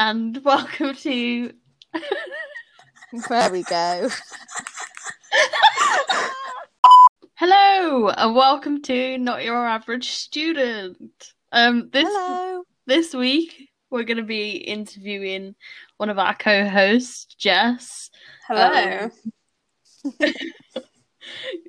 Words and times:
and 0.00 0.42
welcome 0.44 0.94
to. 0.94 1.52
There 3.28 3.50
we 3.50 3.64
go. 3.64 4.08
Hello, 7.34 8.08
and 8.08 8.36
welcome 8.36 8.82
to 8.82 9.18
Not 9.18 9.42
Your 9.42 9.66
Average 9.66 10.10
Student. 10.10 11.10
Um, 11.50 11.90
this 11.92 12.06
Hello. 12.08 12.62
this 12.86 13.12
week 13.12 13.68
we're 13.90 14.04
going 14.04 14.18
to 14.18 14.22
be 14.22 14.52
interviewing 14.52 15.56
one 15.96 16.08
of 16.08 16.20
our 16.20 16.36
co-hosts, 16.36 17.34
Jess. 17.34 18.10
Hello. 18.46 19.10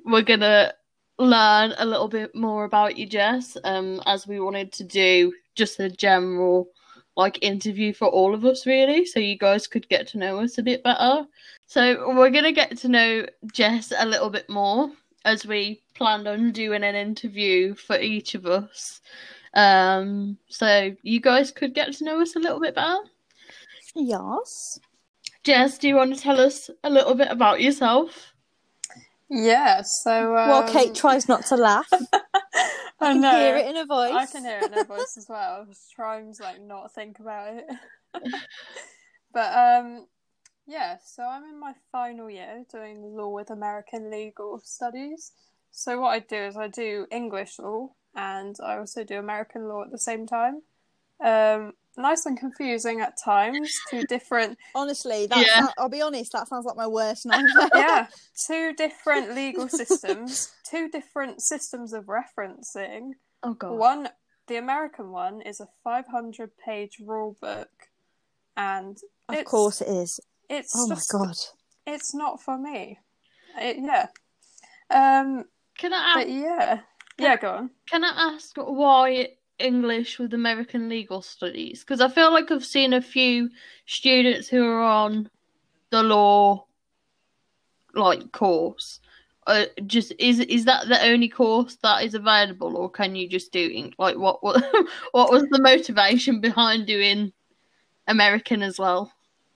We're 0.06 0.22
gonna 0.22 0.74
learn 1.18 1.74
a 1.76 1.84
little 1.84 2.08
bit 2.08 2.34
more 2.36 2.64
about 2.64 2.96
you, 2.96 3.06
Jess. 3.06 3.56
Um, 3.64 4.00
as 4.06 4.26
we 4.28 4.38
wanted 4.38 4.72
to 4.74 4.84
do 4.84 5.32
just 5.56 5.80
a 5.80 5.90
general 5.90 6.68
like 7.16 7.42
interview 7.42 7.92
for 7.92 8.08
all 8.08 8.34
of 8.34 8.44
us, 8.44 8.66
really, 8.66 9.04
so 9.04 9.20
you 9.20 9.36
guys 9.36 9.66
could 9.66 9.88
get 9.88 10.06
to 10.08 10.18
know 10.18 10.40
us 10.40 10.58
a 10.58 10.62
bit 10.62 10.82
better. 10.82 11.26
So 11.66 12.14
we're 12.14 12.30
gonna 12.30 12.52
get 12.52 12.76
to 12.78 12.88
know 12.88 13.26
Jess 13.52 13.92
a 13.96 14.06
little 14.06 14.30
bit 14.30 14.48
more 14.48 14.90
as 15.24 15.46
we 15.46 15.80
planned 15.94 16.26
on 16.26 16.52
doing 16.52 16.82
an 16.82 16.94
interview 16.94 17.74
for 17.74 17.98
each 17.98 18.34
of 18.34 18.46
us. 18.46 19.00
Um, 19.54 20.38
so 20.48 20.94
you 21.02 21.20
guys 21.20 21.50
could 21.50 21.74
get 21.74 21.92
to 21.94 22.04
know 22.04 22.20
us 22.20 22.36
a 22.36 22.40
little 22.40 22.60
bit 22.60 22.74
better. 22.74 22.98
Yes. 23.94 24.80
Jess, 25.44 25.78
do 25.78 25.88
you 25.88 25.96
want 25.96 26.14
to 26.14 26.20
tell 26.20 26.40
us 26.40 26.70
a 26.84 26.90
little 26.90 27.14
bit 27.14 27.28
about 27.30 27.60
yourself? 27.60 28.32
yeah, 29.28 29.82
so. 29.82 30.36
Um, 30.36 30.48
While 30.48 30.68
Kate 30.68 30.94
tries 30.94 31.28
not 31.28 31.46
to 31.46 31.56
laugh, 31.56 31.90
I 33.02 33.10
I 33.10 33.12
can 33.12 33.22
hear 33.22 33.56
it 33.56 33.66
in 33.66 33.76
her 33.76 33.86
voice. 33.86 34.12
I 34.12 34.26
can 34.26 34.44
hear 34.44 34.58
it 34.58 34.66
in 34.66 34.72
her 34.72 34.84
voice 34.84 35.16
as 35.16 35.28
well. 35.28 35.64
Just 35.68 35.92
trying 35.92 36.32
to 36.34 36.42
like 36.42 36.60
not 36.60 36.94
think 36.94 37.18
about 37.18 37.54
it. 37.54 37.66
but 39.32 39.52
um 39.56 40.06
yeah, 40.66 40.98
so 41.04 41.24
I'm 41.24 41.44
in 41.44 41.58
my 41.58 41.74
final 41.90 42.30
year 42.30 42.64
doing 42.70 43.02
law 43.16 43.28
with 43.28 43.50
American 43.50 44.10
legal 44.10 44.60
studies. 44.62 45.32
So 45.72 46.00
what 46.00 46.10
I 46.10 46.18
do 46.20 46.36
is 46.36 46.56
I 46.56 46.68
do 46.68 47.06
English 47.10 47.58
law 47.58 47.90
and 48.14 48.56
I 48.64 48.76
also 48.76 49.04
do 49.04 49.18
American 49.18 49.68
law 49.68 49.82
at 49.82 49.90
the 49.90 49.98
same 49.98 50.26
time. 50.26 50.62
Um 51.20 51.72
nice 51.96 52.26
and 52.26 52.38
confusing 52.38 53.00
at 53.00 53.14
times, 53.22 53.70
two 53.90 54.02
different 54.08 54.58
Honestly, 54.74 55.26
that's 55.26 55.46
Yeah. 55.46 55.68
I'll 55.78 55.88
be 55.88 56.02
honest, 56.02 56.32
that 56.32 56.48
sounds 56.48 56.64
like 56.64 56.76
my 56.76 56.86
worst 56.86 57.26
nightmare. 57.26 57.68
yeah, 57.74 58.06
two 58.46 58.72
different 58.76 59.34
legal 59.34 59.68
systems, 59.68 60.52
two 60.68 60.88
different 60.88 61.42
systems 61.42 61.92
of 61.92 62.06
referencing. 62.06 63.12
Oh 63.42 63.54
god. 63.54 63.72
One, 63.72 64.08
the 64.46 64.56
American 64.56 65.10
one 65.10 65.42
is 65.42 65.60
a 65.60 65.68
500 65.84 66.50
page 66.56 66.98
rule 67.04 67.36
book, 67.40 67.70
and 68.56 68.96
of 69.28 69.44
course 69.44 69.80
it 69.80 69.88
is. 69.88 70.20
it's 70.48 70.72
Oh 70.76 70.86
my 70.88 71.00
god. 71.10 71.36
it's 71.86 72.14
not 72.14 72.42
for 72.42 72.58
me. 72.58 72.98
It, 73.58 73.76
yeah, 73.80 74.06
um, 74.90 75.44
Can 75.76 75.92
I 75.92 76.14
but 76.14 76.30
yeah, 76.30 76.80
yeah, 77.18 77.36
go 77.36 77.50
on. 77.50 77.70
can 77.90 78.04
I 78.04 78.32
ask 78.34 78.56
why 78.56 79.28
English 79.58 80.18
with 80.18 80.34
American 80.34 80.88
legal 80.88 81.22
studies? 81.22 81.80
Because 81.80 82.00
I 82.00 82.08
feel 82.08 82.32
like 82.32 82.50
I've 82.50 82.64
seen 82.64 82.92
a 82.92 83.02
few 83.02 83.50
students 83.86 84.48
who 84.48 84.64
are 84.64 84.82
on 84.82 85.30
the 85.90 86.02
law 86.02 86.66
like 87.94 88.32
course. 88.32 89.00
Uh, 89.46 89.64
just 89.86 90.12
is 90.18 90.38
is 90.38 90.64
that 90.64 90.86
the 90.88 91.02
only 91.04 91.28
course 91.28 91.76
that 91.82 92.04
is 92.04 92.14
available, 92.14 92.76
or 92.76 92.88
can 92.88 93.16
you 93.16 93.28
just 93.28 93.50
do 93.52 93.90
like 93.98 94.16
what 94.16 94.42
what 94.42 94.64
what 95.12 95.32
was 95.32 95.42
the 95.50 95.60
motivation 95.60 96.40
behind 96.40 96.86
doing 96.86 97.32
American 98.06 98.62
as 98.62 98.78
well? 98.78 99.12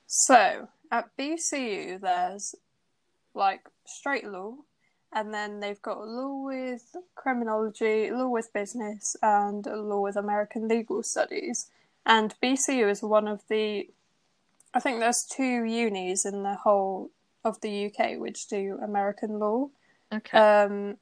So 0.06 0.68
at 0.90 1.16
BCU, 1.16 2.00
there's 2.00 2.54
like 3.34 3.60
straight 3.86 4.26
law, 4.26 4.56
and 5.16 5.32
then 5.32 5.60
they've 5.60 5.80
got 5.80 6.06
law 6.06 6.44
with 6.44 6.94
criminology, 7.14 8.10
law 8.10 8.28
with 8.28 8.52
business, 8.52 9.16
and 9.22 9.64
law 9.64 10.00
with 10.00 10.14
American 10.14 10.68
legal 10.68 11.02
studies. 11.02 11.70
And 12.04 12.34
BCU 12.42 12.90
is 12.90 13.02
one 13.02 13.26
of 13.26 13.40
the, 13.48 13.88
I 14.74 14.80
think 14.80 15.00
there's 15.00 15.24
two 15.24 15.64
unis 15.64 16.26
in 16.26 16.42
the 16.42 16.56
whole 16.56 17.10
of 17.46 17.58
the 17.62 17.86
UK 17.86 18.18
which 18.18 18.46
do 18.46 18.78
American 18.84 19.38
law. 19.38 19.70
Okay. 20.12 20.36
Um, 20.36 20.98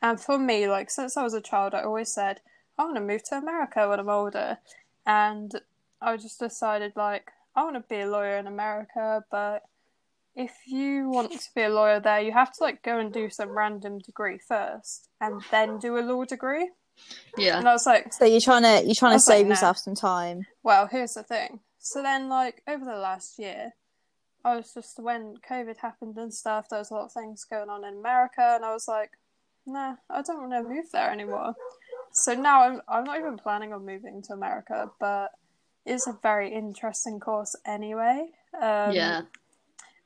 and 0.00 0.20
for 0.20 0.38
me, 0.38 0.68
like 0.68 0.88
since 0.88 1.16
I 1.16 1.24
was 1.24 1.34
a 1.34 1.40
child, 1.40 1.74
I 1.74 1.82
always 1.82 2.12
said 2.12 2.40
I 2.78 2.84
want 2.84 2.94
to 2.94 3.00
move 3.00 3.24
to 3.24 3.38
America 3.38 3.88
when 3.88 3.98
I'm 3.98 4.08
older, 4.08 4.58
and 5.04 5.60
I 6.00 6.16
just 6.16 6.38
decided 6.38 6.92
like 6.94 7.32
I 7.56 7.64
want 7.64 7.74
to 7.74 7.80
be 7.80 8.00
a 8.00 8.08
lawyer 8.08 8.36
in 8.38 8.46
America, 8.46 9.24
but 9.28 9.64
if 10.36 10.52
you 10.66 11.08
want 11.08 11.32
to 11.32 11.48
be 11.54 11.62
a 11.62 11.68
lawyer 11.70 11.98
there, 11.98 12.20
you 12.20 12.30
have 12.32 12.52
to 12.52 12.62
like 12.62 12.82
go 12.82 12.98
and 12.98 13.12
do 13.12 13.30
some 13.30 13.48
random 13.50 13.98
degree 13.98 14.38
first, 14.38 15.08
and 15.20 15.42
then 15.50 15.78
do 15.78 15.96
a 15.98 16.00
law 16.00 16.24
degree. 16.24 16.70
yeah. 17.38 17.58
And 17.58 17.68
I 17.68 17.72
was 17.72 17.86
like, 17.86 18.12
So 18.12 18.26
you're 18.26 18.40
trying 18.40 18.62
to 18.62 18.84
you're 18.84 18.94
trying 18.94 19.12
to 19.12 19.16
was 19.16 19.28
like, 19.28 19.36
save 19.38 19.46
no. 19.46 19.50
yourself 19.50 19.78
some 19.78 19.94
time. 19.94 20.46
well, 20.62 20.86
here's 20.86 21.14
the 21.14 21.22
thing. 21.22 21.60
So 21.78 22.02
then, 22.02 22.28
like 22.28 22.62
over 22.68 22.84
the 22.84 22.96
last 22.98 23.38
year, 23.38 23.72
I 24.44 24.56
was 24.56 24.72
just 24.74 24.98
when 25.02 25.36
COVID 25.48 25.78
happened 25.78 26.16
and 26.18 26.32
stuff. 26.32 26.68
There 26.68 26.78
was 26.78 26.90
a 26.90 26.94
lot 26.94 27.06
of 27.06 27.12
things 27.12 27.44
going 27.44 27.70
on 27.70 27.84
in 27.84 27.98
America, 27.98 28.52
and 28.54 28.64
I 28.64 28.72
was 28.72 28.86
like, 28.86 29.10
nah, 29.66 29.96
I 30.10 30.22
don't 30.22 30.48
want 30.48 30.52
to 30.52 30.68
move 30.68 30.86
there 30.92 31.10
anymore. 31.10 31.54
So 32.12 32.34
now 32.34 32.62
I'm 32.62 32.80
I'm 32.88 33.04
not 33.04 33.18
even 33.18 33.38
planning 33.38 33.72
on 33.72 33.86
moving 33.86 34.22
to 34.22 34.34
America, 34.34 34.90
but 35.00 35.30
it's 35.84 36.06
a 36.06 36.18
very 36.22 36.52
interesting 36.52 37.20
course 37.20 37.56
anyway. 37.64 38.26
Um, 38.60 38.92
yeah. 38.92 39.22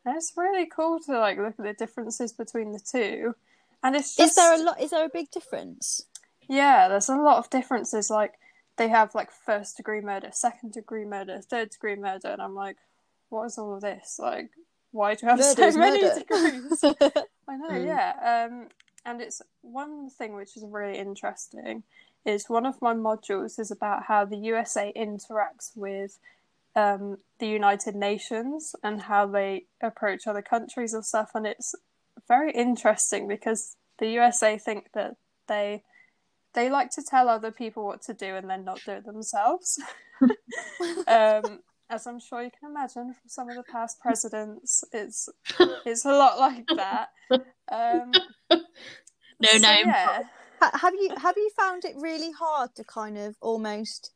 And 0.05 0.17
it's 0.17 0.33
really 0.37 0.67
cool 0.67 0.99
to 1.01 1.19
like 1.19 1.39
look 1.39 1.55
at 1.59 1.65
the 1.65 1.73
differences 1.73 2.33
between 2.33 2.73
the 2.73 2.81
two. 2.81 3.35
And 3.83 3.97
it's 3.97 4.19
Is 4.19 4.35
there 4.35 4.55
a 4.55 4.63
lot 4.63 4.81
is 4.81 4.91
there 4.91 5.05
a 5.05 5.09
big 5.09 5.31
difference? 5.31 6.03
yeah, 6.49 6.89
there's 6.89 7.09
a 7.09 7.17
lot 7.17 7.39
of 7.39 7.49
differences. 7.51 8.11
Like 8.11 8.35
they 8.77 8.89
have 8.89 9.15
like 9.15 9.31
first 9.31 9.77
degree 9.77 10.01
murder, 10.01 10.31
second 10.33 10.73
degree 10.73 11.05
murder, 11.05 11.41
third 11.41 11.71
degree 11.71 11.97
murder, 11.97 12.29
and 12.29 12.43
I'm 12.43 12.55
like, 12.55 12.77
what 13.29 13.45
is 13.45 13.59
all 13.59 13.75
of 13.75 13.81
this? 13.83 14.19
Like, 14.19 14.51
why 14.93 15.15
do 15.15 15.27
you 15.27 15.29
have 15.31 15.39
Murder 15.39 15.73
so 15.73 15.79
many 15.79 16.03
murder. 16.03 16.19
degrees? 16.19 16.85
I 17.49 17.57
know, 17.57 17.71
Mm. 17.71 17.87
yeah. 17.87 18.47
Um, 18.51 18.69
and 19.07 19.21
it's 19.21 19.41
one 19.63 20.11
thing 20.11 20.35
which 20.35 20.57
is 20.57 20.65
really 20.65 20.99
interesting 20.99 21.83
is 22.25 22.49
one 22.51 22.67
of 22.67 22.81
my 22.83 22.93
modules 22.95 23.59
is 23.59 23.71
about 23.71 24.05
how 24.05 24.25
the 24.25 24.37
USA 24.37 24.93
interacts 24.95 25.77
with 25.77 26.19
um, 26.77 27.17
the 27.39 27.49
United 27.49 27.95
Nations 27.95 28.75
and 28.83 29.03
how 29.03 29.27
they 29.27 29.67
approach 29.83 30.27
other 30.27 30.43
countries 30.43 30.95
and 30.95 31.05
stuff, 31.05 31.31
and 31.35 31.47
it's 31.47 31.75
very 32.29 32.53
interesting 32.53 33.29
because 33.29 33.77
the 33.99 34.09
USA 34.11 34.59
think 34.59 34.89
that 34.95 35.17
they 35.49 35.83
they 36.55 36.69
like 36.69 36.91
to 36.91 37.03
tell 37.03 37.29
other 37.29 37.53
people 37.53 37.85
what 37.85 38.03
to 38.03 38.15
do 38.15 38.35
and 38.35 38.51
then 38.51 38.65
not 38.65 38.81
do 38.85 38.93
it 38.93 39.05
themselves. 39.05 39.81
um, 41.07 41.61
as 41.89 42.07
I'm 42.07 42.21
sure 42.21 42.43
you 42.43 42.51
can 42.51 42.71
imagine 42.71 43.15
from 43.15 43.29
some 43.29 43.49
of 43.49 43.57
the 43.57 43.63
past 43.65 44.01
presidents, 44.01 44.83
it's 44.93 45.29
it's 45.87 46.05
a 46.05 46.13
lot 46.13 46.39
like 46.39 46.67
that. 46.77 47.09
Um, 47.73 48.13
No 49.41 49.49
so, 49.53 49.59
name. 49.59 49.87
Yeah. 49.87 50.23
Have 50.61 50.95
you 50.95 51.15
have 51.17 51.37
you 51.37 51.51
found 51.57 51.85
it 51.85 51.95
really 51.99 52.33
hard 52.33 52.75
to 52.77 52.85
kind 52.85 53.17
of 53.17 53.37
almost 53.41 54.13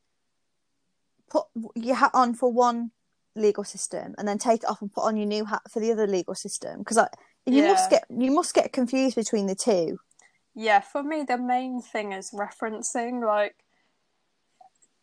put 1.30 1.46
your 1.74 1.96
hat 1.96 2.10
on 2.14 2.34
for 2.34 2.52
one 2.52 2.90
legal 3.36 3.64
system 3.64 4.14
and 4.16 4.28
then 4.28 4.38
take 4.38 4.62
it 4.62 4.68
off 4.68 4.80
and 4.80 4.92
put 4.92 5.04
on 5.04 5.16
your 5.16 5.26
new 5.26 5.44
hat 5.44 5.62
for 5.70 5.80
the 5.80 5.92
other 5.92 6.06
legal 6.06 6.34
system? 6.34 6.78
Because 6.78 6.98
you 7.46 7.62
must 7.62 7.90
get 7.90 8.04
you 8.10 8.30
must 8.30 8.54
get 8.54 8.72
confused 8.72 9.16
between 9.16 9.46
the 9.46 9.54
two. 9.54 9.98
Yeah, 10.54 10.80
for 10.80 11.02
me, 11.02 11.24
the 11.26 11.38
main 11.38 11.82
thing 11.82 12.12
is 12.12 12.30
referencing. 12.30 13.26
Like, 13.26 13.56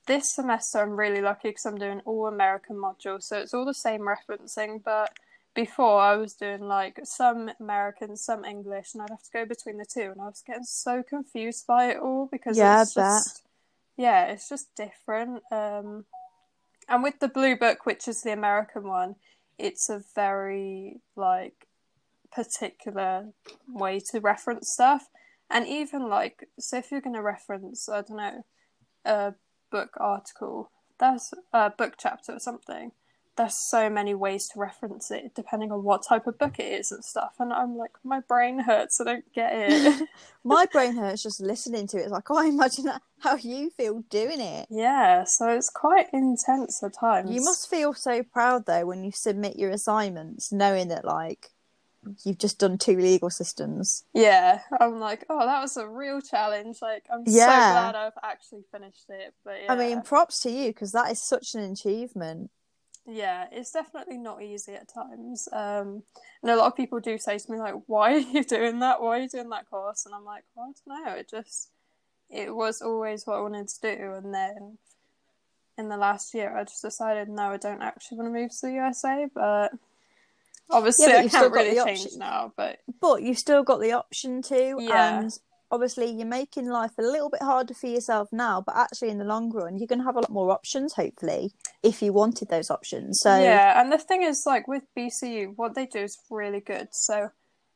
this 0.07 0.33
semester, 0.33 0.79
I'm 0.79 0.97
really 0.97 1.21
lucky 1.21 1.49
because 1.49 1.65
I'm 1.65 1.77
doing 1.77 2.01
all 2.05 2.27
American 2.27 2.77
modules, 2.77 3.23
so 3.23 3.37
it's 3.37 3.53
all 3.53 3.65
the 3.65 3.73
same 3.73 4.01
referencing. 4.01 4.81
But 4.83 5.11
before, 5.53 5.99
I 5.99 6.15
was 6.15 6.33
doing 6.33 6.61
like 6.61 7.01
some 7.03 7.51
American, 7.59 8.15
some 8.15 8.45
English, 8.45 8.93
and 8.93 9.03
I'd 9.03 9.09
have 9.09 9.23
to 9.23 9.31
go 9.31 9.45
between 9.45 9.77
the 9.77 9.85
two, 9.85 10.11
and 10.11 10.21
I 10.21 10.25
was 10.25 10.41
getting 10.45 10.63
so 10.63 11.03
confused 11.03 11.67
by 11.67 11.91
it 11.91 11.97
all 11.97 12.29
because 12.31 12.57
Yeah, 12.57 12.81
it's 12.81 12.93
just, 12.93 13.43
yeah, 14.01 14.25
it's 14.31 14.49
just 14.49 14.75
different. 14.75 15.43
Um, 15.51 16.05
and 16.89 17.03
with 17.03 17.19
the 17.19 17.29
Bluebook, 17.29 17.77
which 17.83 18.07
is 18.07 18.21
the 18.21 18.33
American 18.33 18.87
one, 18.87 19.15
it's 19.59 19.89
a 19.89 20.01
very 20.15 21.01
like 21.15 21.67
particular 22.31 23.27
way 23.67 24.01
to 24.11 24.19
reference 24.19 24.71
stuff. 24.73 25.07
And 25.51 25.67
even 25.67 26.09
like, 26.09 26.47
so 26.57 26.77
if 26.77 26.89
you're 26.89 27.01
going 27.01 27.15
to 27.15 27.21
reference, 27.21 27.87
I 27.87 28.01
don't 28.01 28.17
know, 28.17 28.45
a 29.05 29.33
book 29.71 29.91
article, 29.97 30.71
that's 30.99 31.31
a 31.53 31.69
book 31.69 31.93
chapter 31.99 32.33
or 32.33 32.39
something, 32.39 32.91
there's 33.37 33.57
so 33.57 33.89
many 33.89 34.13
ways 34.13 34.49
to 34.49 34.59
reference 34.59 35.09
it 35.09 35.33
depending 35.35 35.71
on 35.71 35.83
what 35.83 36.03
type 36.03 36.27
of 36.27 36.37
book 36.37 36.59
it 36.59 36.79
is 36.79 36.91
and 36.91 37.03
stuff. 37.03 37.33
And 37.39 37.53
I'm 37.53 37.77
like, 37.77 37.91
my 38.03 38.19
brain 38.19 38.59
hurts. 38.59 38.99
I 38.99 39.05
don't 39.05 39.33
get 39.33 39.51
it. 39.53 40.09
My 40.43 40.65
brain 40.65 40.95
hurts 40.95 41.21
just 41.21 41.39
listening 41.39 41.85
to 41.87 41.97
it. 41.97 42.01
It's 42.01 42.11
like, 42.11 42.31
oh, 42.31 42.43
imagine 42.43 42.85
that, 42.85 43.03
how 43.19 43.35
you 43.35 43.69
feel 43.69 44.03
doing 44.09 44.41
it. 44.41 44.65
yeah, 44.71 45.23
so 45.23 45.49
it's 45.49 45.69
quite 45.69 46.07
intense 46.11 46.81
at 46.81 46.95
times. 46.99 47.29
You 47.29 47.43
must 47.43 47.69
feel 47.69 47.93
so 47.93 48.23
proud 48.23 48.65
though 48.65 48.87
when 48.87 49.03
you 49.03 49.11
submit 49.11 49.57
your 49.57 49.69
assignments, 49.69 50.51
knowing 50.51 50.87
that 50.87 51.05
like 51.05 51.51
you've 52.23 52.37
just 52.37 52.59
done 52.59 52.77
two 52.77 52.97
legal 52.97 53.29
systems. 53.29 54.03
Yeah, 54.13 54.61
I'm 54.79 54.99
like, 54.99 55.25
oh, 55.29 55.45
that 55.45 55.61
was 55.61 55.77
a 55.77 55.87
real 55.87 56.21
challenge. 56.21 56.77
Like, 56.81 57.05
I'm 57.11 57.25
so 57.25 57.33
glad 57.33 57.95
I've 57.95 58.17
actually 58.23 58.63
finished 58.71 59.05
it. 59.09 59.33
But 59.43 59.55
yeah. 59.63 59.71
I 59.71 59.75
mean, 59.75 60.01
props 60.01 60.39
to 60.41 60.51
you 60.51 60.67
because 60.67 60.91
that 60.93 61.11
is 61.11 61.21
such 61.21 61.55
an 61.55 61.61
achievement. 61.71 62.49
Yeah, 63.05 63.47
it's 63.51 63.71
definitely 63.71 64.17
not 64.17 64.43
easy 64.43 64.73
at 64.73 64.87
times. 64.87 65.49
Um, 65.51 66.03
and 66.41 66.51
a 66.51 66.55
lot 66.55 66.67
of 66.67 66.75
people 66.77 66.99
do 66.99 67.17
say 67.17 67.37
to 67.37 67.51
me 67.51 67.57
like, 67.57 67.75
"Why 67.87 68.13
are 68.13 68.17
you 68.19 68.43
doing 68.55 68.79
that? 68.79 69.01
Why 69.01 69.17
are 69.17 69.21
you 69.21 69.29
doing 69.29 69.49
that 69.49 69.69
course?" 69.69 70.05
And 70.05 70.13
I'm 70.13 70.25
like, 70.25 70.43
well, 70.55 70.71
"I 70.87 70.89
don't 70.93 71.05
know. 71.05 71.11
It 71.13 71.29
just, 71.29 71.69
it 72.29 72.53
was 72.55 72.81
always 72.81 73.25
what 73.25 73.37
I 73.37 73.41
wanted 73.41 73.67
to 73.69 73.81
do." 73.81 74.13
And 74.13 74.33
then 74.33 74.77
in 75.77 75.89
the 75.89 75.97
last 75.97 76.33
year, 76.33 76.55
I 76.55 76.63
just 76.63 76.81
decided, 76.83 77.27
no, 77.27 77.51
I 77.51 77.57
don't 77.57 77.81
actually 77.81 78.17
want 78.19 78.33
to 78.33 78.39
move 78.39 78.51
to 78.51 78.67
the 78.67 78.73
USA. 78.73 79.27
But 79.33 79.71
obviously, 80.69 81.07
Yeah, 81.07 81.23
but 81.23 81.25
I 81.25 81.29
can't 81.29 81.53
really 81.53 81.83
change 81.83 82.07
now. 82.17 82.53
But 82.55 82.79
But 82.99 83.23
you've 83.23 83.39
still 83.39 83.63
got 83.63 83.79
the 83.81 83.93
option 83.93 84.41
to, 84.43 84.77
Yeah. 84.79 85.19
and 85.21 85.39
obviously 85.71 86.11
you're 86.11 86.27
making 86.27 86.69
life 86.69 86.91
a 86.99 87.01
little 87.01 87.29
bit 87.29 87.41
harder 87.41 87.73
for 87.73 87.87
yourself 87.87 88.29
now. 88.31 88.61
But 88.61 88.75
actually, 88.75 89.09
in 89.09 89.17
the 89.17 89.25
long 89.25 89.51
run, 89.51 89.77
you're 89.77 89.87
going 89.87 89.99
to 89.99 90.05
have 90.05 90.17
a 90.17 90.21
lot 90.21 90.29
more 90.29 90.51
options, 90.51 90.93
hopefully, 90.93 91.53
if 91.81 92.01
you 92.01 92.13
wanted 92.13 92.49
those 92.49 92.69
options. 92.69 93.21
So 93.21 93.39
Yeah, 93.39 93.79
and 93.79 93.91
the 93.91 93.97
thing 93.97 94.23
is, 94.23 94.43
like 94.45 94.67
with 94.67 94.83
BCU, 94.97 95.53
what 95.55 95.75
they 95.75 95.85
do 95.85 95.99
is 95.99 96.17
really 96.29 96.59
good. 96.59 96.89
So 96.91 97.31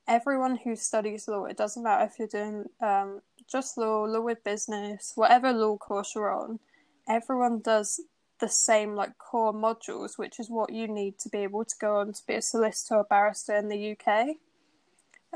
everyone 0.08 0.58
who 0.58 0.76
studies 0.76 1.28
law, 1.28 1.46
it 1.46 1.58
doesn't 1.58 1.84
matter 1.84 2.06
if 2.06 2.20
you're 2.20 2.28
doing 2.28 2.66
um, 2.82 3.22
just 3.50 3.78
law, 3.78 4.04
law 4.04 4.22
with 4.22 4.44
business, 4.44 5.14
whatever 5.16 5.52
law 5.52 5.78
course 5.78 6.14
you're 6.16 6.32
on, 6.32 6.60
everyone 7.08 7.62
does 7.64 8.00
the 8.40 8.50
same 8.50 8.96
like 8.96 9.18
core 9.18 9.54
modules, 9.54 10.18
which 10.18 10.40
is 10.40 10.50
what 10.50 10.74
you 10.74 10.88
need 10.88 11.18
to 11.20 11.30
be 11.30 11.40
able 11.40 11.64
to 11.64 11.76
go 11.80 11.98
on 11.98 12.14
to 12.14 12.22
be 12.28 12.36
a 12.36 12.42
solicitor 12.42 12.96
or 12.96 13.04
barrister 13.06 13.56
in 13.56 13.70
the 13.70 13.98
UK. 13.98 14.36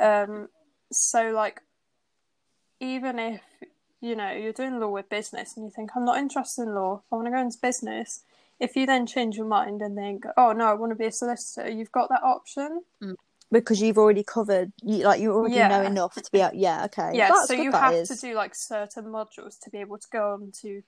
Um, 0.01 0.49
so 0.91 1.31
like, 1.31 1.61
even 2.79 3.19
if 3.19 3.41
you 4.01 4.15
know 4.15 4.31
you're 4.31 4.53
doing 4.53 4.79
law 4.79 4.89
with 4.89 5.09
business 5.09 5.55
and 5.55 5.65
you 5.65 5.71
think 5.71 5.91
I'm 5.95 6.05
not 6.05 6.17
interested 6.17 6.63
in 6.63 6.75
law, 6.75 7.01
I 7.11 7.15
want 7.15 7.27
to 7.27 7.31
go 7.31 7.39
into 7.39 7.57
business 7.61 8.23
if 8.59 8.75
you 8.75 8.85
then 8.85 9.05
change 9.05 9.37
your 9.37 9.45
mind 9.45 9.81
and 9.81 9.95
think, 9.95 10.25
oh 10.37 10.51
no, 10.51 10.65
I 10.65 10.73
want 10.73 10.91
to 10.91 10.95
be 10.95 11.05
a 11.05 11.11
solicitor, 11.11 11.69
you've 11.69 11.91
got 11.91 12.09
that 12.09 12.23
option. 12.23 12.81
Mm. 13.01 13.15
because 13.51 13.81
you've 13.81 13.97
already 13.97 14.23
covered, 14.23 14.71
you 14.83 14.97
like 14.97 15.21
you 15.21 15.33
already 15.33 15.55
know 15.55 15.81
enough 15.81 16.13
to 16.15 16.31
be 16.31 16.41
out. 16.41 16.55
Yeah, 16.55 16.85
okay. 16.85 17.11
yeah, 17.13 17.29
That's 17.29 17.47
so 17.47 17.55
good, 17.55 17.63
you 17.63 17.71
have 17.71 17.93
is. 17.93 18.09
to 18.09 18.15
do 18.15 18.35
like 18.35 18.53
certain 18.53 19.05
modules 19.05 19.59
to 19.61 19.69
be 19.69 19.79
able 19.79 19.97
to 19.97 20.07
go 20.11 20.33
on 20.33 20.51
to 20.61 20.83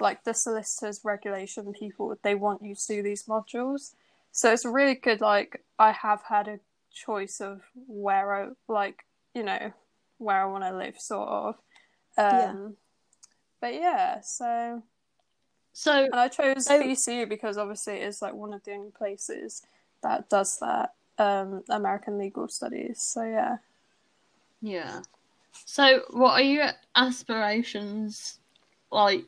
like 0.00 0.24
the 0.24 0.34
solicitors 0.34 1.00
regulation 1.04 1.72
people. 1.72 2.14
They 2.22 2.34
want 2.34 2.62
you 2.62 2.74
to 2.74 2.86
do 2.86 3.02
these 3.02 3.24
modules. 3.24 3.94
So 4.32 4.52
it's 4.52 4.64
really 4.64 4.94
good. 4.94 5.20
Like 5.20 5.64
I 5.78 5.92
have 5.92 6.22
had 6.28 6.48
a 6.48 6.58
choice 6.92 7.40
of 7.40 7.62
where 7.86 8.34
I 8.34 8.48
like, 8.68 9.04
you 9.34 9.44
know, 9.44 9.72
where 10.22 10.40
I 10.42 10.46
want 10.46 10.64
to 10.64 10.76
live, 10.76 10.98
sort 11.00 11.28
of. 11.28 11.54
Um, 12.16 12.24
Yeah. 12.32 12.68
But 13.60 13.74
yeah, 13.74 14.20
so 14.22 14.82
So 15.72 16.04
And 16.04 16.14
I 16.14 16.28
chose 16.28 16.66
So- 16.66 16.80
BCU 16.82 17.26
because 17.28 17.56
obviously 17.56 17.94
it 17.94 18.02
is 18.08 18.20
like 18.20 18.34
one 18.34 18.52
of 18.52 18.62
the 18.64 18.72
only 18.74 18.90
places 18.90 19.62
that 20.02 20.28
does 20.28 20.58
that 20.58 20.92
um, 21.18 21.62
American 21.70 22.18
legal 22.18 22.48
studies. 22.48 23.00
So 23.00 23.22
yeah, 23.22 23.58
yeah. 24.60 25.02
So 25.64 26.02
what 26.10 26.32
are 26.32 26.42
your 26.42 26.70
aspirations 26.96 28.38
like? 28.90 29.24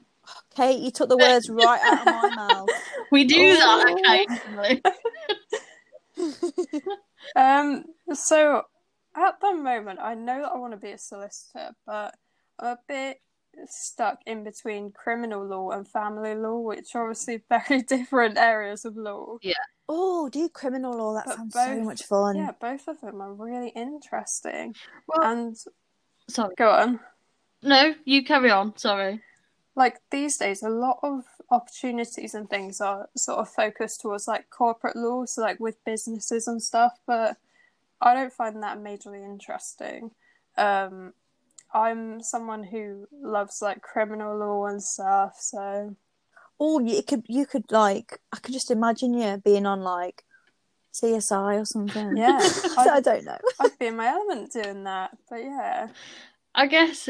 Kate, 0.56 0.81
you 0.81 0.91
took 0.91 1.08
the 1.08 1.17
words 1.19 1.49
right 1.49 1.81
out 1.82 2.00
of 2.00 2.06
my 2.06 2.35
mouth. 2.35 2.69
We 3.12 3.25
do 3.25 3.55
Oh. 3.56 3.79
that 3.85 4.32
occasionally. 4.37 4.82
um, 7.37 7.85
so 8.12 8.64
at 9.16 9.40
the 9.40 9.55
moment 9.55 10.00
I 10.02 10.14
know 10.14 10.43
that 10.43 10.52
I 10.52 10.56
want 10.58 10.72
to 10.72 10.76
be 10.78 10.93
a 10.93 10.99
solicitor, 10.99 11.70
but 11.87 12.14
I'm 12.58 12.66
a 12.69 12.78
bit 12.88 13.19
stuck 13.66 14.19
in 14.26 14.43
between 14.44 14.90
criminal 14.93 15.46
law 15.46 15.70
and 15.70 15.87
family 15.88 16.34
law, 16.34 16.58
which 16.58 16.94
are 16.94 17.02
obviously 17.02 17.43
very 17.49 17.82
different 17.82 18.37
areas 18.38 18.84
of 18.84 18.96
law. 18.96 19.37
Yeah. 19.43 19.55
Oh, 19.88 20.28
do 20.28 20.49
criminal 20.49 20.96
law. 20.96 21.14
That 21.14 21.26
But 21.26 21.37
sounds 21.37 21.55
so 21.55 21.81
much 21.82 22.02
fun. 22.05 22.37
Yeah, 22.37 22.52
both 22.58 22.88
of 22.88 23.00
them 23.00 23.20
are 23.20 23.32
really 23.32 23.69
interesting. 23.69 24.75
Well, 25.06 25.22
And 25.31 25.56
sorry. 26.28 26.55
go 26.56 26.70
on. 26.70 27.00
No, 27.62 27.94
you 28.05 28.25
carry 28.25 28.50
on. 28.50 28.76
Sorry. 28.76 29.20
like 29.76 29.99
these 30.10 30.37
days 30.38 30.62
a 30.62 30.69
lot 30.69 30.99
of 31.02 31.25
opportunities 31.50 32.34
and 32.34 32.49
things 32.49 32.81
are 32.81 33.08
sort 33.17 33.38
of 33.38 33.49
focused 33.49 34.00
towards 34.00 34.26
like 34.28 34.49
corporate 34.50 34.96
law 34.96 35.25
so 35.26 35.43
like 35.43 35.58
with 35.60 35.76
businesses 35.84 36.46
and 36.49 36.62
stuff 36.62 36.93
but 37.06 37.37
i 38.04 38.14
don't 38.14 38.32
find 38.32 38.62
that 38.62 38.78
majorly 38.78 39.24
interesting 39.24 40.10
um 40.56 41.12
i'm 41.74 42.22
someone 42.22 42.62
who 42.62 43.06
loves 43.12 43.60
like 43.60 43.82
criminal 43.82 44.38
law 44.38 44.66
and 44.66 44.82
stuff 44.82 45.34
so 45.38 45.96
Oh, 46.60 46.78
you 46.78 47.02
could 47.02 47.24
you 47.28 47.46
could 47.46 47.64
like 47.72 48.20
I 48.32 48.36
could 48.38 48.54
just 48.54 48.70
imagine 48.70 49.12
you 49.12 49.42
being 49.44 49.66
on 49.66 49.80
like 49.80 50.22
CSI 50.94 51.60
or 51.60 51.64
something. 51.64 52.16
Yeah, 52.16 52.38
I, 52.78 52.88
I- 52.90 53.00
don't 53.00 53.24
know. 53.24 53.38
i'd 53.58 53.76
be 53.80 53.86
in 53.86 53.96
my 53.96 54.06
element 54.06 54.52
doing 54.52 54.84
that 54.84 55.10
but 55.28 55.42
yeah 55.42 55.88
I 56.54 56.68
guess, 56.68 57.08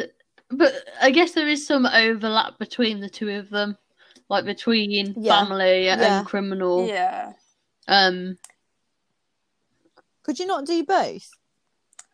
but 0.48 0.72
I 1.00 1.10
guess 1.10 1.32
there 1.32 1.46
is 1.46 1.66
some 1.66 1.84
overlap 1.84 2.58
between 2.58 3.00
the 3.00 3.10
two 3.10 3.28
of 3.28 3.50
them, 3.50 3.76
like 4.30 4.46
between 4.46 5.14
Yeah. 5.14 5.44
family 5.44 5.84
Yeah. 5.84 6.20
and 6.20 6.26
criminal. 6.26 6.88
yeah 6.88 7.32
Um, 7.86 8.38
Could 10.24 10.38
you 10.40 10.46
not 10.46 10.66
do 10.66 10.84
both? 10.84 11.30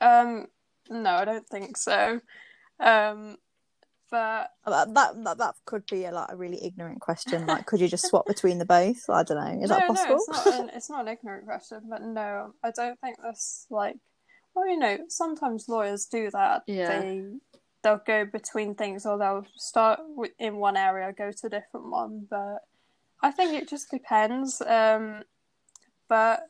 um 0.02 0.46
no 0.88 1.10
i 1.10 1.24
don't 1.26 1.46
think 1.46 1.76
so 1.76 2.20
um 2.80 3.36
but 4.10 4.50
Uh, 4.64 4.84
That 4.86 5.22
that, 5.24 5.38
that 5.38 5.54
could 5.66 5.84
be 5.86 6.04
a, 6.04 6.10
like 6.10 6.32
a 6.32 6.36
really 6.36 6.64
ignorant 6.64 7.00
question. 7.00 7.46
Like, 7.46 7.66
could 7.66 7.80
you 7.80 7.86
just 7.86 8.08
swap 8.08 8.26
between 8.34 8.58
the 8.58 8.64
both? 8.64 9.08
I 9.08 9.22
don't 9.22 9.38
know. 9.38 9.62
Is 9.62 9.70
that 9.70 9.86
possible? 9.86 10.18
No, 10.28 10.34
it's 10.34 10.46
not. 10.46 10.60
An, 10.60 10.70
it's 10.74 10.90
not 10.90 11.00
an 11.02 11.08
ignorant 11.08 11.44
question, 11.46 11.82
but 11.88 12.02
no, 12.02 12.54
I 12.64 12.72
don't 12.72 12.98
think 13.00 13.18
that's 13.22 13.66
like. 13.70 13.96
Well, 14.54 14.66
you 14.66 14.78
know, 14.78 14.98
sometimes 15.08 15.68
lawyers 15.68 16.06
do 16.06 16.28
that. 16.32 16.62
Yeah. 16.66 16.88
They 17.00 17.24
they'll 17.84 18.00
go 18.04 18.24
between 18.24 18.74
things, 18.74 19.06
or 19.06 19.16
they'll 19.16 19.46
start 19.54 20.00
wi- 20.16 20.34
in 20.40 20.56
one 20.56 20.76
area, 20.76 21.12
go 21.12 21.30
to 21.30 21.46
a 21.46 21.50
different 21.50 21.90
one. 21.90 22.26
But 22.28 22.64
I 23.22 23.30
think 23.30 23.54
it 23.54 23.68
just 23.68 23.92
depends. 23.92 24.60
Um, 24.60 25.22
but 26.08 26.48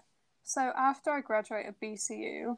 so 0.50 0.73
after 0.76 1.11
I 1.11 1.21
graduate 1.21 1.66
at 1.66 1.80
BCU, 1.80 2.57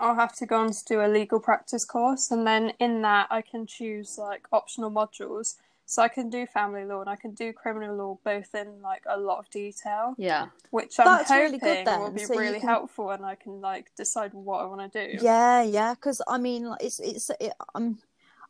I'll 0.00 0.14
have 0.14 0.34
to 0.36 0.46
go 0.46 0.60
on 0.60 0.72
to 0.72 0.84
do 0.86 1.02
a 1.02 1.06
legal 1.06 1.38
practice 1.38 1.84
course, 1.84 2.30
and 2.30 2.46
then 2.46 2.72
in 2.80 3.02
that 3.02 3.28
I 3.30 3.42
can 3.42 3.66
choose 3.66 4.16
like 4.16 4.46
optional 4.52 4.90
modules. 4.90 5.56
So 5.86 6.00
I 6.00 6.08
can 6.08 6.30
do 6.30 6.46
family 6.46 6.86
law 6.86 7.02
and 7.02 7.10
I 7.10 7.16
can 7.16 7.32
do 7.32 7.52
criminal 7.52 7.94
law 7.94 8.18
both 8.24 8.54
in 8.54 8.80
like 8.80 9.02
a 9.06 9.18
lot 9.20 9.38
of 9.38 9.50
detail, 9.50 10.14
yeah. 10.16 10.46
which 10.70 10.98
I'm 10.98 11.04
That's 11.04 11.28
hoping 11.28 11.44
really 11.44 11.58
good 11.58 11.86
then, 11.86 12.00
will 12.00 12.10
be 12.10 12.24
so 12.24 12.34
really 12.38 12.58
can- 12.58 12.68
helpful, 12.70 13.10
and 13.10 13.22
I 13.22 13.34
can 13.34 13.60
like 13.60 13.94
decide 13.94 14.32
what 14.32 14.62
I 14.62 14.64
want 14.64 14.90
to 14.90 15.06
do. 15.06 15.18
Yeah, 15.22 15.60
yeah. 15.62 15.92
Because 15.92 16.22
I 16.26 16.38
mean, 16.38 16.64
like, 16.70 16.82
it's 16.82 17.00
it's. 17.00 17.30
It, 17.38 17.52
I'm 17.74 17.98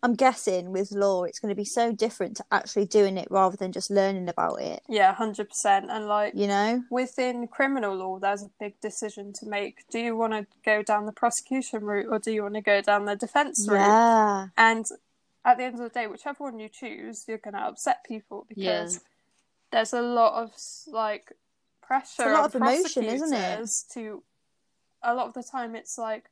I'm 0.04 0.14
guessing 0.14 0.70
with 0.70 0.92
law, 0.92 1.24
it's 1.24 1.38
going 1.40 1.48
to 1.48 1.56
be 1.56 1.64
so 1.64 1.90
different 1.90 2.36
to 2.36 2.44
actually 2.52 2.84
doing 2.84 3.16
it 3.16 3.26
rather 3.30 3.56
than 3.56 3.72
just 3.72 3.90
learning 3.90 4.28
about 4.28 4.60
it. 4.60 4.82
Yeah, 4.86 5.14
hundred 5.14 5.48
percent. 5.48 5.90
And 5.90 6.06
like 6.06 6.34
You 6.36 6.46
know? 6.46 6.84
within 6.90 7.48
criminal 7.48 7.96
law, 7.96 8.18
there's 8.18 8.42
a 8.42 8.50
big 8.60 8.78
decision 8.82 9.32
to 9.40 9.46
make. 9.46 9.88
Do 9.90 9.98
you 9.98 10.14
want 10.14 10.34
to 10.34 10.46
go 10.62 10.82
down 10.82 11.06
the 11.06 11.12
prosecution 11.12 11.84
route 11.84 12.06
or 12.10 12.18
do 12.18 12.30
you 12.32 12.42
want 12.42 12.54
to 12.54 12.60
go 12.60 12.82
down 12.82 13.06
the 13.06 13.16
defense 13.16 13.66
route? 13.66 13.80
Yeah. 13.80 14.48
And 14.58 14.84
at 15.42 15.56
the 15.56 15.64
end 15.64 15.74
of 15.74 15.80
the 15.80 15.88
day, 15.88 16.06
whichever 16.06 16.44
one 16.44 16.58
you 16.58 16.68
choose, 16.68 17.24
you're 17.26 17.38
going 17.38 17.54
to 17.54 17.60
upset 17.60 18.04
people 18.04 18.46
Yeah. 18.54 18.82
because 18.82 19.00
there's 19.72 19.94
a 19.94 20.02
lot 20.02 20.34
of 20.42 20.52
like 20.86 21.32
pressure 21.80 22.24
a 22.24 22.32
lot 22.32 22.40
on 22.40 22.44
of 22.44 22.54
emotion, 22.56 23.04
isn't 23.04 23.32
it? 23.32 23.70
To 23.94 24.22
a 25.02 25.14
lot 25.14 25.28
of 25.28 25.34
the 25.34 25.42
time, 25.42 25.74
it's 25.74 25.96
like 25.96 26.30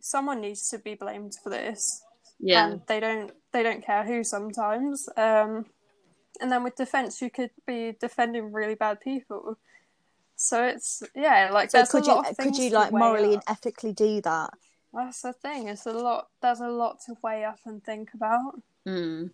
someone 0.00 0.40
needs 0.40 0.68
to 0.70 0.78
be 0.78 0.94
blamed 0.94 1.36
for 1.42 1.50
this, 1.50 2.02
Yeah. 2.38 2.68
and 2.72 2.82
they 2.86 3.00
don't 3.00 3.32
they 3.52 3.62
don't 3.62 3.84
care 3.84 4.04
who 4.04 4.22
sometimes. 4.24 5.08
Um, 5.16 5.66
and 6.40 6.52
then 6.52 6.62
with 6.64 6.76
defense, 6.76 7.22
you 7.22 7.30
could 7.30 7.50
be 7.66 7.96
defending 7.98 8.52
really 8.52 8.74
bad 8.74 9.00
people. 9.00 9.56
So 10.36 10.64
it's 10.64 11.02
yeah, 11.14 11.50
like 11.52 11.70
So 11.70 11.84
could 11.86 12.04
a 12.04 12.06
you 12.06 12.12
of 12.18 12.36
could 12.36 12.56
you 12.56 12.70
like 12.70 12.92
morally 12.92 13.34
and 13.34 13.42
ethically 13.48 13.92
do 13.92 14.20
that? 14.22 14.50
That's 14.92 15.22
the 15.22 15.32
thing. 15.32 15.68
It's 15.68 15.86
a 15.86 15.92
lot. 15.92 16.28
There's 16.42 16.60
a 16.60 16.68
lot 16.68 17.00
to 17.06 17.16
weigh 17.22 17.44
up 17.44 17.58
and 17.64 17.82
think 17.82 18.10
about. 18.14 18.60
Mm. 18.86 19.30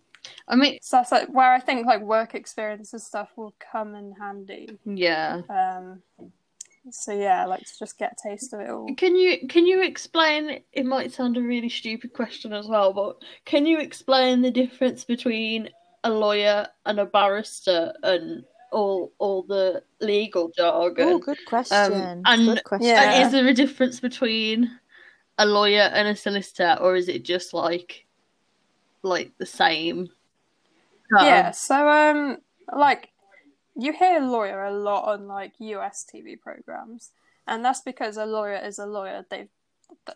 I 0.47 0.55
mean, 0.55 0.79
So 0.81 0.97
that's 0.97 1.11
like 1.11 1.27
where 1.29 1.51
I 1.53 1.59
think 1.59 1.85
like 1.85 2.01
work 2.01 2.35
experience 2.35 2.93
and 2.93 3.01
stuff 3.01 3.29
will 3.35 3.53
come 3.71 3.95
in 3.95 4.13
handy. 4.19 4.77
yeah. 4.85 5.41
Um, 5.49 6.01
so 6.89 7.13
yeah, 7.13 7.45
like 7.45 7.61
to 7.61 7.79
just 7.79 7.97
get 7.97 8.13
a 8.13 8.29
taste 8.29 8.53
of 8.53 8.59
it 8.59 8.69
all. 8.69 8.93
Can 8.95 9.15
you 9.15 9.47
can 9.47 9.65
you 9.65 9.83
explain? 9.83 10.61
It 10.71 10.85
might 10.85 11.11
sound 11.11 11.37
a 11.37 11.41
really 11.41 11.69
stupid 11.69 12.13
question 12.13 12.53
as 12.53 12.67
well, 12.67 12.93
but 12.93 13.21
can 13.45 13.65
you 13.65 13.79
explain 13.79 14.41
the 14.41 14.51
difference 14.51 15.03
between 15.03 15.69
a 16.03 16.09
lawyer 16.09 16.67
and 16.85 16.99
a 16.99 17.05
barrister 17.05 17.93
and 18.03 18.43
all 18.71 19.13
all 19.19 19.43
the 19.43 19.83
legal 20.01 20.51
jargon? 20.55 21.07
Oh, 21.07 21.19
good 21.19 21.45
question. 21.45 22.21
and- 22.25 22.45
good 22.45 22.63
question. 22.63 22.87
Yeah. 22.87 23.03
And 23.03 23.25
is 23.25 23.31
there 23.31 23.47
a 23.47 23.53
difference 23.53 23.99
between 23.99 24.69
a 25.37 25.45
lawyer 25.45 25.89
and 25.93 26.07
a 26.07 26.15
solicitor, 26.15 26.77
or 26.81 26.95
is 26.95 27.07
it 27.07 27.23
just 27.23 27.53
like 27.53 28.05
like 29.03 29.31
the 29.37 29.45
same? 29.45 30.09
term? 31.09 31.25
Yeah, 31.25 31.51
so 31.51 31.87
um, 31.87 32.37
like 32.75 33.12
you 33.75 33.93
hear 33.93 34.19
lawyer 34.19 34.63
a 34.63 34.71
lot 34.71 35.05
on 35.05 35.27
like 35.27 35.53
US 35.59 36.05
TV 36.11 36.39
programs, 36.39 37.11
and 37.47 37.63
that's 37.63 37.81
because 37.81 38.17
a 38.17 38.25
lawyer 38.25 38.55
is 38.55 38.79
a 38.79 38.85
lawyer. 38.85 39.25
They 39.29 39.47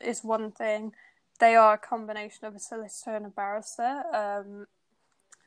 is 0.01 0.23
one 0.23 0.51
thing. 0.51 0.93
They 1.39 1.55
are 1.55 1.73
a 1.73 1.77
combination 1.77 2.45
of 2.45 2.55
a 2.55 2.59
solicitor 2.59 3.15
and 3.15 3.25
a 3.25 3.29
barrister. 3.29 4.03
Um, 4.13 4.67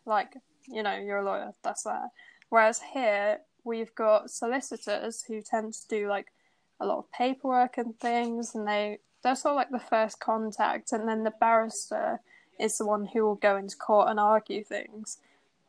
like 0.05 0.35
you 0.67 0.83
know, 0.83 0.97
you're 0.97 1.19
a 1.19 1.25
lawyer. 1.25 1.52
That's 1.62 1.85
that. 1.85 2.11
Whereas 2.49 2.81
here 2.93 3.40
we've 3.64 3.95
got 3.95 4.31
solicitors 4.31 5.23
who 5.23 5.43
tend 5.43 5.75
to 5.75 5.88
do 5.88 6.09
like 6.09 6.33
a 6.81 6.87
lot 6.87 6.99
of 6.99 7.12
paperwork 7.12 7.79
and 7.79 7.99
things, 7.99 8.55
and 8.55 8.67
they 8.67 8.99
they're 9.23 9.37
sort 9.37 9.52
of 9.52 9.57
like 9.57 9.71
the 9.71 9.79
first 9.79 10.19
contact, 10.19 10.93
and 10.93 11.09
then 11.09 11.25
the 11.25 11.35
barrister 11.40 12.21
is 12.59 12.76
the 12.79 12.87
one 12.87 13.07
who 13.07 13.25
will 13.25 13.37
go 13.37 13.57
into 13.57 13.76
court 13.76 14.09
and 14.09 14.21
argue 14.21 14.64
things. 14.64 15.19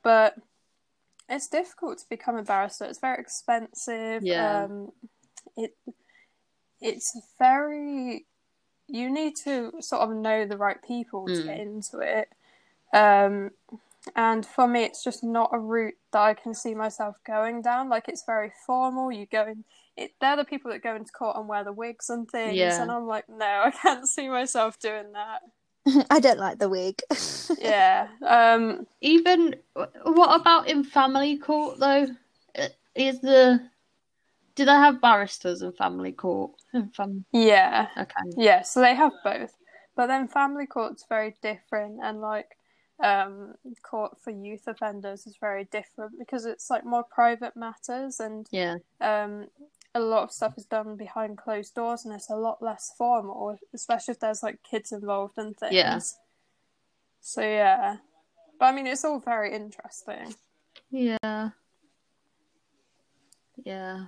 But 0.03 0.35
it's 1.31 1.47
difficult 1.47 1.97
to 1.99 2.05
become 2.09 2.37
a 2.37 2.43
barrister. 2.43 2.85
It's 2.85 2.99
very 2.99 3.19
expensive. 3.19 4.23
Yeah. 4.23 4.65
Um, 4.65 4.91
it 5.57 5.75
it's 6.79 7.17
very 7.39 8.25
you 8.87 9.09
need 9.09 9.35
to 9.45 9.71
sort 9.79 10.01
of 10.01 10.09
know 10.15 10.45
the 10.45 10.57
right 10.57 10.81
people 10.83 11.25
to 11.27 11.33
Mm. 11.33 11.45
get 11.45 11.59
into 11.59 11.99
it. 11.99 12.27
Um, 12.93 13.51
and 14.15 14.45
for 14.45 14.67
me, 14.67 14.83
it's 14.83 15.03
just 15.03 15.23
not 15.23 15.51
a 15.53 15.59
route 15.59 15.93
that 16.11 16.21
I 16.21 16.33
can 16.33 16.53
see 16.53 16.73
myself 16.75 17.15
going 17.25 17.61
down. 17.61 17.87
Like 17.87 18.09
it's 18.09 18.25
very 18.25 18.51
formal. 18.65 19.11
You 19.11 19.27
go 19.27 19.45
in. 19.47 19.63
It, 19.95 20.13
they're 20.19 20.35
the 20.35 20.43
people 20.45 20.71
that 20.71 20.81
go 20.83 20.95
into 20.95 21.11
court 21.11 21.37
and 21.37 21.47
wear 21.47 21.63
the 21.63 21.71
wigs 21.73 22.09
and 22.09 22.29
things, 22.29 22.55
Yeah. 22.55 22.81
and 22.81 22.89
I'm 22.91 23.07
like, 23.07 23.29
no, 23.29 23.45
I 23.65 23.71
can't 23.71 24.07
see 24.07 24.27
myself 24.29 24.79
doing 24.79 25.11
that. 25.13 25.41
I 26.09 26.19
don't 26.19 26.39
like 26.39 26.59
the 26.59 26.69
wig. 26.69 27.01
Yeah. 27.59 28.07
Um, 28.25 28.87
Even 29.01 29.55
what 30.03 30.39
about 30.39 30.67
in 30.67 30.83
family 30.83 31.37
court 31.37 31.79
though? 31.79 32.07
Uh, 32.57 32.67
Is 32.95 33.19
the 33.19 33.61
do 34.55 34.65
they 34.65 34.71
have 34.71 35.01
barristers 35.01 35.61
in 35.61 35.71
family 35.73 36.11
court? 36.11 36.51
In 36.73 36.89
fam- 36.89 37.25
yeah. 37.31 37.87
okay. 37.97 38.13
Yeah, 38.37 38.61
so 38.63 38.81
they 38.81 38.95
have 38.95 39.13
both. 39.23 39.55
But 39.95 40.07
then 40.07 40.27
family 40.27 40.65
court's 40.65 41.05
very 41.07 41.35
different 41.41 41.99
and 42.03 42.21
like 42.21 42.57
um 43.03 43.55
court 43.81 44.19
for 44.21 44.29
youth 44.31 44.67
offenders 44.67 45.25
is 45.25 45.35
very 45.41 45.65
different 45.65 46.13
because 46.19 46.45
it's 46.45 46.69
like 46.69 46.85
more 46.85 47.03
private 47.03 47.55
matters 47.55 48.19
and 48.19 48.47
Yeah. 48.51 48.75
um 49.01 49.47
a 49.93 49.99
lot 49.99 50.23
of 50.23 50.31
stuff 50.31 50.53
is 50.57 50.65
done 50.65 50.95
behind 50.95 51.37
closed 51.37 51.75
doors 51.75 52.05
and 52.05 52.13
it's 52.13 52.29
a 52.29 52.35
lot 52.35 52.61
less 52.61 52.93
formal, 52.97 53.57
especially 53.73 54.13
if 54.13 54.19
there's 54.19 54.43
like 54.43 54.63
kids 54.63 54.91
involved 54.91 55.37
and 55.37 55.57
things. 55.57 55.73
Yeah. 55.73 55.99
So 57.19 57.41
yeah. 57.41 57.97
But 58.59 58.65
I 58.65 58.71
mean 58.71 58.87
it's 58.87 59.03
all 59.03 59.19
very 59.19 59.53
interesting. 59.53 60.33
Yeah. 60.89 61.49
Yeah. 63.63 64.05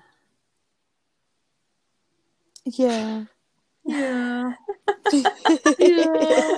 yeah. 2.66 3.26
Yeah. 3.86 4.54
yeah. 5.80 6.58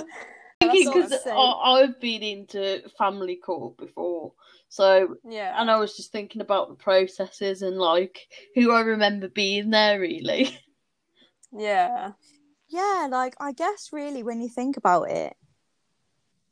Thinking 0.60 0.88
I 0.88 0.94
was 0.94 1.10
because. 1.10 1.26
I've 1.26 2.00
been 2.00 2.22
into 2.22 2.82
family 2.96 3.36
court 3.36 3.76
before, 3.76 4.32
so 4.68 5.16
Yeah. 5.24 5.54
and 5.60 5.70
I 5.70 5.78
was 5.78 5.96
just 5.96 6.12
thinking 6.12 6.40
about 6.42 6.68
the 6.68 6.74
processes 6.74 7.62
and 7.62 7.78
like 7.78 8.28
who 8.54 8.72
I 8.72 8.80
remember 8.80 9.28
being 9.28 9.70
there 9.70 10.00
really. 10.00 10.58
Yeah. 11.52 12.12
Yeah, 12.68 13.06
like 13.10 13.34
I 13.40 13.52
guess 13.52 13.90
really 13.92 14.22
when 14.22 14.40
you 14.40 14.48
think 14.48 14.76
about 14.76 15.04
it. 15.10 15.34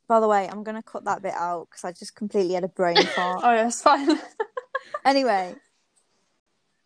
By 0.07 0.19
the 0.19 0.27
way, 0.27 0.47
I'm 0.47 0.63
gonna 0.63 0.81
cut 0.81 1.03
that 1.05 1.21
bit 1.21 1.33
out 1.33 1.67
because 1.69 1.83
I 1.83 1.91
just 1.91 2.15
completely 2.15 2.53
had 2.53 2.63
a 2.63 2.69
brain 2.69 2.95
fart. 3.15 3.41
Oh 3.43 3.51
yeah, 3.53 3.67
it's 3.67 3.81
fine. 3.81 4.17
anyway, 5.05 5.55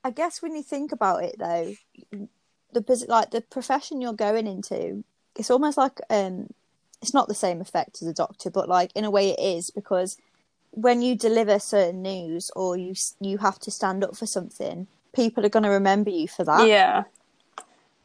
I 0.03 0.11
guess 0.11 0.41
when 0.41 0.55
you 0.55 0.63
think 0.63 0.91
about 0.91 1.23
it 1.23 1.35
though, 1.37 1.73
the 2.73 3.05
like 3.07 3.31
the 3.31 3.41
profession 3.41 4.01
you're 4.01 4.13
going 4.13 4.47
into, 4.47 5.03
it's 5.35 5.51
almost 5.51 5.77
like 5.77 5.99
um, 6.09 6.47
it's 7.01 7.13
not 7.13 7.27
the 7.27 7.35
same 7.35 7.61
effect 7.61 8.01
as 8.01 8.07
a 8.07 8.13
doctor, 8.13 8.49
but 8.49 8.67
like 8.67 8.91
in 8.95 9.05
a 9.05 9.11
way 9.11 9.29
it 9.29 9.39
is 9.39 9.69
because 9.69 10.17
when 10.71 11.01
you 11.01 11.15
deliver 11.15 11.59
certain 11.59 12.01
news 12.01 12.51
or 12.55 12.77
you 12.77 12.93
you 13.19 13.37
have 13.39 13.59
to 13.59 13.71
stand 13.71 14.03
up 14.03 14.15
for 14.15 14.25
something, 14.25 14.87
people 15.13 15.45
are 15.45 15.49
going 15.49 15.63
to 15.63 15.69
remember 15.69 16.09
you 16.09 16.27
for 16.27 16.43
that. 16.43 16.67
yeah. 16.67 17.03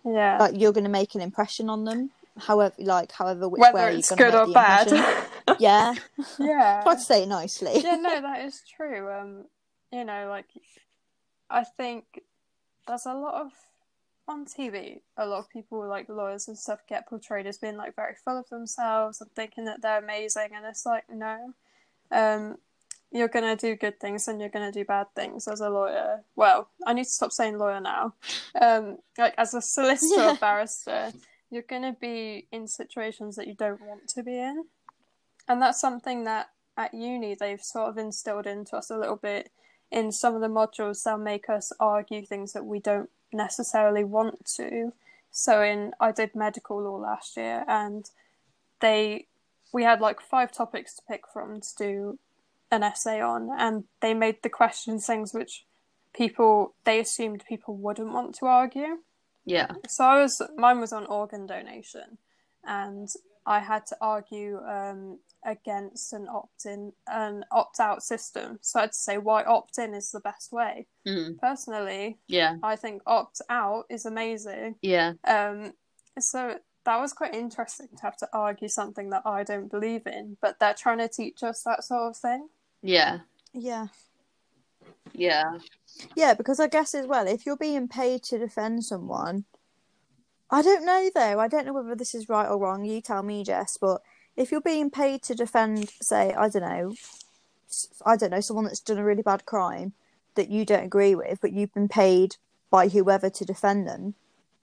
Yeah. 0.04 0.36
Like 0.38 0.60
you're 0.60 0.72
going 0.72 0.84
to 0.84 0.90
make 0.90 1.14
an 1.14 1.22
impression 1.22 1.70
on 1.70 1.84
them, 1.84 2.10
however, 2.38 2.74
like 2.78 3.10
however 3.12 3.48
which 3.48 3.60
Whether 3.60 3.74
way 3.74 3.96
it's 3.96 4.14
good 4.14 4.34
or 4.34 4.52
bad. 4.52 4.90
yeah, 5.58 5.94
yeah. 6.38 6.82
try 6.84 6.94
to 6.94 7.00
say 7.00 7.22
it 7.22 7.28
nicely. 7.28 7.80
yeah, 7.82 7.96
no, 7.96 8.20
that 8.20 8.44
is 8.44 8.62
true. 8.76 9.10
Um, 9.10 9.44
you 9.90 10.04
know, 10.04 10.28
like 10.28 10.46
I 11.48 11.64
think 11.64 12.20
there's 12.86 13.06
a 13.06 13.14
lot 13.14 13.46
of 13.46 13.52
on 14.28 14.44
TV. 14.44 15.00
A 15.16 15.26
lot 15.26 15.38
of 15.38 15.50
people, 15.50 15.86
like 15.88 16.08
lawyers 16.08 16.48
and 16.48 16.58
stuff, 16.58 16.80
get 16.86 17.08
portrayed 17.08 17.46
as 17.46 17.58
being 17.58 17.76
like 17.76 17.96
very 17.96 18.14
full 18.22 18.38
of 18.38 18.48
themselves 18.50 19.22
and 19.22 19.30
thinking 19.30 19.64
that 19.64 19.80
they're 19.80 19.98
amazing, 19.98 20.50
and 20.54 20.66
it's 20.66 20.84
like 20.84 21.04
no. 21.10 21.54
Um, 22.14 22.56
you're 23.10 23.28
gonna 23.28 23.54
do 23.56 23.76
good 23.76 24.00
things 24.00 24.26
and 24.26 24.40
you're 24.40 24.48
gonna 24.48 24.72
do 24.72 24.84
bad 24.84 25.06
things 25.14 25.46
as 25.46 25.60
a 25.60 25.70
lawyer. 25.70 26.24
Well, 26.34 26.68
I 26.86 26.92
need 26.94 27.04
to 27.04 27.10
stop 27.10 27.30
saying 27.32 27.58
lawyer 27.58 27.80
now. 27.80 28.14
Um, 28.60 28.98
like 29.18 29.34
as 29.38 29.54
a 29.54 29.60
solicitor 29.60 30.20
Yeah. 30.22 30.32
or 30.32 30.36
barrister, 30.36 31.12
you're 31.50 31.62
gonna 31.62 31.96
be 32.00 32.48
in 32.50 32.66
situations 32.66 33.36
that 33.36 33.46
you 33.46 33.54
don't 33.54 33.80
want 33.82 34.08
to 34.08 34.22
be 34.22 34.38
in, 34.38 34.64
and 35.48 35.62
that's 35.62 35.80
something 35.80 36.24
that 36.24 36.50
at 36.76 36.92
uni 36.92 37.36
they've 37.36 37.62
sort 37.62 37.88
of 37.88 37.98
instilled 37.98 38.46
into 38.46 38.76
us 38.76 38.90
a 38.90 38.98
little 38.98 39.16
bit. 39.16 39.52
In 39.92 40.10
some 40.10 40.34
of 40.34 40.40
the 40.40 40.48
modules, 40.48 41.04
they'll 41.04 41.16
make 41.18 41.48
us 41.48 41.70
argue 41.78 42.24
things 42.26 42.52
that 42.52 42.64
we 42.64 42.80
don't 42.80 43.10
necessarily 43.32 44.02
want 44.02 44.44
to. 44.56 44.92
So 45.30 45.62
in 45.62 45.92
I 46.00 46.10
did 46.10 46.34
medical 46.34 46.82
law 46.82 46.96
last 46.96 47.36
year, 47.36 47.64
and 47.68 48.10
they 48.80 49.26
we 49.74 49.82
had 49.82 50.00
like 50.00 50.20
five 50.20 50.52
topics 50.52 50.94
to 50.94 51.02
pick 51.06 51.24
from 51.30 51.60
to 51.60 51.68
do 51.76 52.18
an 52.70 52.82
essay 52.82 53.20
on, 53.20 53.50
and 53.58 53.84
they 54.00 54.14
made 54.14 54.36
the 54.42 54.48
questions 54.48 55.04
things 55.04 55.34
which 55.34 55.66
people 56.14 56.74
they 56.84 57.00
assumed 57.00 57.44
people 57.46 57.76
wouldn't 57.76 58.12
want 58.12 58.36
to 58.36 58.46
argue. 58.46 58.98
Yeah. 59.44 59.72
So 59.88 60.04
I 60.04 60.22
was 60.22 60.40
mine 60.56 60.80
was 60.80 60.92
on 60.92 61.06
organ 61.06 61.44
donation, 61.46 62.18
and 62.64 63.08
I 63.44 63.58
had 63.58 63.84
to 63.86 63.96
argue 64.00 64.58
um, 64.64 65.18
against 65.44 66.12
an 66.14 66.28
opt-in, 66.28 66.92
an 67.08 67.44
opt-out 67.50 68.02
system. 68.02 68.58
So 68.62 68.78
I 68.78 68.82
had 68.82 68.92
to 68.92 68.98
say 68.98 69.18
why 69.18 69.42
opt-in 69.44 69.92
is 69.92 70.10
the 70.10 70.20
best 70.20 70.52
way. 70.52 70.86
Mm. 71.06 71.38
Personally, 71.38 72.16
Yeah. 72.26 72.56
I 72.62 72.76
think 72.76 73.02
opt-out 73.06 73.84
is 73.90 74.06
amazing. 74.06 74.76
Yeah. 74.80 75.12
Um, 75.26 75.72
so 76.18 76.58
that 76.84 77.00
was 77.00 77.12
quite 77.12 77.34
interesting 77.34 77.88
to 77.96 78.02
have 78.02 78.16
to 78.18 78.28
argue 78.32 78.68
something 78.68 79.10
that 79.10 79.22
I 79.24 79.42
don't 79.42 79.70
believe 79.70 80.06
in, 80.06 80.36
but 80.40 80.58
they're 80.60 80.74
trying 80.74 80.98
to 80.98 81.08
teach 81.08 81.42
us 81.42 81.62
that 81.62 81.84
sort 81.84 82.10
of 82.10 82.16
thing. 82.16 82.48
Yeah. 82.82 83.20
yeah. 83.52 83.88
Yeah. 85.12 85.58
Yeah, 86.16 86.34
because 86.34 86.60
I 86.60 86.68
guess 86.68 86.94
as 86.94 87.06
well, 87.06 87.26
if 87.26 87.46
you're 87.46 87.56
being 87.56 87.88
paid 87.88 88.22
to 88.24 88.38
defend 88.38 88.84
someone, 88.84 89.44
I 90.50 90.62
don't 90.62 90.84
know 90.84 91.10
though. 91.14 91.40
I 91.40 91.48
don't 91.48 91.66
know 91.66 91.72
whether 91.72 91.94
this 91.94 92.14
is 92.14 92.28
right 92.28 92.48
or 92.48 92.58
wrong. 92.58 92.84
You 92.84 93.00
tell 93.00 93.22
me, 93.22 93.44
Jess. 93.44 93.78
But 93.80 94.02
if 94.36 94.50
you're 94.50 94.60
being 94.60 94.90
paid 94.90 95.22
to 95.22 95.34
defend, 95.34 95.90
say, 96.00 96.34
I 96.34 96.48
don't 96.48 96.62
know, 96.62 96.94
I 98.04 98.16
don't 98.16 98.30
know, 98.30 98.40
someone 98.40 98.64
that's 98.64 98.80
done 98.80 98.98
a 98.98 99.04
really 99.04 99.22
bad 99.22 99.46
crime 99.46 99.92
that 100.34 100.50
you 100.50 100.64
don't 100.64 100.84
agree 100.84 101.14
with, 101.14 101.40
but 101.40 101.52
you've 101.52 101.74
been 101.74 101.88
paid 101.88 102.36
by 102.70 102.88
whoever 102.88 103.30
to 103.30 103.44
defend 103.44 103.86
them, 103.86 104.14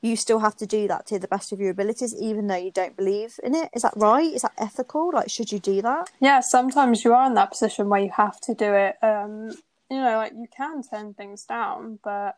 you 0.01 0.15
still 0.15 0.39
have 0.39 0.55
to 0.57 0.65
do 0.65 0.87
that 0.87 1.05
to 1.07 1.19
the 1.19 1.27
best 1.27 1.51
of 1.51 1.59
your 1.59 1.71
abilities, 1.71 2.15
even 2.15 2.47
though 2.47 2.55
you 2.55 2.71
don't 2.71 2.95
believe 2.95 3.39
in 3.43 3.53
it. 3.55 3.69
Is 3.73 3.83
that 3.83 3.93
right? 3.95 4.33
Is 4.33 4.41
that 4.41 4.53
ethical? 4.57 5.11
Like, 5.13 5.29
should 5.29 5.51
you 5.51 5.59
do 5.59 5.81
that? 5.81 6.09
Yeah, 6.19 6.39
sometimes 6.39 7.03
you 7.03 7.13
are 7.13 7.27
in 7.27 7.35
that 7.35 7.51
position 7.51 7.89
where 7.89 8.01
you 8.01 8.11
have 8.11 8.39
to 8.41 8.55
do 8.55 8.73
it. 8.73 8.95
Um, 9.03 9.51
you 9.89 9.97
know, 9.97 10.17
like 10.17 10.33
you 10.33 10.47
can 10.55 10.81
turn 10.83 11.13
things 11.13 11.43
down, 11.43 11.99
but 12.03 12.37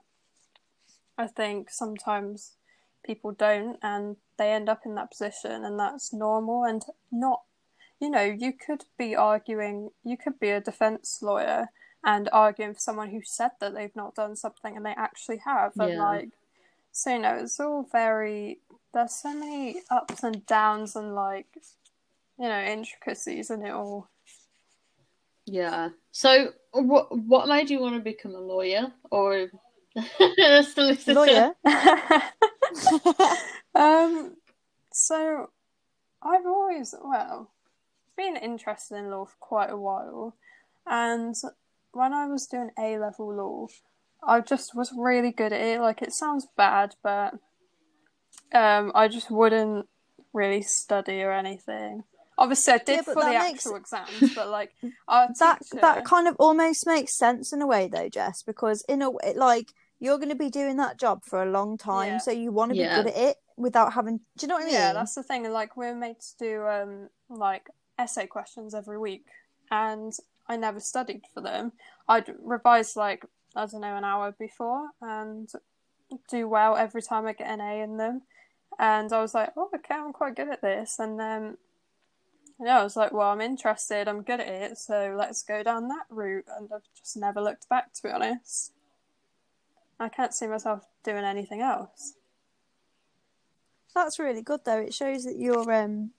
I 1.17 1.27
think 1.27 1.69
sometimes 1.69 2.55
people 3.05 3.31
don't 3.31 3.77
and 3.81 4.17
they 4.37 4.51
end 4.51 4.69
up 4.69 4.81
in 4.85 4.95
that 4.95 5.11
position 5.11 5.63
and 5.63 5.79
that's 5.79 6.13
normal 6.13 6.63
and 6.63 6.83
not 7.11 7.41
you 8.03 8.09
know, 8.09 8.23
you 8.23 8.51
could 8.51 8.83
be 8.97 9.15
arguing, 9.15 9.89
you 10.03 10.17
could 10.17 10.37
be 10.37 10.49
a 10.49 10.59
defense 10.59 11.19
lawyer 11.21 11.67
and 12.03 12.27
arguing 12.33 12.73
for 12.73 12.79
someone 12.81 13.11
who 13.11 13.21
said 13.23 13.51
that 13.61 13.73
they've 13.73 13.95
not 13.95 14.13
done 14.13 14.35
something 14.35 14.75
and 14.75 14.85
they 14.85 14.91
actually 14.97 15.37
have. 15.45 15.71
And 15.79 15.93
Yeah. 15.93 16.03
like, 16.03 16.29
so 16.93 17.09
you 17.09 17.19
know, 17.19 17.39
it's 17.41 17.59
all 17.59 17.85
very. 17.91 18.59
There's 18.93 19.15
so 19.15 19.33
many 19.33 19.81
ups 19.89 20.23
and 20.23 20.45
downs 20.45 20.95
and 20.95 21.15
like, 21.15 21.47
you 22.39 22.47
know, 22.47 22.61
intricacies 22.61 23.49
in 23.49 23.65
it 23.65 23.71
all. 23.71 24.07
Yeah. 25.45 25.89
So, 26.11 26.49
what 26.71 27.17
what 27.17 27.47
made 27.47 27.71
you 27.71 27.81
want 27.81 27.95
to 27.95 28.01
become 28.01 28.35
a 28.35 28.39
lawyer 28.39 28.93
or 29.09 29.49
a 29.95 29.95
solicitor? 30.63 31.15
Lawyer. 31.15 31.55
um, 33.75 34.35
so 34.91 35.49
I've 36.21 36.45
always 36.45 36.93
well 37.03 37.49
been 38.15 38.37
interested 38.37 38.97
in 38.97 39.09
law 39.09 39.25
for 39.25 39.37
quite 39.39 39.71
a 39.71 39.77
while, 39.77 40.35
and 40.85 41.35
when 41.91 42.13
I 42.13 42.27
was 42.27 42.45
doing 42.45 42.69
A 42.77 42.99
level 42.99 43.35
law, 43.35 43.67
I 44.27 44.39
just 44.41 44.75
was 44.75 44.91
really 44.97 45.31
good 45.31 45.53
at 45.53 45.61
it. 45.61 45.79
Like 45.81 46.01
it 46.01 46.13
sounds 46.13 46.47
bad, 46.57 46.95
but 47.03 47.33
um, 48.53 48.91
I 48.95 49.07
just 49.07 49.31
wouldn't 49.31 49.87
really 50.33 50.61
study 50.61 51.21
or 51.21 51.31
anything. 51.31 52.03
Obviously, 52.37 52.73
I 52.73 52.77
did 52.79 52.95
Yeah, 52.95 53.01
for 53.03 53.15
the 53.15 53.25
makes- 53.29 53.65
actual 53.65 53.75
exams, 53.75 54.33
but 54.33 54.49
like 54.49 54.71
our 55.07 55.29
that 55.39 55.59
teacher, 55.61 55.81
that 55.81 56.05
kind 56.05 56.27
of 56.27 56.35
almost 56.39 56.87
makes 56.87 57.15
sense 57.17 57.53
in 57.53 57.61
a 57.61 57.67
way 57.67 57.87
though 57.87 58.09
jess 58.09 58.41
because 58.43 58.83
in 58.89 59.01
a 59.01 59.11
way 59.11 59.33
like 59.35 59.71
you're 59.99 60.17
going 60.17 60.29
to 60.29 60.35
be 60.35 60.49
doing 60.49 60.77
that 60.77 60.99
job 60.99 61.23
for 61.23 61.41
a 61.43 61.49
long 61.49 61.77
time 61.77 62.13
Yeah. 62.13 62.17
so 62.17 62.31
you 62.31 62.51
want 62.51 62.71
to 62.71 62.77
Yeah. 62.77 62.97
be 63.01 63.03
good 63.03 63.13
at 63.15 63.21
it 63.29 63.37
without 63.55 63.93
having 63.93 64.17
do 64.35 64.41
you 64.41 64.47
know 64.47 64.55
what 64.55 64.63
i 64.63 64.65
mean 64.65 64.73
Yeah, 64.73 64.93
that's 64.93 65.13
the 65.13 65.21
thing. 65.23 65.49
Like 65.51 65.77
we're 65.77 65.95
made 65.95 66.19
to 66.19 66.37
do 66.39 66.65
um 66.65 67.09
like 67.29 67.69
essay 67.99 68.25
questions 68.25 68.73
every 68.73 68.97
week, 68.97 69.25
and 69.69 70.11
I 70.47 70.57
never 70.57 70.79
studied 70.79 71.21
for 71.35 71.41
them. 71.41 71.73
I'd 72.07 72.33
revise 72.41 72.95
like 72.95 73.23
I 73.55 73.65
don't 73.65 73.81
know 73.81 73.95
an 73.95 74.03
hour 74.03 74.33
before 74.37 74.89
and 75.01 75.49
do 76.29 76.47
well 76.47 76.75
every 76.75 77.01
time 77.01 77.25
I 77.25 77.33
get 77.33 77.49
an 77.49 77.61
A 77.61 77.81
in 77.81 77.97
them. 77.97 78.23
And 78.79 79.13
I 79.13 79.21
was 79.21 79.33
like, 79.33 79.51
oh, 79.55 79.69
okay, 79.75 79.95
I'm 79.95 80.13
quite 80.13 80.35
good 80.35 80.49
at 80.49 80.61
this. 80.61 80.97
And 80.99 81.19
then 81.19 81.57
yeah, 82.59 82.79
I 82.79 82.83
was 82.83 82.95
like, 82.95 83.11
well, 83.11 83.29
I'm 83.29 83.41
interested. 83.41 84.07
I'm 84.07 84.21
good 84.21 84.39
at 84.39 84.47
it, 84.47 84.77
so 84.77 85.15
let's 85.17 85.43
go 85.43 85.63
down 85.63 85.87
that 85.89 86.05
route. 86.09 86.45
And 86.57 86.69
I've 86.73 86.81
just 86.97 87.17
never 87.17 87.41
looked 87.41 87.67
back, 87.69 87.93
to 87.93 88.03
be 88.03 88.09
honest. 88.09 88.71
I 89.99 90.09
can't 90.09 90.33
see 90.33 90.47
myself 90.47 90.85
doing 91.03 91.23
anything 91.23 91.61
else. 91.61 92.13
that's 93.93 94.17
really 94.17 94.41
good 94.41 94.61
though 94.65 94.79
it 94.79 94.93
shows 94.93 95.23
that 95.23 95.37
you're 95.37 95.71
um 95.71 96.11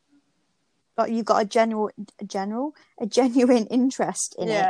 like 0.97 1.11
you've 1.13 1.25
got 1.25 1.43
a 1.43 1.45
general 1.45 1.91
a 2.21 2.25
general 2.25 2.75
a 3.01 3.07
genuine 3.07 3.67
interest 3.71 4.35
in 4.39 4.49
it 4.49 4.69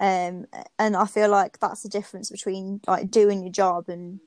um 0.00 0.46
and 0.78 0.96
i 0.96 1.06
feel 1.06 1.28
like 1.28 1.58
that's 1.60 1.82
the 1.82 1.88
difference 1.88 2.30
between 2.30 2.80
like 2.86 3.10
doing 3.10 3.42
your 3.42 3.52
job 3.52 3.88
and 3.88 4.20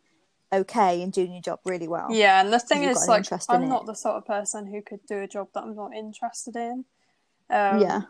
okay 0.53 1.01
and 1.01 1.11
doing 1.13 1.33
your 1.33 1.41
job 1.41 1.59
really 1.65 1.87
well 1.87 2.09
Yeah, 2.11 2.41
and 2.41 2.53
the 2.53 2.59
thing 2.59 2.83
is, 2.83 3.07
like, 3.07 3.25
I'm 3.49 3.63
it. 3.63 3.69
not 3.69 3.85
the 3.85 3.95
sort 3.95 4.15
of 4.15 4.25
person 4.25 4.67
who 4.67 4.81
could 4.81 5.05
do 5.07 5.19
a 5.19 5.27
job 5.27 5.49
that 5.53 5.63
I'm 5.63 5.75
not 5.75 5.93
interested 5.95 6.55
in. 6.55 6.85
Um, 7.49 7.81
yeah 7.81 8.01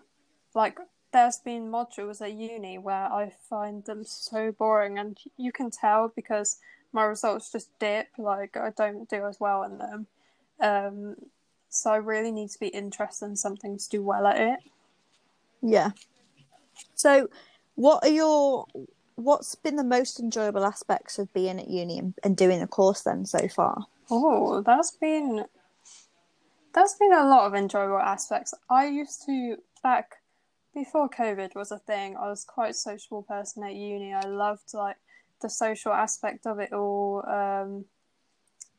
Like, 0.54 0.80
there's 1.14 1.38
been 1.38 1.72
modules 1.72 2.22
at 2.22 2.34
uni 2.34 2.78
where 2.78 3.06
I 3.12 3.34
find 3.50 3.86
them 3.86 4.04
so 4.06 4.52
boring, 4.52 5.00
and 5.00 5.18
you 5.38 5.52
can 5.52 5.72
tell 5.72 6.12
because 6.16 6.58
my 6.94 7.04
results 7.04 7.52
just 7.52 7.70
dip. 7.80 8.08
Like, 8.18 8.58
I 8.58 8.72
don't 8.72 9.10
do 9.10 9.26
as 9.26 9.40
well 9.40 9.64
in 9.64 9.78
them. 9.78 10.08
Um, 10.60 11.16
so 11.70 11.92
I 11.92 11.98
really 11.98 12.32
need 12.32 12.50
to 12.52 12.60
be 12.60 12.68
interested 12.68 13.26
in 13.26 13.36
something 13.36 13.78
to 13.78 13.90
do 13.90 14.02
well 14.02 14.28
at 14.28 14.40
it. 14.40 14.60
Yeah. 15.62 15.92
So, 16.96 17.30
what 17.76 18.04
are 18.04 18.10
your 18.10 18.66
what's 19.16 19.56
been 19.56 19.76
the 19.76 19.84
most 19.84 20.20
enjoyable 20.20 20.66
aspects 20.66 21.18
of 21.20 21.34
being 21.34 21.60
at 21.60 21.70
uni 21.70 21.98
and, 21.98 22.14
and 22.24 22.36
doing 22.36 22.60
the 22.60 22.68
course 22.68 23.02
then 23.02 23.26
so 23.26 23.48
far? 23.48 23.86
Oh, 24.10 24.62
that's 24.62 24.92
been 24.92 25.46
that's 26.74 26.96
been 26.96 27.14
a 27.14 27.28
lot 27.28 27.48
of 27.48 27.56
enjoyable 27.56 28.00
aspects. 28.00 28.54
I 28.70 28.88
used 28.88 29.26
to 29.26 29.58
back 29.82 30.16
before 30.74 31.10
COVID 31.10 31.56
was 31.56 31.72
a 31.72 31.80
thing. 31.80 32.18
I 32.18 32.30
was 32.30 32.44
quite 32.44 32.72
a 32.72 32.74
sociable 32.74 33.24
person 33.24 33.64
at 33.64 33.74
uni. 33.74 34.14
I 34.14 34.26
loved 34.28 34.74
like 34.74 34.98
the 35.42 35.50
social 35.50 35.94
aspect 35.94 36.46
of 36.46 36.60
it 36.60 36.74
all. 36.74 37.24
Um, 37.28 37.86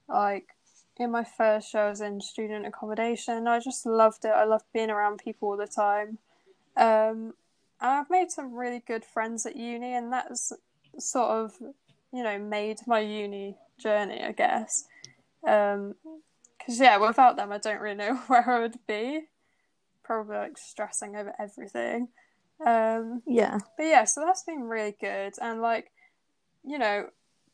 like 0.08 0.48
in 0.98 1.10
my 1.10 1.24
first 1.24 1.74
year, 1.74 1.84
I 1.84 1.90
was 1.90 2.00
in 2.00 2.20
student 2.20 2.66
accommodation. 2.66 3.46
I 3.46 3.60
just 3.60 3.86
loved 3.86 4.24
it. 4.24 4.28
I 4.34 4.44
loved 4.44 4.64
being 4.72 4.90
around 4.90 5.20
people 5.22 5.48
all 5.50 5.56
the 5.56 5.66
time. 5.66 6.18
Um, 6.76 7.34
and 7.80 7.90
I've 7.90 8.10
made 8.10 8.30
some 8.30 8.54
really 8.54 8.82
good 8.86 9.04
friends 9.04 9.44
at 9.46 9.56
uni, 9.56 9.94
and 9.94 10.12
that's 10.12 10.52
sort 10.98 11.30
of 11.30 11.54
you 12.12 12.22
know 12.22 12.38
made 12.38 12.78
my 12.86 13.00
uni 13.00 13.56
journey, 13.78 14.22
I 14.22 14.32
guess. 14.32 14.86
Um, 15.46 15.94
because 16.58 16.80
yeah, 16.80 16.96
without 16.96 17.36
them, 17.36 17.52
I 17.52 17.58
don't 17.58 17.80
really 17.80 17.96
know 17.96 18.14
where 18.26 18.48
I 18.48 18.60
would 18.60 18.78
be. 18.86 19.22
Probably 20.02 20.36
like 20.36 20.58
stressing 20.58 21.16
over 21.16 21.34
everything. 21.38 22.08
Um, 22.64 23.22
Yeah. 23.26 23.58
but 23.76 23.84
yeah, 23.84 24.04
so 24.04 24.22
that's 24.22 24.44
been 24.44 24.62
really 24.62 24.96
good, 24.98 25.34
and 25.42 25.60
like, 25.60 25.90
you 26.64 26.78
know, 26.78 27.08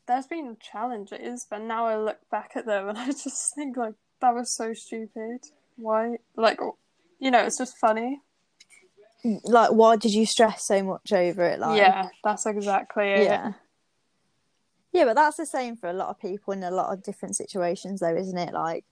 there's 0.07 0.27
been 0.27 0.57
challenges, 0.59 1.45
but 1.49 1.61
now 1.61 1.85
I 1.85 1.97
look 1.97 2.19
back 2.29 2.51
at 2.55 2.65
them 2.65 2.89
and 2.89 2.97
I 2.99 3.07
just 3.07 3.55
think 3.55 3.77
like 3.77 3.93
that 4.21 4.33
was 4.33 4.55
so 4.55 4.73
stupid. 4.73 5.39
Why? 5.75 6.17
Like, 6.35 6.59
you 7.19 7.31
know, 7.31 7.39
it's 7.39 7.57
just 7.57 7.77
funny. 7.77 8.21
Like 9.45 9.71
why 9.71 9.95
did 9.95 10.13
you 10.13 10.25
stress 10.25 10.65
so 10.65 10.83
much 10.83 11.13
over 11.13 11.45
it 11.45 11.57
like 11.57 11.77
yeah, 11.77 12.09
that's 12.25 12.45
exactly 12.45 13.05
it. 13.05 13.23
Yeah. 13.23 13.53
Yeah, 14.91 15.05
but 15.05 15.15
that's 15.15 15.37
the 15.37 15.45
same 15.45 15.77
for 15.77 15.89
a 15.89 15.93
lot 15.93 16.09
of 16.09 16.19
people 16.19 16.53
in 16.53 16.61
a 16.61 16.69
lot 16.69 16.93
of 16.93 17.03
different 17.03 17.35
situations 17.35 18.01
though, 18.01 18.15
isn't 18.15 18.37
it? 18.37 18.53
Like, 18.53 18.83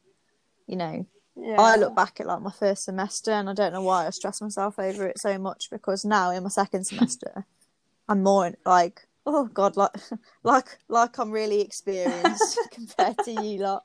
you 0.68 0.78
know, 0.78 1.06
Yeah. 1.36 1.58
I 1.60 1.76
look 1.76 1.96
back 1.96 2.22
at 2.22 2.28
like 2.28 2.42
my 2.42 2.52
first 2.52 2.86
semester 2.86 3.32
and 3.32 3.50
I 3.50 3.54
don't 3.54 3.74
know 3.74 3.82
why 3.82 4.08
I 4.08 4.10
stressed 4.12 4.42
myself 4.42 4.80
over 4.80 5.06
it 5.06 5.20
so 5.20 5.38
much 5.38 5.70
because 5.70 6.06
now 6.06 6.32
in 6.32 6.44
my 6.44 6.50
second 6.50 6.86
semester 6.86 7.46
I'm 8.10 8.24
more 8.24 8.54
like 8.66 9.06
oh 9.26 9.46
god 9.46 9.78
like 9.78 9.92
like 10.44 10.78
like 10.90 11.18
I'm 11.20 11.32
really 11.32 11.62
experienced 11.62 12.58
compared 12.72 13.22
to 13.24 13.32
you 13.32 13.60
lot. 13.60 13.84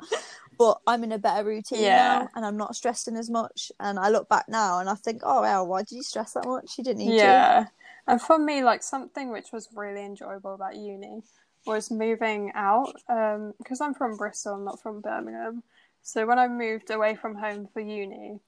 But 0.58 0.78
I'm 0.86 1.04
in 1.04 1.12
a 1.12 1.18
better 1.18 1.44
routine 1.44 1.82
Yeah. 1.82 1.94
now 1.94 2.30
and 2.34 2.44
I'm 2.44 2.56
not 2.56 2.74
stressing 2.76 3.16
as 3.16 3.28
much 3.30 3.70
and 3.78 3.98
I 3.98 4.08
look 4.08 4.28
back 4.28 4.46
now 4.48 4.78
and 4.78 4.88
I 4.88 4.94
think, 4.94 5.20
Oh 5.24 5.42
well, 5.42 5.66
why 5.66 5.82
did 5.82 5.92
you 5.96 6.02
stress 6.02 6.32
that 6.32 6.46
much? 6.46 6.78
You 6.78 6.84
didn't 6.84 6.98
need 7.00 7.18
to. 7.18 7.26
Yeah. 7.26 7.66
And 8.06 8.20
for 8.22 8.38
me, 8.38 8.62
like 8.62 8.82
something 8.82 9.30
which 9.30 9.52
was 9.52 9.68
really 9.74 10.04
enjoyable 10.04 10.54
about 10.54 10.76
uni 10.76 11.22
was 11.66 11.90
moving 11.90 12.52
out. 12.54 12.94
Um, 13.08 13.54
because 13.58 13.80
I'm 13.80 13.94
from 13.94 14.16
Bristol, 14.16 14.54
I'm 14.54 14.64
not 14.64 14.80
from 14.82 15.00
Birmingham. 15.00 15.62
So 16.02 16.26
when 16.26 16.38
I 16.38 16.48
moved 16.48 16.90
away 16.90 17.16
from 17.16 17.34
home 17.36 17.68
for 17.72 17.80
uni, 17.80 18.40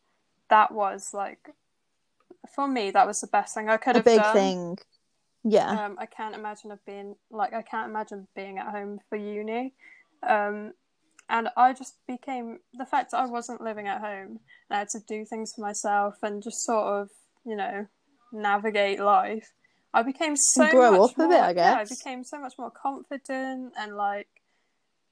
that 0.49 0.73
was 0.73 1.13
like, 1.13 1.51
for 2.55 2.69
me, 2.69 2.91
that 2.93 3.07
was 3.07 3.21
the 3.21 3.27
best 3.27 3.55
thing 3.55 3.69
I 3.69 3.77
could 3.77 3.97
A 3.97 4.01
have 4.01 4.05
big 4.05 4.21
done. 4.23 4.33
thing. 4.33 4.79
Yeah. 5.45 5.85
Um, 5.85 5.97
I 5.99 6.07
can't 6.07 6.35
imagine 6.35 6.71
of 6.71 6.85
being 6.85 7.15
like 7.31 7.53
I 7.53 7.63
can't 7.63 7.91
imagine 7.91 8.27
being 8.35 8.59
at 8.59 8.69
home 8.69 9.01
for 9.09 9.17
uni. 9.17 9.75
Um, 10.27 10.73
and 11.31 11.49
I 11.57 11.73
just 11.73 11.97
became 12.07 12.59
the 12.75 12.87
fact 12.87 13.11
that 13.11 13.19
I 13.19 13.27
wasn't 13.27 13.61
living 13.61 13.87
at 13.87 14.01
home 14.01 14.41
and 14.71 14.77
I 14.77 14.79
had 14.79 14.89
to 14.91 15.01
do 15.07 15.25
things 15.25 15.53
for 15.55 15.61
myself 15.61 16.17
and 16.23 16.43
just 16.43 16.65
sort 16.65 16.87
of, 16.87 17.11
you 17.45 17.55
know, 17.55 17.87
navigate 18.33 19.01
life. 19.01 19.53
I 19.93 20.03
became 20.03 20.37
so 20.37 20.69
grow 20.71 20.93
much 20.93 21.11
up 21.11 21.17
a 21.17 21.21
more, 21.21 21.29
bit, 21.29 21.41
I 21.41 21.53
Yeah, 21.53 21.75
I 21.75 21.85
became 21.85 22.25
so 22.25 22.41
much 22.41 22.55
more 22.59 22.71
confident 22.71 23.73
and 23.79 23.97
like, 23.97 24.29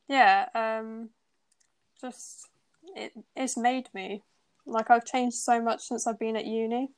yeah, 0.08 0.48
um, 0.54 1.10
just 2.00 2.48
it 2.94 3.12
it's 3.34 3.56
made 3.56 3.88
me 3.94 4.22
like 4.66 4.90
I've 4.90 5.04
changed 5.04 5.36
so 5.36 5.60
much 5.62 5.82
since 5.82 6.06
I've 6.06 6.18
been 6.18 6.36
at 6.36 6.44
uni. 6.44 6.90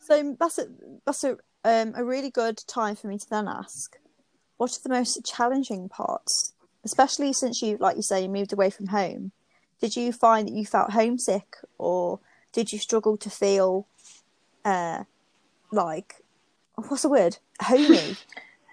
So 0.00 0.36
that's 0.38 0.58
a 0.58 0.66
that's 1.06 1.24
a 1.24 1.38
um 1.64 1.92
a 1.96 2.04
really 2.04 2.30
good 2.30 2.58
time 2.66 2.96
for 2.96 3.06
me 3.08 3.18
to 3.18 3.28
then 3.28 3.48
ask, 3.48 3.96
what 4.56 4.72
are 4.72 4.82
the 4.82 4.88
most 4.88 5.24
challenging 5.24 5.88
parts, 5.88 6.54
especially 6.84 7.32
since 7.32 7.62
you, 7.62 7.76
like 7.78 7.96
you 7.96 8.02
say, 8.02 8.22
you 8.22 8.28
moved 8.28 8.52
away 8.52 8.70
from 8.70 8.88
home. 8.88 9.32
Did 9.80 9.96
you 9.96 10.12
find 10.12 10.48
that 10.48 10.54
you 10.54 10.64
felt 10.64 10.92
homesick, 10.92 11.56
or 11.78 12.20
did 12.52 12.72
you 12.72 12.78
struggle 12.78 13.16
to 13.18 13.28
feel, 13.28 13.86
uh, 14.64 15.04
like, 15.72 16.22
what's 16.76 17.02
the 17.02 17.08
word, 17.08 17.38
homey, 17.60 18.16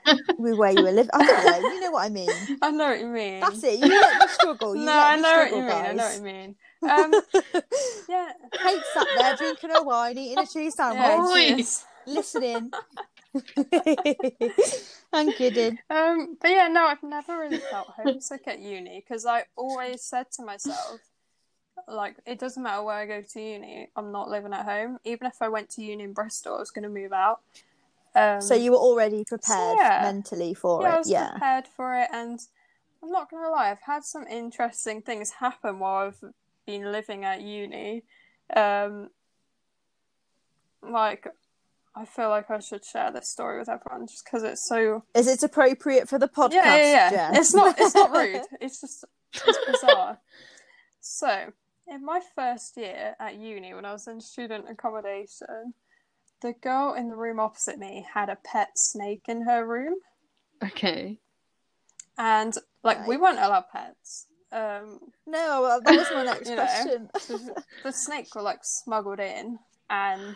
with 0.38 0.56
where 0.56 0.72
you 0.72 0.84
were 0.84 0.92
living? 0.92 1.10
I 1.14 1.26
don't 1.26 1.64
know. 1.64 1.70
You 1.70 1.80
know 1.82 1.92
what 1.92 2.06
I 2.06 2.10
mean. 2.10 2.30
I 2.62 2.72
know 2.72 2.90
what 2.90 3.00
you 3.00 3.08
mean. 3.08 3.40
That's 3.40 3.64
it. 3.64 3.80
You 3.80 3.90
let 3.90 4.20
me 4.22 4.28
struggle. 4.28 4.76
You 4.76 4.86
no, 4.86 4.92
I 4.92 5.16
know 5.16 5.22
what 5.22 5.48
struggle, 5.48 5.58
you 5.58 5.64
mean. 5.64 5.74
I 5.74 5.92
know 5.94 6.04
what 6.04 6.16
you 6.16 6.22
mean. 6.22 6.56
Um, 6.84 7.12
yeah. 8.10 8.32
Kate 8.54 8.84
sat 8.94 9.08
there 9.18 9.36
drinking 9.36 9.70
her 9.72 9.84
wine, 9.84 10.18
eating 10.18 10.38
a 10.40 10.48
cheese 10.48 10.76
sandwich, 10.76 11.02
yeah. 11.38 11.58
Listening. 12.06 12.72
I'm 15.14 15.32
kidding. 15.34 15.78
Um, 15.90 16.38
but 16.42 16.52
yeah, 16.52 16.68
no, 16.68 16.86
I've 16.86 17.04
never 17.04 17.38
really 17.38 17.60
felt 17.60 17.88
homesick 17.96 18.48
at 18.48 18.60
uni 18.60 19.04
because 19.06 19.26
I 19.26 19.46
always 19.56 20.02
said 20.02 20.32
to 20.34 20.44
myself, 20.44 21.00
like 21.88 22.18
it 22.26 22.40
doesn't 22.40 22.62
matter 22.62 22.84
where 22.84 22.96
I 22.96 23.06
go 23.06 23.22
to 23.22 23.42
uni, 23.42 23.90
I'm 23.96 24.12
not 24.12 24.30
living 24.30 24.54
at 24.54 24.66
home. 24.66 24.98
Even 25.04 25.28
if 25.28 25.42
I 25.42 25.50
went 25.50 25.70
to 25.72 25.82
uni 25.82 26.04
in 26.04 26.14
Bristol, 26.14 26.56
I 26.56 26.60
was 26.60 26.72
going 26.72 26.84
to 26.84 26.90
move 26.90 27.14
out. 27.14 27.42
Um, 28.14 28.42
so 28.42 28.56
you 28.56 28.72
were 28.72 28.78
already 28.78 29.24
prepared 29.24 29.78
yeah. 29.80 30.00
mentally 30.02 30.54
for 30.54 30.84
yeah, 30.84 30.90
I 30.90 30.96
it. 30.96 30.98
was 30.98 31.10
Yeah. 31.10 31.30
prepared 31.32 31.68
for 31.68 31.96
it, 31.96 32.10
and 32.12 32.40
I'm 33.02 33.10
not 33.10 33.32
gonna 33.32 33.50
lie, 33.50 33.72
I've 33.72 33.82
had 33.82 34.04
some 34.04 34.28
interesting 34.28 35.02
things 35.02 35.32
happen 35.32 35.80
while 35.80 36.08
I've 36.08 36.24
been 36.66 36.92
living 36.92 37.24
at 37.24 37.42
uni. 37.42 38.04
Um, 38.54 39.10
like, 40.84 41.28
I 41.96 42.06
feel 42.06 42.30
like 42.30 42.50
I 42.50 42.60
should 42.60 42.86
share 42.86 43.12
this 43.12 43.30
story 43.30 43.60
with 43.60 43.68
everyone 43.70 44.08
just 44.08 44.24
because 44.24 44.44
it's 44.44 44.68
so. 44.68 45.04
Is 45.14 45.28
it 45.28 45.44
appropriate 45.44 46.08
for 46.08 46.18
the 46.18 46.28
podcast? 46.30 46.54
yeah, 46.54 46.76
yeah, 46.78 46.84
yeah. 46.84 47.10
Jen? 47.10 47.36
It's 47.36 47.54
not. 47.54 47.76
It's 47.80 47.94
not 47.96 48.12
rude. 48.12 48.42
It's 48.62 48.80
just. 48.82 49.04
It's 49.34 49.58
bizarre. 49.70 50.20
so, 51.02 51.52
in 51.88 52.06
my 52.06 52.22
first 52.36 52.78
year 52.78 53.16
at 53.20 53.36
uni, 53.36 53.74
when 53.74 53.86
I 53.86 53.92
was 53.94 54.08
in 54.08 54.22
student 54.22 54.66
accommodation, 54.70 55.74
the 56.42 56.54
girl 56.54 56.94
in 56.94 57.10
the 57.10 57.16
room 57.16 57.40
opposite 57.40 57.78
me 57.78 58.06
had 58.14 58.30
a 58.30 58.38
pet 58.44 58.70
snake 58.76 59.24
in 59.28 59.44
her 59.44 59.66
room. 59.68 59.96
Okay. 60.64 61.18
and 62.18 62.56
like 62.84 63.06
we 63.08 63.18
weren't 63.18 63.40
allowed 63.40 63.66
pets. 63.72 64.28
Um, 64.52 65.00
No, 65.26 65.62
well, 65.62 65.82
that 65.84 65.96
was 65.96 66.08
my 66.14 66.24
next 66.32 66.50
You 66.50 66.56
know. 66.56 66.66
question. 66.66 67.10
the, 67.14 67.64
the 67.84 67.92
snake 67.92 68.34
were 68.36 68.42
like 68.42 68.60
smuggled 68.64 69.20
in, 69.20 69.60
and 69.90 70.36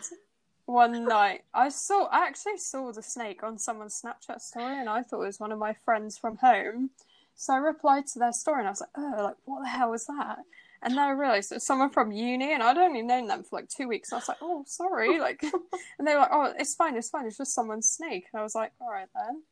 one 0.66 1.04
night 1.04 1.44
I 1.54 1.68
saw, 1.68 2.06
I 2.06 2.26
actually 2.26 2.58
saw 2.58 2.92
the 2.92 3.02
snake 3.02 3.42
on 3.42 3.58
someone's 3.58 4.00
Snapchat 4.00 4.40
story, 4.40 4.78
and 4.78 4.88
I 4.88 5.02
thought 5.02 5.22
it 5.22 5.26
was 5.26 5.40
one 5.40 5.52
of 5.52 5.58
my 5.58 5.72
friends 5.72 6.18
from 6.18 6.36
home. 6.36 6.90
So 7.34 7.54
I 7.54 7.58
replied 7.58 8.06
to 8.08 8.18
their 8.18 8.32
story, 8.32 8.60
and 8.60 8.68
I 8.68 8.70
was 8.70 8.80
like, 8.80 8.90
"Oh, 8.96 9.22
like 9.22 9.36
what 9.44 9.62
the 9.62 9.68
hell 9.68 9.90
was 9.90 10.06
that?" 10.06 10.38
And 10.82 10.92
then 10.92 10.98
I 10.98 11.10
realised 11.10 11.52
it 11.52 11.56
was 11.56 11.66
someone 11.66 11.90
from 11.90 12.12
uni, 12.12 12.52
and 12.52 12.62
I'd 12.62 12.78
only 12.78 13.02
known 13.02 13.26
them 13.26 13.42
for 13.42 13.56
like 13.56 13.68
two 13.68 13.88
weeks. 13.88 14.10
And 14.10 14.16
I 14.16 14.20
was 14.20 14.28
like, 14.28 14.38
"Oh, 14.42 14.64
sorry," 14.66 15.20
like, 15.28 15.42
and 15.98 16.06
they 16.06 16.14
were 16.14 16.20
like, 16.20 16.30
"Oh, 16.32 16.52
it's 16.58 16.74
fine, 16.74 16.96
it's 16.96 17.10
fine, 17.10 17.26
it's 17.26 17.38
just 17.38 17.54
someone's 17.54 17.88
snake." 17.88 18.26
And 18.32 18.40
I 18.40 18.42
was 18.42 18.54
like, 18.54 18.72
"All 18.80 18.90
right 18.90 19.08
then," 19.14 19.42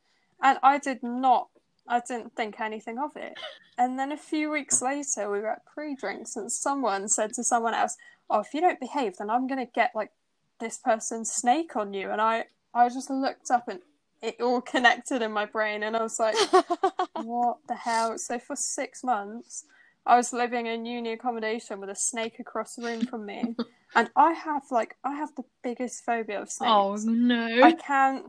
and 0.41 0.59
I 0.63 0.77
did 0.79 1.01
not 1.03 1.49
I 1.87 1.99
didn't 1.99 2.35
think 2.35 2.59
anything 2.59 2.97
of 2.97 3.15
it. 3.15 3.37
And 3.77 3.99
then 3.99 4.11
a 4.11 4.17
few 4.17 4.49
weeks 4.49 4.81
later, 4.81 5.29
we 5.29 5.39
were 5.39 5.51
at 5.51 5.65
pre 5.65 5.95
drinks, 5.95 6.35
and 6.35 6.51
someone 6.51 7.07
said 7.07 7.33
to 7.33 7.43
someone 7.43 7.73
else, 7.73 7.97
Oh, 8.29 8.39
if 8.39 8.53
you 8.53 8.61
don't 8.61 8.79
behave, 8.79 9.17
then 9.17 9.29
I'm 9.29 9.47
going 9.47 9.63
to 9.63 9.71
get 9.71 9.91
like 9.93 10.11
this 10.59 10.77
person's 10.77 11.31
snake 11.31 11.75
on 11.75 11.93
you. 11.93 12.09
And 12.09 12.21
I, 12.21 12.45
I 12.73 12.89
just 12.89 13.09
looked 13.09 13.51
up 13.51 13.67
and 13.67 13.79
it 14.21 14.41
all 14.41 14.61
connected 14.73 15.21
in 15.21 15.31
my 15.31 15.45
brain, 15.45 15.83
and 15.83 15.95
I 15.95 16.03
was 16.03 16.19
like, 16.19 16.35
What 17.23 17.57
the 17.67 17.75
hell? 17.75 18.17
So 18.17 18.39
for 18.39 18.55
six 18.55 19.03
months, 19.03 19.65
I 20.05 20.17
was 20.17 20.33
living 20.33 20.67
in 20.67 20.85
uni 20.85 21.13
accommodation 21.13 21.79
with 21.79 21.89
a 21.89 21.95
snake 21.95 22.39
across 22.39 22.75
the 22.75 22.85
room 22.85 23.05
from 23.05 23.25
me. 23.25 23.55
And 23.97 24.09
I 24.17 24.33
have 24.33 24.63
like, 24.71 24.97
I 25.05 25.13
have 25.13 25.33
the 25.37 25.45
biggest 25.63 26.03
phobia 26.03 26.41
of 26.41 26.51
snakes. 26.51 26.69
Oh 26.69 26.97
no. 27.05 27.63
I 27.63 27.71
can't. 27.71 28.25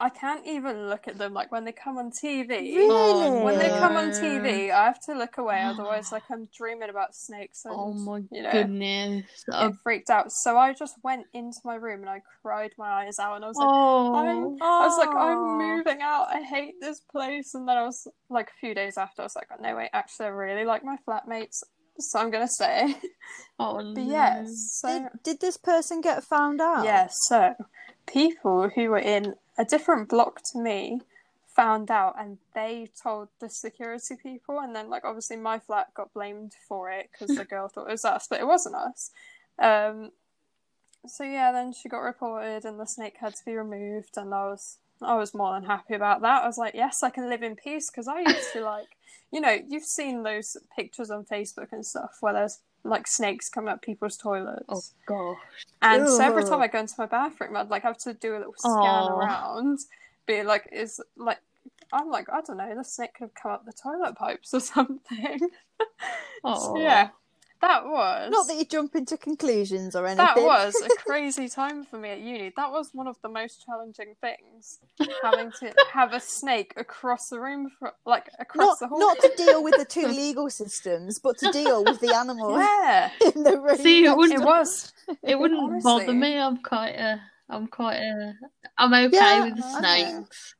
I 0.00 0.08
can't 0.08 0.44
even 0.46 0.88
look 0.88 1.06
at 1.06 1.18
them 1.18 1.32
like 1.34 1.52
when 1.52 1.64
they 1.64 1.72
come 1.72 1.98
on 1.98 2.10
TV. 2.10 2.48
Really? 2.76 3.44
When 3.44 3.58
they 3.58 3.68
come 3.70 3.96
on 3.96 4.10
TV, 4.10 4.70
I 4.72 4.84
have 4.86 5.00
to 5.02 5.14
look 5.14 5.38
away, 5.38 5.62
otherwise, 5.64 6.10
like 6.10 6.24
I'm 6.30 6.48
dreaming 6.56 6.90
about 6.90 7.14
snakes. 7.14 7.64
And, 7.64 7.74
Oh 7.76 7.92
my 7.92 8.22
you 8.30 8.42
know, 8.42 8.50
goodness. 8.50 9.24
get 9.46 9.54
Oh. 9.54 9.72
freaked 9.82 10.10
out. 10.10 10.32
So 10.32 10.58
I 10.58 10.72
just 10.74 10.96
went 11.04 11.26
into 11.32 11.58
my 11.64 11.76
room 11.76 12.00
and 12.00 12.10
I 12.10 12.22
cried 12.42 12.72
my 12.76 13.04
eyes 13.04 13.18
out, 13.20 13.36
and 13.36 13.44
I 13.44 13.48
was 13.48 13.56
like, 13.56 13.68
oh. 13.70 14.14
I'm, 14.14 14.62
I 14.62 14.86
was 14.86 14.98
like, 14.98 15.16
I'm 15.16 15.58
moving 15.58 16.02
out. 16.02 16.26
I 16.28 16.42
hate 16.42 16.74
this 16.80 17.00
place. 17.00 17.54
And 17.54 17.68
then 17.68 17.76
I 17.76 17.84
was 17.84 18.06
like, 18.28 18.48
a 18.48 18.58
few 18.60 18.74
days 18.74 18.98
after, 18.98 19.22
I 19.22 19.26
was 19.26 19.36
like, 19.36 19.48
no, 19.60 19.76
wait, 19.76 19.90
actually, 19.92 20.26
I 20.26 20.30
really 20.30 20.64
like 20.64 20.84
my 20.84 20.96
flatmates, 21.06 21.62
so 22.00 22.18
I'm 22.18 22.30
gonna 22.30 22.48
stay. 22.48 22.96
Oh, 23.58 23.76
But 23.76 23.86
no. 23.86 24.02
yes, 24.02 24.78
so 24.80 24.88
Did, 24.88 25.22
did 25.22 25.40
this 25.40 25.56
person 25.56 26.00
get 26.00 26.24
found 26.24 26.60
out? 26.60 26.84
Yeah, 26.84 27.06
so 27.08 27.54
people 28.06 28.68
who 28.68 28.90
were 28.90 28.98
in 28.98 29.34
a 29.56 29.64
different 29.64 30.08
block 30.08 30.42
to 30.52 30.58
me 30.58 31.00
found 31.54 31.90
out 31.90 32.16
and 32.18 32.38
they 32.54 32.88
told 33.00 33.28
the 33.40 33.48
security 33.48 34.16
people, 34.20 34.60
and 34.60 34.74
then, 34.74 34.90
like, 34.90 35.04
obviously, 35.04 35.36
my 35.36 35.58
flat 35.58 35.94
got 35.94 36.12
blamed 36.12 36.54
for 36.68 36.90
it 36.90 37.10
because 37.12 37.36
the 37.36 37.44
girl 37.50 37.68
thought 37.68 37.88
it 37.88 37.92
was 37.92 38.04
us, 38.04 38.26
but 38.28 38.40
it 38.40 38.46
wasn't 38.46 38.74
us. 38.74 39.10
Um, 39.58 40.10
so 41.06 41.22
yeah, 41.22 41.52
then 41.52 41.72
she 41.72 41.88
got 41.88 41.98
reported, 41.98 42.64
and 42.64 42.80
the 42.80 42.86
snake 42.86 43.16
had 43.20 43.34
to 43.36 43.44
be 43.44 43.54
removed, 43.54 44.16
and 44.16 44.34
I 44.34 44.46
was. 44.46 44.78
I 45.02 45.16
was 45.16 45.34
more 45.34 45.52
than 45.52 45.64
happy 45.64 45.94
about 45.94 46.22
that. 46.22 46.44
I 46.44 46.46
was 46.46 46.56
like, 46.56 46.72
yes, 46.72 47.02
I 47.02 47.10
can 47.10 47.28
live 47.28 47.42
in 47.42 47.56
peace 47.56 47.90
because 47.90 48.06
I 48.06 48.20
used 48.20 48.52
to 48.52 48.62
like, 48.62 48.86
you 49.32 49.40
know, 49.40 49.58
you've 49.68 49.84
seen 49.84 50.22
those 50.22 50.56
pictures 50.74 51.10
on 51.10 51.24
Facebook 51.24 51.72
and 51.72 51.84
stuff 51.84 52.18
where 52.20 52.32
there's 52.32 52.60
like 52.84 53.06
snakes 53.06 53.48
coming 53.48 53.70
up 53.70 53.82
people's 53.82 54.16
toilets. 54.16 54.64
Oh 54.68 54.82
gosh. 55.06 55.38
And 55.82 56.08
so 56.08 56.20
every 56.22 56.44
time 56.44 56.60
I 56.60 56.68
go 56.68 56.80
into 56.80 56.94
my 56.98 57.06
bathroom, 57.06 57.56
I'd 57.56 57.70
like 57.70 57.82
have 57.82 57.98
to 57.98 58.14
do 58.14 58.36
a 58.36 58.38
little 58.38 58.54
scan 58.56 58.74
Aw. 58.74 59.18
around, 59.18 59.80
be 60.26 60.42
like, 60.42 60.68
is 60.72 61.00
like, 61.16 61.38
I'm 61.92 62.10
like, 62.10 62.28
I 62.30 62.40
don't 62.40 62.56
know, 62.56 62.74
the 62.74 62.84
snake 62.84 63.14
could 63.14 63.24
have 63.24 63.34
come 63.34 63.52
up 63.52 63.64
the 63.64 63.72
toilet 63.72 64.16
pipes 64.16 64.54
or 64.54 64.60
something. 64.60 65.40
Oh. 66.44 66.60
So, 66.74 66.78
yeah, 66.78 67.08
that 67.66 67.84
was 67.86 68.30
Not 68.30 68.46
that 68.48 68.56
you 68.56 68.64
jump 68.64 68.94
into 68.94 69.16
conclusions 69.16 69.96
or 69.96 70.06
anything. 70.06 70.24
that 70.26 70.36
was 70.36 70.74
a 70.84 70.88
crazy 71.06 71.48
time 71.48 71.84
for 71.84 71.98
me 71.98 72.10
at 72.10 72.20
uni. 72.20 72.52
That 72.56 72.70
was 72.70 72.90
one 72.92 73.06
of 73.08 73.16
the 73.22 73.28
most 73.28 73.64
challenging 73.64 74.14
things, 74.20 74.78
having 75.22 75.50
to 75.60 75.72
have 75.92 76.12
a 76.12 76.20
snake 76.20 76.74
across 76.76 77.28
the 77.30 77.40
room, 77.40 77.70
for, 77.78 77.92
like 78.04 78.28
across 78.38 78.66
not 78.66 78.78
the 78.80 78.88
hall. 78.88 78.98
not 78.98 79.18
to 79.20 79.32
deal 79.36 79.62
with 79.64 79.76
the 79.78 79.84
two 79.84 80.06
legal 80.22 80.50
systems, 80.50 81.18
but 81.18 81.38
to 81.38 81.50
deal 81.52 81.82
with 81.84 82.00
the 82.00 82.14
animal 82.14 82.58
yeah, 82.58 83.10
in 83.34 83.42
the 83.42 83.58
room. 83.60 83.76
See, 83.78 84.04
it 84.04 84.16
wouldn't- 84.16 84.40
it 84.42 84.44
was. 84.44 84.92
It 85.22 85.38
wouldn't 85.38 85.60
Honestly. 85.60 85.82
bother 85.82 86.12
me. 86.12 86.38
I'm 86.38 86.58
quite 86.62 86.94
a. 86.96 87.20
I'm 87.48 87.66
quite 87.66 87.96
a. 87.96 88.34
I'm 88.78 88.92
okay 88.92 89.16
Yeah, 89.16 89.44
with 89.44 89.56
the 89.56 89.64
I 89.64 89.80
know. 89.80 90.20
snakes. 90.20 90.54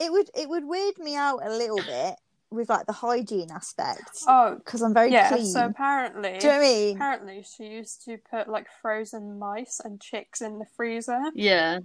it 0.00 0.12
would 0.12 0.30
it 0.34 0.48
would 0.48 0.64
weird 0.64 0.98
me 0.98 1.16
out 1.16 1.40
a 1.44 1.50
little 1.50 1.78
bit 1.78 2.14
with 2.50 2.68
like 2.68 2.86
the 2.86 2.92
hygiene 2.92 3.50
aspect 3.50 4.22
Oh, 4.26 4.56
because 4.56 4.82
I'm 4.82 4.94
very 4.94 5.12
yeah. 5.12 5.28
clean. 5.28 5.46
So 5.46 5.66
apparently, 5.66 6.38
Do 6.38 6.46
you 6.46 6.52
know 6.52 6.58
what 6.58 6.64
I 6.66 6.68
mean? 6.68 6.96
Apparently, 6.96 7.44
she 7.56 7.64
used 7.64 8.04
to 8.06 8.18
put 8.30 8.48
like 8.48 8.66
frozen 8.80 9.38
mice 9.38 9.80
and 9.84 10.00
chicks 10.00 10.40
in 10.40 10.58
the 10.58 10.66
freezer 10.76 11.20
Yeah. 11.34 11.80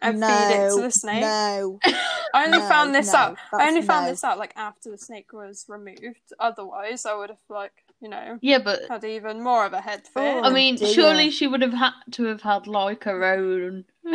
and 0.00 0.20
no, 0.20 0.26
feed 0.28 0.54
it 0.54 0.74
to 0.76 0.82
the 0.82 0.90
snake. 0.90 1.20
No, 1.22 1.78
I 2.34 2.44
only 2.46 2.58
no, 2.58 2.68
found 2.68 2.94
this 2.94 3.12
no, 3.12 3.18
out. 3.18 3.36
I 3.52 3.68
only 3.68 3.82
found 3.82 4.06
no. 4.06 4.12
this 4.12 4.24
out 4.24 4.38
like 4.38 4.52
after 4.56 4.90
the 4.90 4.98
snake 4.98 5.32
was 5.32 5.64
removed. 5.68 6.32
Otherwise, 6.38 7.04
I 7.04 7.14
would 7.14 7.30
have 7.30 7.38
like 7.48 7.72
you 8.00 8.08
know 8.08 8.38
Yeah, 8.40 8.58
but 8.58 8.82
had 8.88 9.04
even 9.04 9.42
more 9.42 9.66
of 9.66 9.72
a 9.72 9.80
head 9.80 10.02
fit. 10.06 10.12
Oh, 10.16 10.42
I 10.42 10.50
mean, 10.52 10.76
dear. 10.76 10.88
surely 10.94 11.30
she 11.30 11.46
would 11.46 11.62
have 11.62 11.72
had 11.74 11.92
to 12.12 12.24
have 12.24 12.40
had 12.42 12.66
like 12.66 13.04
her 13.04 13.24
own 13.24 13.84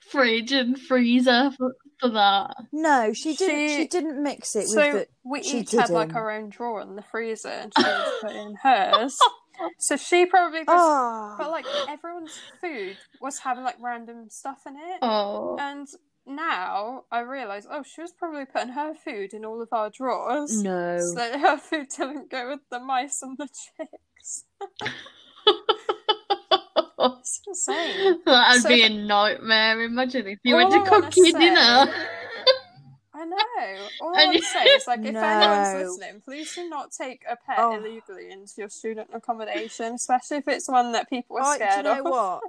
fridge 0.00 0.52
and 0.52 0.78
freezer 0.78 1.50
for, 1.56 1.72
for 1.81 1.81
that. 2.10 2.56
no, 2.72 3.12
she 3.12 3.34
didn't. 3.34 3.68
She, 3.68 3.76
She- 3.76 3.86
didn't 3.88 4.22
mix 4.22 4.56
it 4.56 4.66
so 4.68 4.76
with 4.94 5.08
the. 5.08 5.08
we 5.24 5.42
she 5.42 5.60
each 5.60 5.72
had 5.72 5.90
like 5.90 6.08
didn't. 6.08 6.16
our 6.18 6.30
own 6.30 6.48
drawer 6.50 6.80
in 6.82 6.96
the 6.96 7.02
freezer, 7.02 7.48
and 7.48 7.72
she 7.76 7.84
put 8.20 8.32
in 8.32 8.54
hers. 8.62 9.18
So 9.78 9.96
she 9.96 10.26
probably 10.26 10.60
just. 10.60 10.70
Oh, 10.70 10.74
ah. 10.74 11.34
But 11.38 11.50
like 11.50 11.66
everyone's 11.88 12.36
food 12.60 12.96
was 13.20 13.38
having 13.38 13.62
like 13.62 13.76
random 13.80 14.28
stuff 14.28 14.62
in 14.66 14.74
it. 14.74 14.98
Oh. 15.02 15.56
And 15.60 15.86
now 16.26 17.04
I 17.12 17.20
realise, 17.20 17.66
oh, 17.70 17.84
she 17.84 18.00
was 18.00 18.12
probably 18.12 18.44
putting 18.44 18.70
her 18.70 18.94
food 18.94 19.34
in 19.34 19.44
all 19.44 19.62
of 19.62 19.68
our 19.70 19.90
drawers. 19.90 20.60
No. 20.62 20.98
So 20.98 21.14
that 21.14 21.38
her 21.40 21.58
food 21.58 21.86
didn't 21.96 22.28
go 22.30 22.48
with 22.48 22.60
the 22.72 22.80
mice 22.80 23.22
and 23.22 23.36
the 23.38 23.46
chicks. 23.46 24.44
Insane. 27.46 28.20
That'd 28.24 28.62
So- 28.62 28.68
be 28.68 28.82
a 28.82 28.88
nightmare. 28.88 29.82
Imagine 29.82 30.26
if 30.28 30.38
you 30.42 30.56
went 30.56 30.70
to 30.72 30.78
I 30.80 30.88
cook 30.88 31.16
your 31.16 31.26
say- 31.26 31.32
dinner. 31.38 31.94
I 33.14 33.24
know. 33.26 33.86
All 34.00 34.16
I 34.16 34.26
would 34.26 34.42
say 34.42 34.64
is, 34.64 34.86
like, 34.86 35.00
if 35.00 35.06
anyone's 35.14 35.90
listening, 35.90 36.22
please 36.24 36.54
do 36.54 36.68
not 36.68 36.90
take 36.92 37.22
a 37.30 37.36
pet 37.36 37.56
Oh. 37.58 37.76
illegally 37.76 38.30
into 38.30 38.54
your 38.58 38.68
student 38.68 39.10
accommodation, 39.12 39.94
especially 39.94 40.38
if 40.38 40.48
it's 40.48 40.68
one 40.68 40.92
that 40.92 41.08
people 41.10 41.36
are 41.36 41.42
I, 41.44 41.58
do 41.58 41.64
you 41.64 41.70
scared 41.70 41.84
know 41.84 41.98
of. 41.98 42.04
what? 42.04 42.42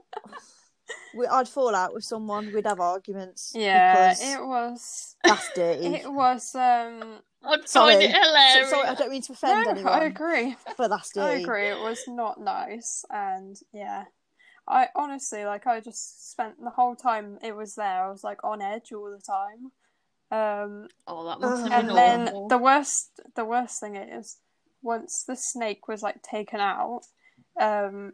we, 1.16 1.28
I'd 1.28 1.48
fall 1.50 1.76
out 1.76 1.94
with 1.94 2.04
someone. 2.06 2.52
We'd 2.54 2.66
have 2.66 2.80
arguments. 2.80 3.52
Yeah, 3.56 4.13
it 4.18 4.44
was. 4.44 5.16
that's 5.24 5.52
dirty. 5.54 5.86
It 5.88 6.12
was. 6.12 6.56
um 6.56 7.20
find 7.44 7.62
it 7.62 7.70
So- 7.70 7.89
sorry, 8.70 8.88
I 8.88 8.96
don't 8.98 9.12
mean 9.12 9.22
to 9.24 9.34
offend 9.34 9.66
No, 9.66 9.72
anyone, 9.72 9.94
I 9.94 10.06
agree. 10.06 10.56
but 10.78 10.88
that's 10.88 11.16
I 11.18 11.32
agree. 11.36 11.68
It 11.68 11.80
was 11.80 12.00
not 12.08 12.39
nice, 12.39 13.04
and 13.10 13.58
yeah, 13.74 14.06
I 14.67 14.88
honestly 14.95 15.45
like. 15.45 15.67
I 15.67 15.80
just 15.80 16.32
spent 16.32 16.56
the 16.62 16.69
whole 16.69 16.95
time 16.95 17.38
it 17.43 17.56
was 17.56 17.76
there. 17.76 18.06
I 18.06 18.12
was 18.12 18.23
like 18.23 18.43
on 18.43 18.62
edge 18.62 18.91
all 18.93 19.12
the 19.12 19.21
time. 19.21 19.71
Um, 20.32 20.88
Oh, 21.08 21.26
that 21.26 21.39
must 21.39 21.63
have 21.63 21.71
Ugh. 21.71 21.71
been 21.71 21.89
and 21.89 21.97
then 21.97 22.28
awful. 22.30 22.47
the 22.47 22.58
worst, 22.58 23.21
the 23.36 23.45
worst 23.45 23.80
thing 23.80 23.95
is 23.95 24.38
once 24.82 25.23
the 25.28 25.36
snake 25.36 25.88
was 25.88 26.02
like 26.02 26.21
taken 26.21 26.60
out, 26.60 27.02
um, 27.60 28.13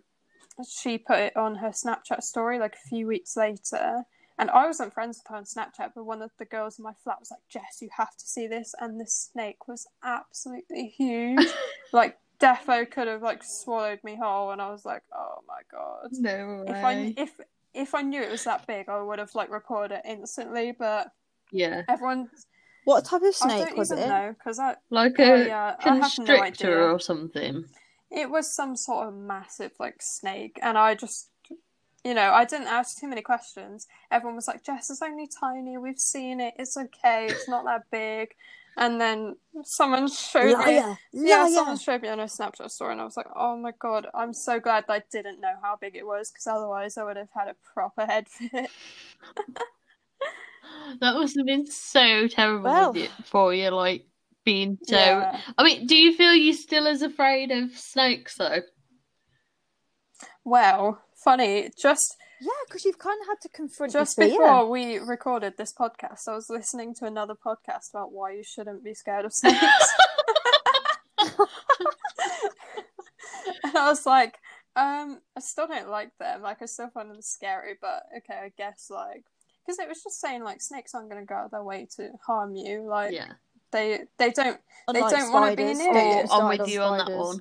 she 0.67 0.97
put 0.97 1.19
it 1.19 1.37
on 1.37 1.55
her 1.55 1.69
Snapchat 1.69 2.21
story 2.21 2.59
like 2.59 2.75
a 2.75 2.89
few 2.89 3.07
weeks 3.07 3.37
later. 3.37 4.03
And 4.37 4.49
I 4.51 4.65
wasn't 4.65 4.93
friends 4.93 5.19
with 5.19 5.29
her 5.29 5.35
on 5.35 5.43
Snapchat, 5.43 5.91
but 5.95 6.05
one 6.05 6.21
of 6.21 6.31
the 6.39 6.45
girls 6.45 6.79
in 6.79 6.83
my 6.83 6.93
flat 7.03 7.17
was 7.19 7.29
like, 7.29 7.41
Jess, 7.49 7.79
you 7.81 7.89
have 7.97 8.15
to 8.15 8.25
see 8.25 8.47
this. 8.47 8.73
And 8.79 8.99
the 8.99 9.05
snake 9.05 9.67
was 9.67 9.85
absolutely 10.03 10.93
huge. 10.97 11.45
like 11.93 12.17
defo 12.39 12.89
could 12.89 13.07
have 13.07 13.21
like 13.21 13.43
swallowed 13.43 13.99
me 14.03 14.17
whole, 14.21 14.51
and 14.51 14.61
I 14.61 14.69
was 14.71 14.85
like, 14.85 15.03
oh 15.15 15.39
my 15.47 15.61
god. 15.71 16.09
No 16.11 16.63
way. 16.65 16.71
If 16.71 16.83
I 16.83 17.13
if 17.17 17.39
if 17.73 17.95
I 17.95 18.01
knew 18.01 18.21
it 18.21 18.31
was 18.31 18.43
that 18.45 18.67
big, 18.67 18.89
I 18.89 19.01
would 19.01 19.19
have 19.19 19.35
like 19.35 19.49
reported 19.51 19.95
it 19.95 20.01
instantly. 20.05 20.71
But 20.77 21.11
Yeah. 21.51 21.83
everyone, 21.87 22.29
What 22.83 23.05
type 23.05 23.21
of 23.21 23.35
I 23.35 23.47
snake 23.47 23.65
don't 23.67 23.77
was 23.77 23.91
even 23.91 24.03
it? 24.03 24.09
know 24.09 24.35
because 24.37 24.59
I 24.59 24.75
Like 24.89 25.19
oh 25.19 25.35
a 25.35 25.47
yeah, 25.47 25.75
I 25.79 25.85
no 25.85 25.95
constrictor 25.95 26.91
or 26.91 26.99
something. 26.99 27.65
It 28.11 28.29
was 28.29 28.51
some 28.51 28.75
sort 28.75 29.07
of 29.07 29.13
massive 29.13 29.71
like 29.79 30.01
snake, 30.01 30.59
and 30.63 30.77
I 30.77 30.95
just, 30.95 31.29
you 32.03 32.13
know, 32.15 32.31
I 32.33 32.43
didn't 32.45 32.67
ask 32.67 32.97
too 32.97 33.07
many 33.07 33.21
questions. 33.21 33.87
Everyone 34.09 34.35
was 34.35 34.47
like, 34.47 34.63
"Jess, 34.63 34.89
it's 34.89 35.01
only 35.01 35.27
tiny. 35.27 35.77
We've 35.77 35.99
seen 35.99 36.39
it. 36.39 36.55
It's 36.57 36.75
okay. 36.75 37.27
It's 37.27 37.47
not 37.47 37.65
that 37.65 37.83
big." 37.91 38.35
And 38.79 38.99
then 38.99 39.35
someone 39.63 40.07
showed 40.11 40.45
me, 40.45 40.79
Liar, 40.79 40.97
yeah, 41.11 41.47
someone 41.49 41.77
showed 41.77 42.01
me 42.01 42.07
on 42.07 42.21
a 42.21 42.23
Snapchat 42.23 42.71
story, 42.71 42.93
and 42.93 43.01
I 43.01 43.03
was 43.03 43.17
like, 43.17 43.27
"Oh 43.35 43.57
my 43.57 43.73
god, 43.77 44.07
I'm 44.13 44.33
so 44.33 44.59
glad 44.59 44.85
that 44.87 44.93
I 44.93 45.03
didn't 45.11 45.41
know 45.41 45.53
how 45.61 45.77
big 45.79 45.97
it 45.97 46.07
was, 46.07 46.31
because 46.31 46.47
otherwise 46.47 46.97
I 46.97 47.03
would 47.03 47.17
have 47.17 47.27
had 47.35 47.49
a 47.49 47.55
proper 47.73 48.05
head 48.05 48.27
fit." 48.29 48.71
That 51.01 51.13
must 51.15 51.35
have 51.37 51.45
been 51.45 51.67
so 51.67 52.27
terrible 52.29 52.63
Well. 52.63 52.93
with 52.93 53.03
you, 53.03 53.09
for 53.25 53.53
you, 53.53 53.69
like 53.69 54.07
being 54.45 54.77
so. 54.83 54.95
Yeah. 54.95 55.41
I 55.57 55.63
mean, 55.63 55.85
do 55.85 55.95
you 55.95 56.15
feel 56.15 56.33
you're 56.33 56.53
still 56.53 56.87
as 56.87 57.01
afraid 57.01 57.51
of 57.51 57.77
snakes 57.77 58.35
though? 58.37 58.61
Well, 60.45 61.01
funny, 61.15 61.69
just 61.77 62.15
Yeah, 62.41 62.49
because 62.67 62.85
you've 62.85 62.99
kind 62.99 63.19
of 63.21 63.27
had 63.27 63.41
to 63.41 63.49
confront 63.49 63.91
Just 63.91 64.17
your 64.17 64.27
fear. 64.27 64.37
before 64.39 64.69
we 64.69 64.97
recorded 64.97 65.55
this 65.57 65.73
podcast, 65.73 66.27
I 66.27 66.35
was 66.35 66.49
listening 66.49 66.93
to 66.95 67.05
another 67.05 67.35
podcast 67.35 67.89
about 67.91 68.11
why 68.13 68.31
you 68.31 68.43
shouldn't 68.43 68.83
be 68.83 68.93
scared 68.93 69.25
of 69.25 69.33
snakes. 69.33 69.59
and 71.19 71.37
I 73.75 73.89
was 73.89 74.05
like, 74.05 74.37
um, 74.75 75.19
I 75.35 75.39
still 75.39 75.67
don't 75.67 75.89
like 75.89 76.11
them. 76.19 76.41
Like, 76.41 76.61
I 76.61 76.65
still 76.65 76.89
find 76.89 77.09
them 77.11 77.21
scary, 77.21 77.75
but 77.81 78.03
okay, 78.17 78.39
I 78.45 78.51
guess, 78.57 78.87
like, 78.89 79.23
because 79.65 79.79
it 79.79 79.87
was 79.89 80.01
just 80.03 80.21
saying, 80.21 80.43
like, 80.43 80.61
snakes 80.61 80.95
aren't 80.95 81.09
going 81.09 81.21
to 81.21 81.27
go 81.27 81.35
out 81.35 81.45
of 81.45 81.51
their 81.51 81.63
way 81.63 81.87
to 81.97 82.11
harm 82.25 82.55
you. 82.55 82.83
Like, 82.87 83.13
Yeah. 83.13 83.33
they 83.71 84.05
they 84.17 84.31
don't. 84.31 84.59
Unlike 84.87 85.11
don't 85.11 85.33
wanna 85.33 85.55
be 85.55 85.73
near 85.73 85.93
you. 85.93 86.23
I'm 86.31 86.47
with 86.49 86.61
on 86.61 86.69
you 86.69 86.81
on 86.81 86.97
that 86.97 87.11
one. 87.15 87.39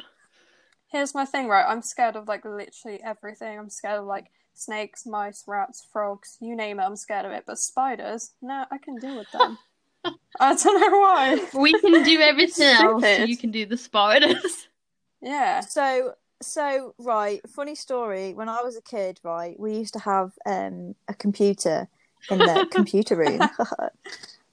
Here's 0.91 1.15
my 1.15 1.25
thing, 1.25 1.49
right? 1.49 1.67
I'm 1.67 1.83
scared 1.83 2.17
of, 2.17 2.29
like, 2.29 2.45
literally 2.45 3.01
everything. 3.03 3.59
I'm 3.59 3.71
scared 3.71 4.01
of, 4.01 4.07
like, 4.07 4.31
snakes, 4.55 5.07
mice, 5.07 5.45
rats, 5.47 5.87
frogs, 5.93 6.37
you 6.41 6.57
name 6.57 6.81
it, 6.81 6.83
I'm 6.83 6.97
scared 6.97 7.25
of 7.25 7.33
it. 7.33 7.45
But 7.47 7.59
spiders, 7.59 8.33
no, 8.43 8.65
I 8.71 8.79
can 8.79 8.97
deal 8.97 9.17
with 9.17 9.31
them. 9.31 9.59
I 10.41 10.55
don't 10.55 10.81
know 10.81 10.99
why. 10.99 11.47
We 11.55 11.73
can 11.73 12.03
do 12.03 12.21
everything 12.21 12.67
else. 12.81 13.05
You 13.29 13.37
can 13.37 13.51
do 13.51 13.67
the 13.67 13.77
spiders. 13.77 14.69
Yeah. 15.21 15.63
So, 15.63 16.15
so 16.41 16.95
right, 16.97 17.41
funny 17.51 17.75
story. 17.75 18.35
When 18.35 18.49
I 18.49 18.63
was 18.63 18.77
a 18.77 18.81
kid, 18.81 19.19
right, 19.25 19.59
we 19.59 19.75
used 19.75 19.95
to 19.95 19.99
have 19.99 20.31
um, 20.47 20.95
a 21.09 21.15
computer 21.15 21.89
in 22.31 22.39
the 22.39 22.69
computer 22.71 23.17
room, 23.17 23.41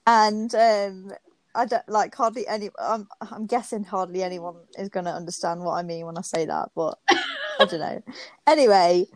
and 0.07 0.55
um, 0.55 1.13
I 1.55 1.65
don't 1.65 1.87
like 1.87 2.13
hardly 2.15 2.47
any. 2.47 2.69
I'm 2.79 3.07
I'm 3.21 3.45
guessing 3.45 3.83
hardly 3.83 4.21
anyone 4.23 4.55
is 4.77 4.89
going 4.89 5.05
to 5.05 5.11
understand 5.11 5.61
what 5.61 5.73
I 5.73 5.83
mean 5.83 6.05
when 6.05 6.17
I 6.17 6.21
say 6.21 6.45
that, 6.45 6.69
but 6.75 6.97
I 7.09 7.65
don't 7.65 7.79
know. 7.79 8.03
Anyway, 8.47 9.07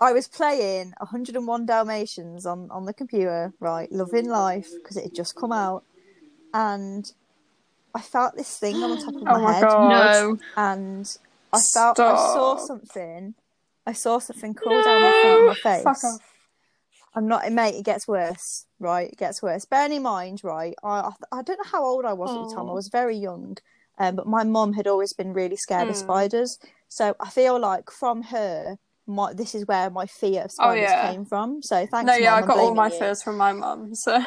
I 0.00 0.12
was 0.12 0.26
playing 0.26 0.92
101 0.98 1.66
Dalmatians 1.66 2.46
on 2.46 2.70
on 2.70 2.84
the 2.86 2.94
computer, 2.94 3.52
right, 3.60 3.90
loving 3.92 4.28
life 4.28 4.68
because 4.82 4.96
it 4.96 5.04
had 5.04 5.14
just 5.14 5.36
come 5.36 5.52
out, 5.52 5.84
and 6.52 7.12
I 7.94 8.00
felt 8.00 8.36
this 8.36 8.58
thing 8.58 8.76
on 8.76 8.90
the 8.90 8.96
top 9.04 9.14
of 9.14 9.22
oh 9.28 9.32
my 9.32 9.36
Oh 9.36 9.42
my 9.42 9.52
head 9.52 9.62
god. 9.62 9.90
No. 9.90 10.38
and 10.56 11.16
I 11.52 11.60
felt 11.60 12.00
I 12.00 12.16
saw 12.16 12.56
something. 12.56 13.34
I 13.86 13.92
saw 13.92 14.18
something 14.18 14.52
crawl 14.54 14.82
down 14.82 15.02
my 15.02 15.10
front 15.22 15.40
of 15.40 15.64
my 15.64 15.84
face. 15.94 16.18
I'm 17.16 17.26
not, 17.28 17.50
mate. 17.52 17.74
It 17.76 17.84
gets 17.84 18.06
worse, 18.06 18.66
right? 18.78 19.10
It 19.10 19.18
gets 19.18 19.42
worse. 19.42 19.64
Bearing 19.64 19.92
in 19.94 20.02
mind, 20.04 20.44
right? 20.44 20.74
I 20.84 21.00
I, 21.32 21.38
I 21.38 21.42
don't 21.42 21.58
know 21.58 21.70
how 21.72 21.84
old 21.84 22.04
I 22.04 22.14
was 22.14 22.36
at 22.36 22.40
the 22.40 22.46
time. 22.46 22.70
I 22.70 22.74
was 22.74 22.88
very 22.88 23.16
young, 23.16 23.56
um, 23.98 24.16
but 24.16 24.28
my 24.28 24.44
mum 24.44 24.74
had 24.74 24.86
always 24.86 25.14
been 25.14 25.32
really 25.34 25.56
scared 25.56 25.90
of 25.90 25.96
Hmm. 25.96 26.00
spiders. 26.00 26.58
So 26.88 27.16
I 27.20 27.30
feel 27.30 27.58
like 27.58 27.90
from 27.90 28.22
her, 28.24 28.78
my 29.06 29.32
this 29.34 29.54
is 29.54 29.66
where 29.66 29.90
my 29.90 30.06
fear 30.06 30.42
of 30.44 30.52
spiders 30.52 30.60
Oh, 30.60 30.72
yeah. 30.72 31.12
came 31.12 31.24
from. 31.24 31.62
So 31.62 31.86
thanks. 31.86 32.12
No, 32.12 32.14
yeah, 32.16 32.34
I 32.34 32.42
got 32.42 32.58
all 32.58 32.74
my 32.74 32.90
you. 32.90 32.98
fears 32.98 33.22
from 33.22 33.36
my 33.38 33.52
mum, 33.52 33.94
so. 33.94 34.18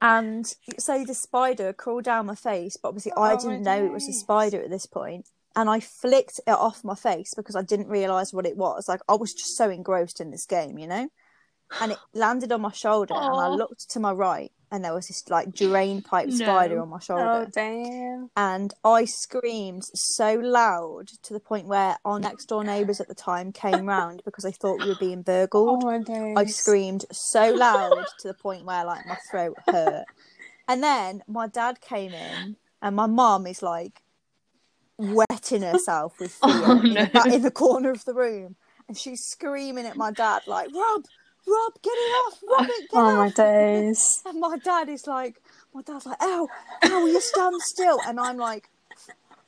And 0.00 0.46
so 0.78 1.04
the 1.04 1.14
spider 1.14 1.72
crawled 1.72 2.04
down 2.04 2.26
my 2.26 2.34
face, 2.34 2.76
but 2.76 2.88
obviously 2.88 3.12
I 3.16 3.34
Oh, 3.34 3.36
didn't 3.36 3.62
my 3.62 3.62
know 3.62 3.84
it 3.84 3.92
was 3.92 4.08
a 4.08 4.12
spider 4.12 4.62
at 4.62 4.70
this 4.70 4.86
point. 4.86 5.28
And 5.54 5.70
I 5.70 5.80
flicked 5.80 6.38
it 6.46 6.50
off 6.50 6.84
my 6.84 6.94
face 6.94 7.32
because 7.34 7.56
I 7.56 7.62
didn't 7.62 7.88
realise 7.88 8.32
what 8.32 8.46
it 8.46 8.56
was. 8.58 8.88
Like 8.88 9.00
I 9.08 9.14
was 9.14 9.32
just 9.32 9.56
so 9.56 9.70
engrossed 9.70 10.20
in 10.20 10.30
this 10.30 10.44
game, 10.46 10.78
you 10.78 10.86
know? 10.86 11.08
And 11.80 11.92
it 11.92 11.98
landed 12.14 12.52
on 12.52 12.60
my 12.60 12.72
shoulder 12.72 13.14
and 13.14 13.24
I 13.40 13.48
looked 13.48 13.90
to 13.90 14.00
my 14.00 14.12
right 14.12 14.52
and 14.70 14.84
there 14.84 14.94
was 14.94 15.08
this 15.08 15.28
like 15.28 15.52
drain 15.54 16.02
pipe 16.02 16.28
No. 16.28 16.34
spider 16.36 16.80
on 16.80 16.88
my 16.88 16.98
shoulder. 16.98 17.46
Oh, 17.46 17.50
damn. 17.52 18.30
And 18.36 18.74
I 18.84 19.04
screamed 19.04 19.84
so 19.94 20.34
loud 20.34 21.08
to 21.22 21.32
the 21.32 21.40
point 21.40 21.66
where 21.66 21.96
our 22.04 22.18
next 22.18 22.46
door 22.46 22.64
neighbours 22.64 23.00
at 23.00 23.08
the 23.08 23.14
time 23.14 23.52
came 23.52 23.86
round 23.86 24.22
because 24.24 24.44
they 24.44 24.52
thought 24.52 24.80
we 24.80 24.88
were 24.88 24.96
being 24.96 25.22
burgled. 25.22 25.82
Oh, 25.84 25.86
my 25.86 25.98
days. 25.98 26.34
I 26.36 26.44
screamed 26.46 27.04
so 27.12 27.52
loud 27.52 28.04
to 28.20 28.28
the 28.28 28.34
point 28.34 28.64
where 28.64 28.84
like 28.84 29.06
my 29.06 29.16
throat 29.30 29.56
hurt. 29.66 30.04
And 30.68 30.82
then 30.82 31.22
my 31.28 31.46
dad 31.46 31.80
came 31.80 32.12
in, 32.12 32.56
and 32.82 32.96
my 32.96 33.06
mum 33.06 33.46
is 33.46 33.62
like 33.62 34.02
wetting 34.98 35.62
herself 35.62 36.18
with 36.18 36.36
oh, 36.42 36.48
fear 36.52 36.66
Oh, 36.66 36.80
in, 36.80 36.94
the 36.94 37.34
in 37.36 37.42
the 37.42 37.50
corner 37.52 37.90
of 37.90 38.04
the 38.04 38.14
room, 38.14 38.56
and 38.88 38.96
she's 38.96 39.24
screaming 39.24 39.86
at 39.86 39.96
my 39.96 40.10
dad 40.10 40.42
like, 40.46 40.68
"Rob, 40.74 41.04
Rob, 41.46 41.72
get 41.82 41.90
it 41.92 42.12
off! 42.26 42.38
Rob 42.48 42.66
it, 42.68 42.88
get 42.90 42.98
it 42.98 43.00
off. 43.00 43.12
Oh, 43.12 43.16
my 43.16 43.30
days. 43.30 44.22
And 44.26 44.40
my 44.40 44.56
dad 44.58 44.88
is 44.88 45.06
like, 45.06 45.36
my 45.74 45.82
dad's 45.82 46.06
like, 46.06 46.22
"Ow, 46.22 46.48
ow, 46.84 47.00
will 47.00 47.08
you 47.08 47.20
stand 47.20 47.60
still?" 47.62 48.00
And 48.06 48.20
I'm 48.20 48.36
like. 48.36 48.68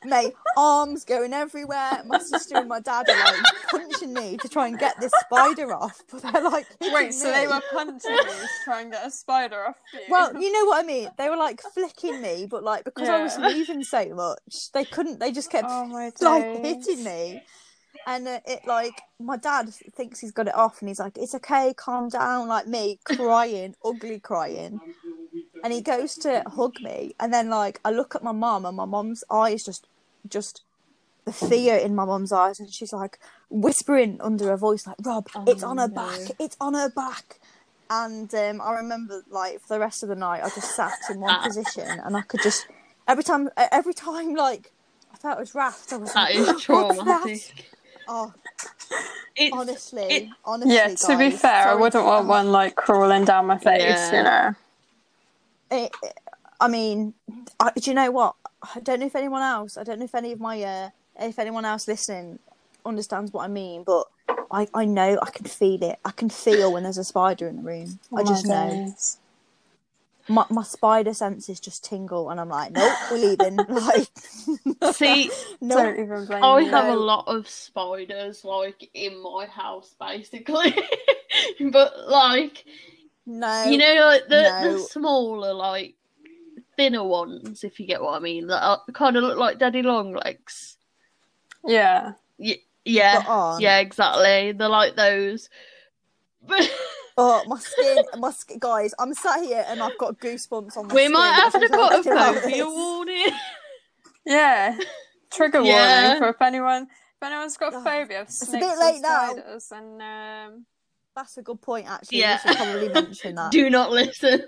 Mate, 0.05 0.35
arms 0.57 1.05
going 1.05 1.33
everywhere. 1.35 2.03
My 2.07 2.19
sister 2.19 2.57
and 2.57 2.69
my 2.69 2.81
dad 2.81 3.09
are 3.11 3.17
like 3.17 3.41
punching 3.69 4.15
me 4.15 4.39
to 4.39 4.49
try 4.49 4.69
and 4.69 4.79
get 4.79 4.99
this 5.01 5.13
spider 5.21 5.75
off, 5.75 6.01
but 6.11 6.23
they're 6.23 6.43
like, 6.43 6.67
Wait, 6.81 7.13
so 7.13 7.33
they 7.33 7.47
were 7.47 7.61
punching 7.73 8.13
you 8.13 8.19
to 8.23 8.49
try 8.65 8.81
and 8.81 8.93
get 8.93 9.07
a 9.07 9.11
spider 9.11 9.67
off 9.67 9.77
you? 9.93 10.01
Well, 10.09 10.41
you 10.41 10.53
know 10.53 10.65
what 10.67 10.85
I 10.85 10.87
mean. 10.87 11.11
They 11.19 11.29
were 11.29 11.37
like 11.37 11.61
flicking 11.61 12.23
me, 12.23 12.47
but 12.49 12.63
like 12.63 12.85
because 12.85 13.09
I 13.09 13.19
was 13.19 13.37
Yeah. 13.37 13.47
moving 13.49 13.83
so 13.83 14.09
much, 14.15 14.71
they 14.73 14.85
couldn't. 14.85 15.19
They 15.19 15.33
just 15.33 15.51
kept 15.51 15.69
oh, 15.69 16.11
like 16.21 16.45
hitting 16.63 17.03
me, 17.05 17.43
and 18.09 18.27
it 18.27 18.62
like 18.66 19.03
my 19.21 19.37
dad 19.37 19.68
thinks 19.94 20.21
he's 20.21 20.33
got 20.33 20.49
it 20.49 20.55
off, 20.55 20.81
and 20.81 20.88
he's 20.88 20.99
like, 20.99 21.18
"It's 21.18 21.35
okay, 21.35 21.75
calm 21.77 22.09
down." 22.09 22.49
Like 22.49 22.66
me 22.66 23.01
crying, 23.05 23.75
ugly 23.85 24.18
crying, 24.18 24.81
and 25.62 25.75
he 25.75 25.83
goes 25.83 26.16
to 26.18 26.42
hug 26.47 26.81
me, 26.81 27.14
and 27.21 27.35
then 27.35 27.51
like 27.51 27.81
I 27.85 27.90
look 27.90 28.14
at 28.14 28.25
my 28.25 28.33
mum, 28.33 28.64
and 28.64 28.77
my 28.79 28.87
mum's 28.87 29.25
eyes 29.31 29.62
just, 29.62 29.87
just 30.27 30.62
the 31.27 31.33
fear 31.35 31.77
in 31.77 31.94
my 31.94 32.07
mum's 32.07 32.33
eyes, 32.33 32.59
and 32.59 32.73
she's 32.73 32.94
like 32.94 33.18
whispering 33.51 34.18
under 34.23 34.47
her 34.47 34.57
voice, 34.57 34.87
like, 34.87 34.97
"Rob, 35.05 35.29
it's 35.47 35.62
on 35.62 35.77
her 35.77 35.88
no. 35.88 35.94
back, 35.94 36.21
it's 36.38 36.57
on 36.62 36.73
her 36.73 36.88
back." 36.88 37.40
And 37.90 38.35
um, 38.35 38.61
I 38.62 38.73
remember, 38.73 39.23
like, 39.31 39.61
for 39.61 39.75
the 39.75 39.81
rest 39.81 40.03
of 40.03 40.09
the 40.09 40.14
night, 40.14 40.42
I 40.42 40.49
just 40.49 40.75
sat 40.75 40.92
in 41.11 41.21
one 41.21 41.40
position, 41.42 42.01
and 42.05 42.16
I 42.16 42.23
could 42.23 42.42
just 42.42 42.66
every 43.07 43.25
time, 43.25 43.51
every 43.57 43.94
time, 43.94 44.35
like, 44.35 44.73
I 45.12 45.16
felt 45.16 45.38
it 45.38 45.40
was 45.40 45.55
raft. 45.55 45.92
I 45.92 45.97
was 45.99 46.14
That 46.14 46.35
like, 46.35 46.35
is 46.35 46.62
traumatic. 46.62 47.68
Oh, 48.09 48.33
It's, 49.37 49.55
honestly, 49.55 50.03
it- 50.05 50.29
honestly, 50.44 50.75
yeah, 50.75 50.88
to 50.94 51.18
be 51.18 51.31
guys, 51.31 51.40
fair, 51.40 51.68
I 51.68 51.75
wouldn't 51.75 51.92
to- 51.92 52.03
want 52.03 52.27
one 52.27 52.51
like 52.51 52.75
crawling 52.75 53.25
down 53.25 53.47
my 53.47 53.59
face, 53.59 53.83
Yeah. 53.83 54.16
you 54.16 54.23
know. 54.25 54.55
it, 55.79 55.92
I 56.61 56.68
mean, 56.68 57.14
I, 57.61 57.71
do 57.77 57.90
you 57.90 57.94
know 57.94 58.11
what? 58.11 58.35
I 58.75 58.81
don't 58.81 58.99
know 59.01 59.07
if 59.07 59.14
anyone 59.14 59.42
else. 59.42 59.77
I 59.77 59.85
don't 59.85 59.99
know 60.01 60.07
if 60.07 60.14
any 60.14 60.33
of 60.33 60.40
my, 60.40 60.61
uh, 60.62 60.90
if 61.21 61.38
anyone 61.38 61.64
else 61.64 61.87
listening 61.87 62.38
understands 62.85 63.33
what 63.33 63.44
I 63.44 63.49
mean, 63.49 63.85
but 63.85 64.07
I, 64.51 64.66
I 64.75 64.85
know 64.87 65.18
I 65.23 65.31
can 65.31 65.44
feel 65.44 65.83
it. 65.85 65.99
I 66.05 66.11
can 66.11 66.31
feel 66.31 66.73
when 66.73 66.83
there's 66.83 66.99
a 66.99 67.05
spider 67.05 67.47
in 67.47 67.57
the 67.57 67.62
room. 67.62 67.99
I 68.16 68.23
Oh, 68.23 68.25
just 68.25 68.47
my 68.49 68.55
know. 68.68 68.71
days. 68.87 69.18
My 70.29 70.45
my 70.51 70.62
spider 70.62 71.14
senses 71.14 71.59
just 71.61 71.85
tingle, 71.85 72.31
and 72.31 72.38
I'm 72.41 72.49
like, 72.49 72.73
nope, 72.73 72.93
we're 73.11 73.17
leaving. 73.19 73.57
like, 73.69 74.09
see, 74.95 75.31
no, 75.61 75.77
Don't 75.77 75.99
even 76.01 76.27
blame 76.27 76.45
I 76.45 76.61
me. 76.61 76.69
have 76.69 76.88
a 76.88 76.97
lot 76.97 77.25
of 77.27 77.49
spiders 77.49 78.45
like 78.45 78.91
in 78.95 79.23
my 79.23 79.47
house, 79.47 79.95
basically. 79.99 80.75
but 81.73 81.93
like, 82.09 82.64
no, 83.27 83.64
you 83.64 83.79
know, 83.79 83.95
like 84.07 84.29
the, 84.29 84.43
no. 84.43 84.73
the 84.73 84.79
smaller, 84.81 85.55
like 85.55 85.95
thinner 86.77 87.05
ones, 87.05 87.64
if 87.64 87.81
you 87.81 87.87
get 87.87 88.03
what 88.03 88.14
I 88.14 88.19
mean, 88.21 88.47
that 88.49 88.62
are, 88.62 88.83
kind 88.93 89.17
of 89.17 89.25
look 89.25 89.38
like 89.38 89.59
Daddy 89.59 89.83
Long 89.83 90.12
Legs. 90.12 90.77
Yeah. 91.64 92.12
Yeah, 92.88 93.23
But 93.27 93.61
yeah, 93.61 93.79
exactly. 93.79 94.53
They're 94.53 94.69
like 94.69 94.97
those. 94.97 95.51
But 96.47 96.71
Oh, 97.20 97.42
my 97.48 97.59
skin, 97.59 97.98
my 98.18 98.31
skin, 98.31 98.59
guys. 98.61 98.94
I'm 98.98 99.12
sat 99.12 99.42
here 99.42 99.64
and 99.66 99.83
I've 99.83 99.98
got 99.98 100.18
goosebumps 100.20 100.76
on 100.76 100.87
my 100.87 100.94
we 100.94 101.00
skin. 101.02 101.12
might 101.12 101.33
have 101.33 101.52
to 101.52 101.59
put 101.68 101.92
a 101.92 102.02
phobia 102.04 102.64
warning. 102.66 103.26
Yeah. 104.24 104.78
trigger 105.31 105.61
Yeah. 105.62 106.02
warning 106.11 106.18
for 106.22 106.28
if 106.28 106.40
anyone 106.42 106.83
if 106.85 107.22
anyone's 107.26 107.57
got 107.57 107.72
a 107.74 107.78
Oh, 107.78 107.83
phobia 107.83 108.20
of 108.22 108.28
a 108.28 108.31
snakes 108.31 108.52
bit 108.64 108.70
and 108.70 108.81
late 108.81 109.02
now. 109.02 109.35
and 109.72 110.02
um, 110.54 110.66
That's 111.16 111.37
a 111.38 111.42
good 111.42 111.61
point, 111.61 111.90
actually. 111.90 112.18
Yeah. 112.20 112.38
We 112.44 112.50
should 112.50 112.57
probably 112.57 112.88
mention 112.90 113.35
that. 113.37 113.50
Do 113.50 113.68
not 113.68 113.90
listen. 113.90 114.42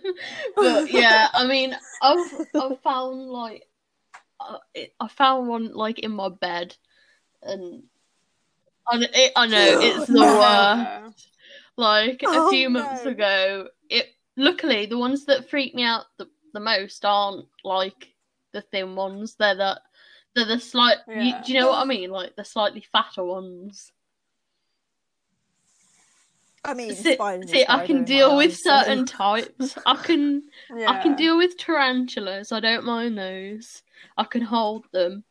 but 0.54 0.92
yeah, 0.92 1.28
I 1.32 1.46
mean, 1.48 1.76
I've 2.02 2.46
I've 2.54 2.80
found 2.84 3.28
like 3.30 3.66
uh, 4.38 4.58
it, 4.74 4.94
I 5.00 5.08
found 5.08 5.48
one 5.48 5.72
like 5.74 5.98
in 5.98 6.12
my 6.12 6.28
bed, 6.28 6.76
and 7.42 7.82
I, 8.86 8.98
it, 9.12 9.32
I 9.34 9.46
know 9.48 9.80
it's 9.80 10.06
the 10.06 10.20
worst. 10.20 11.26
Like 11.76 12.22
a 12.22 12.26
Oh, 12.28 12.50
few 12.50 12.68
months 12.68 13.06
ago, 13.06 13.68
it 13.88 14.06
luckily 14.36 14.86
the 14.86 14.98
ones 14.98 15.24
that 15.26 15.48
freak 15.48 15.74
me 15.74 15.82
out 15.84 16.04
the, 16.18 16.28
the 16.52 16.60
most 16.60 17.04
aren't 17.04 17.46
like 17.64 18.08
the 18.52 18.60
thin 18.60 18.96
ones. 18.96 19.36
They're 19.38 19.54
the 19.54 19.80
they're 20.34 20.44
the 20.44 20.60
slight. 20.60 20.98
You, 21.08 21.34
do 21.44 21.52
you 21.52 21.60
know 21.60 21.68
what 21.68 21.78
I 21.82 21.84
mean? 21.84 22.10
Like 22.10 22.36
the 22.36 22.44
slightly 22.44 22.84
fatter 22.92 23.24
ones. 23.24 23.92
I 26.62 26.74
mean, 26.74 26.94
See, 26.94 27.16
see 27.46 27.64
I 27.66 27.86
can 27.86 28.04
deal 28.04 28.36
with 28.36 28.50
eyes, 28.50 28.62
so- 28.62 28.82
certain 28.82 29.06
types. 29.06 29.78
I 29.86 29.96
can 29.96 30.42
yeah. 30.76 30.90
I 30.90 31.02
can 31.02 31.16
deal 31.16 31.38
with 31.38 31.56
tarantulas. 31.56 32.52
I 32.52 32.60
don't 32.60 32.84
mind 32.84 33.16
those. 33.16 33.82
I 34.18 34.24
can 34.24 34.42
hold 34.42 34.84
them 34.92 35.24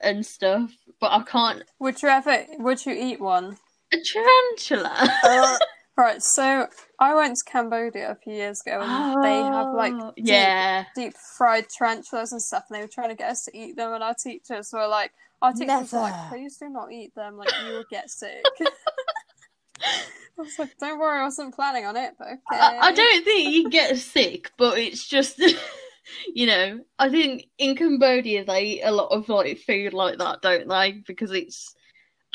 and 0.00 0.26
stuff, 0.26 0.70
but 1.00 1.12
I 1.12 1.22
can't. 1.22 1.62
Would 1.78 2.02
you 2.02 2.08
ever? 2.10 2.44
Would 2.58 2.84
you 2.84 2.92
eat 2.92 3.20
one? 3.20 3.56
A 3.92 3.96
tarantula. 4.00 5.10
Uh, 5.24 5.58
Right. 5.94 6.22
So 6.22 6.68
I 6.98 7.14
went 7.14 7.36
to 7.36 7.44
Cambodia 7.44 8.12
a 8.12 8.14
few 8.14 8.32
years 8.32 8.62
ago, 8.62 8.80
and 8.80 9.22
they 9.22 9.42
have 9.42 9.74
like 9.74 9.92
Oh, 9.94 10.12
deep, 10.16 10.26
yeah. 10.26 10.86
deep 10.96 11.12
fried 11.36 11.66
tarantulas 11.68 12.32
and 12.32 12.40
stuff, 12.40 12.64
and 12.70 12.78
they 12.78 12.82
were 12.82 12.88
trying 12.88 13.10
to 13.10 13.14
get 13.14 13.30
us 13.30 13.44
to 13.44 13.56
eat 13.56 13.76
them, 13.76 13.92
and 13.92 14.02
our 14.02 14.14
teachers 14.14 14.70
were 14.72 14.86
like, 14.86 15.12
our 15.42 15.52
teachers 15.52 15.92
were 15.92 16.00
like, 16.00 16.30
please 16.30 16.56
do 16.56 16.70
not 16.70 16.90
eat 16.92 17.14
them, 17.14 17.36
like 17.36 17.50
you 17.66 17.74
will 17.74 17.84
get 17.90 18.08
sick. 18.08 18.42
I 19.82 20.00
was 20.38 20.58
like, 20.58 20.76
don't 20.78 20.98
worry, 20.98 21.20
I 21.20 21.24
wasn't 21.24 21.54
planning 21.54 21.84
on 21.84 21.96
it, 21.96 22.14
but 22.18 22.28
okay. 22.28 22.38
I, 22.52 22.78
I 22.88 22.92
don't 22.92 23.24
think 23.24 23.52
you 23.52 23.68
get 23.68 23.96
sick, 23.98 24.50
but 24.56 24.78
it's 24.78 25.06
just, 25.06 25.42
you 26.34 26.46
know, 26.46 26.80
I 26.98 27.10
think 27.10 27.48
in 27.58 27.76
Cambodia 27.76 28.44
they 28.46 28.62
eat 28.62 28.82
a 28.82 28.92
lot 28.92 29.08
of 29.08 29.28
like 29.28 29.58
food 29.58 29.92
like 29.92 30.18
that, 30.18 30.40
don't 30.40 30.68
they? 30.68 31.02
Because 31.06 31.32
it's, 31.32 31.74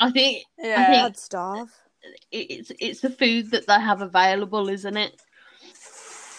I 0.00 0.10
think 0.10 0.44
Yeah. 0.58 1.04
I'd 1.06 1.16
starve. 1.16 1.70
it's 2.30 2.70
it's 2.78 3.00
the 3.00 3.10
food 3.10 3.50
that 3.50 3.66
they 3.66 3.80
have 3.80 4.00
available, 4.02 4.68
isn't 4.68 4.96
it? 4.96 5.20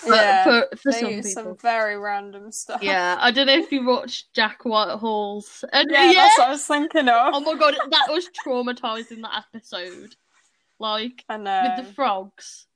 For, 0.01 0.15
yeah. 0.15 0.43
for, 0.45 0.77
for 0.77 0.91
they 0.93 0.99
some 1.01 1.09
eat 1.09 1.25
people. 1.25 1.31
some 1.31 1.57
very 1.57 1.97
random 1.97 2.53
stuff. 2.53 2.81
Yeah, 2.81 3.17
I 3.19 3.31
don't 3.31 3.47
know 3.47 3.57
if 3.57 3.69
you 3.69 3.85
watched 3.85 4.33
Jack 4.33 4.63
Whitehall's. 4.63 5.65
Uh, 5.65 5.79
and 5.79 5.91
Yeah, 5.91 6.13
that's 6.13 6.37
what 6.37 6.47
I 6.47 6.51
was 6.51 6.65
thinking 6.65 7.09
of. 7.09 7.33
Oh 7.35 7.41
my 7.41 7.55
god, 7.55 7.75
that 7.91 8.07
was 8.09 8.29
traumatizing 8.45 9.21
that 9.23 9.43
episode. 9.53 10.15
Like 10.79 11.25
I 11.27 11.35
know. 11.35 11.73
with 11.77 11.85
the 11.85 11.93
frogs. 11.93 12.67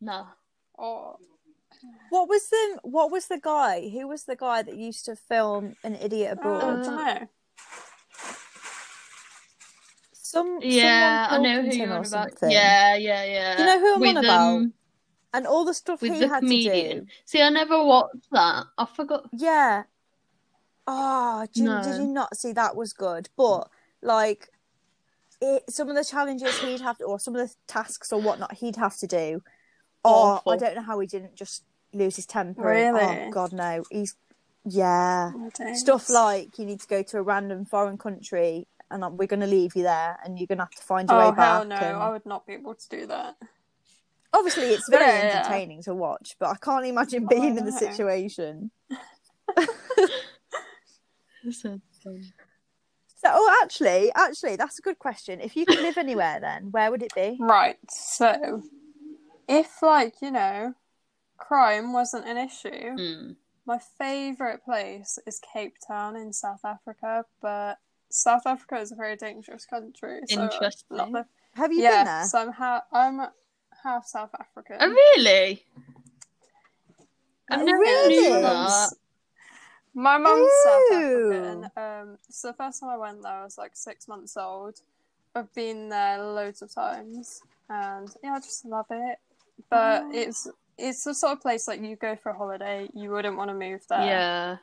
No. 0.00 0.26
Oh, 0.76 1.14
What 2.10 2.28
was 2.28 2.48
the 2.48 2.80
What 2.82 3.12
was 3.12 3.28
the 3.28 3.38
guy? 3.40 3.88
Who 3.88 4.08
was 4.08 4.24
the 4.24 4.34
guy 4.34 4.62
that 4.62 4.76
used 4.76 5.04
to 5.04 5.14
film 5.14 5.76
an 5.84 5.94
idiot 5.94 6.36
oh, 6.44 6.50
I 6.50 6.56
abroad? 6.58 6.82
don't 6.82 6.96
know. 6.96 7.28
Some 10.32 10.60
Yeah, 10.62 11.26
I 11.28 11.36
know 11.36 11.60
who 11.60 11.76
you're 11.76 11.88
or 11.88 11.92
on 11.92 11.96
about. 11.98 12.06
something. 12.06 12.50
Yeah, 12.50 12.96
yeah, 12.96 13.22
yeah. 13.22 13.58
You 13.58 13.66
know 13.66 13.80
who 13.80 13.94
I'm 13.96 14.00
with, 14.00 14.16
on 14.16 14.24
about? 14.24 14.56
Um, 14.56 14.72
and 15.34 15.46
all 15.46 15.66
the 15.66 15.74
stuff 15.74 16.00
with 16.00 16.14
he 16.14 16.20
the 16.20 16.28
had 16.28 16.40
comedian. 16.40 17.00
to 17.00 17.00
do. 17.02 17.06
See, 17.26 17.42
I 17.42 17.50
never 17.50 17.84
watched 17.84 18.30
that. 18.32 18.64
I 18.78 18.86
forgot. 18.86 19.28
Yeah. 19.34 19.82
Oh, 20.86 21.46
do 21.52 21.62
you, 21.64 21.80
did 21.84 21.98
you 21.98 22.06
not 22.06 22.34
see 22.34 22.52
that 22.54 22.74
was 22.74 22.94
good? 22.94 23.28
But 23.36 23.68
like, 24.00 24.48
it, 25.42 25.64
some 25.68 25.90
of 25.90 25.96
the 25.96 26.04
challenges 26.04 26.58
he'd 26.60 26.80
have 26.80 26.96
to, 26.96 27.04
or 27.04 27.20
some 27.20 27.36
of 27.36 27.46
the 27.46 27.54
tasks 27.66 28.10
or 28.10 28.18
whatnot 28.18 28.54
he'd 28.54 28.76
have 28.76 28.96
to 28.98 29.06
do. 29.06 29.42
Oh, 30.02 30.36
Awful. 30.36 30.52
I 30.52 30.56
don't 30.56 30.76
know 30.76 30.82
how 30.82 30.98
he 31.00 31.06
didn't 31.06 31.36
just 31.36 31.62
lose 31.92 32.16
his 32.16 32.24
temper. 32.24 32.62
Really? 32.62 33.00
Oh 33.02 33.30
God, 33.30 33.52
no. 33.52 33.84
He's 33.90 34.16
yeah. 34.64 35.32
Stuff 35.74 36.08
like 36.08 36.58
you 36.58 36.64
need 36.64 36.80
to 36.80 36.86
go 36.86 37.02
to 37.02 37.18
a 37.18 37.22
random 37.22 37.66
foreign 37.66 37.98
country 37.98 38.66
and 38.92 39.18
we're 39.18 39.26
going 39.26 39.40
to 39.40 39.46
leave 39.46 39.74
you 39.74 39.82
there 39.82 40.18
and 40.24 40.38
you're 40.38 40.46
going 40.46 40.58
to 40.58 40.64
have 40.64 40.70
to 40.74 40.82
find 40.82 41.08
your 41.08 41.20
Oh 41.20 41.30
way 41.30 41.36
back. 41.36 41.52
hell 41.56 41.64
no! 41.64 41.76
and- 41.76 41.96
I 41.96 42.10
would 42.10 42.26
not 42.26 42.46
be 42.46 42.52
able 42.54 42.74
to 42.74 42.88
do 42.88 43.06
that. 43.06 43.36
Obviously, 44.32 44.68
it's 44.68 44.88
very 44.90 45.04
Yeah, 45.04 45.24
yeah. 45.26 45.38
entertaining 45.40 45.82
to 45.82 45.94
watch, 45.94 46.36
but 46.38 46.50
I 46.50 46.56
can't 46.56 46.86
imagine 46.86 47.24
Oh, 47.24 47.28
being 47.28 47.54
I 47.54 47.58
in 47.58 47.64
the 47.64 47.72
situation. 47.72 48.70
So, 53.24 53.30
oh, 53.32 53.60
actually, 53.62 54.10
actually, 54.16 54.56
that's 54.56 54.78
a 54.78 54.82
good 54.82 54.98
question. 54.98 55.40
If 55.40 55.54
you 55.56 55.64
could 55.64 55.78
live 55.80 55.96
anywhere, 55.96 56.40
then 56.40 56.70
where 56.72 56.90
would 56.90 57.02
it 57.02 57.14
be? 57.14 57.36
Right. 57.38 57.76
So, 57.88 58.62
if 59.48 59.80
like 59.82 60.14
you 60.20 60.30
know, 60.32 60.74
crime 61.36 61.92
wasn't 61.92 62.26
an 62.26 62.36
issue, 62.36 62.96
hmm. 62.96 63.32
my 63.64 63.78
favorite 63.98 64.64
place 64.64 65.18
is 65.26 65.40
Cape 65.52 65.74
Town 65.86 66.16
in 66.16 66.32
South 66.32 66.64
Africa. 66.64 67.24
But 67.40 67.78
South 68.12 68.46
Africa 68.46 68.76
is 68.76 68.92
a 68.92 68.94
very 68.94 69.16
dangerous 69.16 69.64
country. 69.64 70.20
So 70.28 70.42
Interesting. 70.42 70.98
Not 70.98 71.12
the... 71.12 71.24
Have 71.54 71.72
you 71.72 71.82
yeah. 71.82 72.04
been 72.04 72.04
there? 72.04 72.24
So 72.26 72.38
I'm 72.40 72.52
half. 72.52 72.82
I'm 72.92 73.20
half 73.82 74.06
South 74.06 74.30
African. 74.38 74.76
Oh, 74.80 74.88
really? 74.88 75.64
I 77.50 77.56
never 77.56 77.78
really? 77.78 78.20
knew 78.20 78.30
My 78.34 78.40
that. 78.40 78.90
My 79.94 80.18
mum's 80.18 80.50
South 80.62 80.82
Ew. 80.92 81.32
African. 81.32 81.70
Um, 81.76 82.18
so 82.28 82.48
the 82.48 82.54
first 82.54 82.80
time 82.80 82.90
I 82.90 82.98
went 82.98 83.22
there, 83.22 83.32
I 83.32 83.44
was 83.44 83.56
like 83.56 83.72
six 83.74 84.06
months 84.06 84.36
old. 84.36 84.80
I've 85.34 85.52
been 85.54 85.88
there 85.88 86.22
loads 86.22 86.60
of 86.60 86.72
times, 86.74 87.42
and 87.70 88.14
yeah, 88.22 88.34
I 88.34 88.40
just 88.40 88.66
love 88.66 88.86
it. 88.90 89.18
But 89.70 90.02
Oh. 90.02 90.10
it's 90.12 90.48
it's 90.76 91.04
the 91.04 91.14
sort 91.14 91.32
of 91.32 91.40
place 91.40 91.66
like 91.66 91.80
you 91.80 91.96
go 91.96 92.14
for 92.16 92.30
a 92.30 92.36
holiday, 92.36 92.90
you 92.92 93.10
wouldn't 93.10 93.38
want 93.38 93.48
to 93.48 93.54
move 93.54 93.82
there. 93.88 94.04
Yeah. 94.04 94.56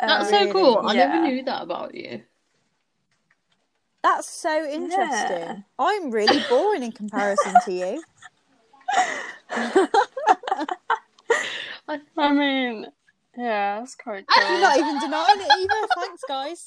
Um, 0.00 0.08
That's 0.08 0.30
so 0.30 0.52
cool. 0.52 0.80
I 0.82 0.94
never 0.94 1.20
knew 1.20 1.44
that 1.44 1.62
about 1.62 1.94
you. 1.94 2.22
That's 4.02 4.28
so 4.28 4.64
interesting. 4.66 4.98
Yeah. 4.98 5.56
I'm 5.78 6.10
really 6.10 6.42
boring 6.48 6.82
in 6.82 6.92
comparison 6.92 7.54
to 7.64 7.72
you. 7.72 8.02
I 12.16 12.32
mean, 12.32 12.86
yeah, 13.36 13.80
that's 13.80 13.96
quite 13.96 14.24
cool. 14.26 14.50
You're 14.50 14.60
not 14.60 14.78
even 14.78 15.00
denying 15.00 15.40
it 15.40 15.52
either. 15.58 15.88
Thanks, 15.96 16.22
guys. 16.28 16.66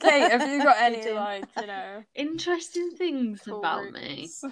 Kate, 0.00 0.30
have 0.30 0.48
you 0.48 0.62
got 0.62 0.76
any 0.80 1.10
like 1.12 1.44
you 1.60 1.66
know 1.66 2.02
Interesting 2.14 2.90
things 2.96 3.42
cool 3.44 3.58
about 3.60 3.92
me. 3.92 4.22
roots? 4.22 4.44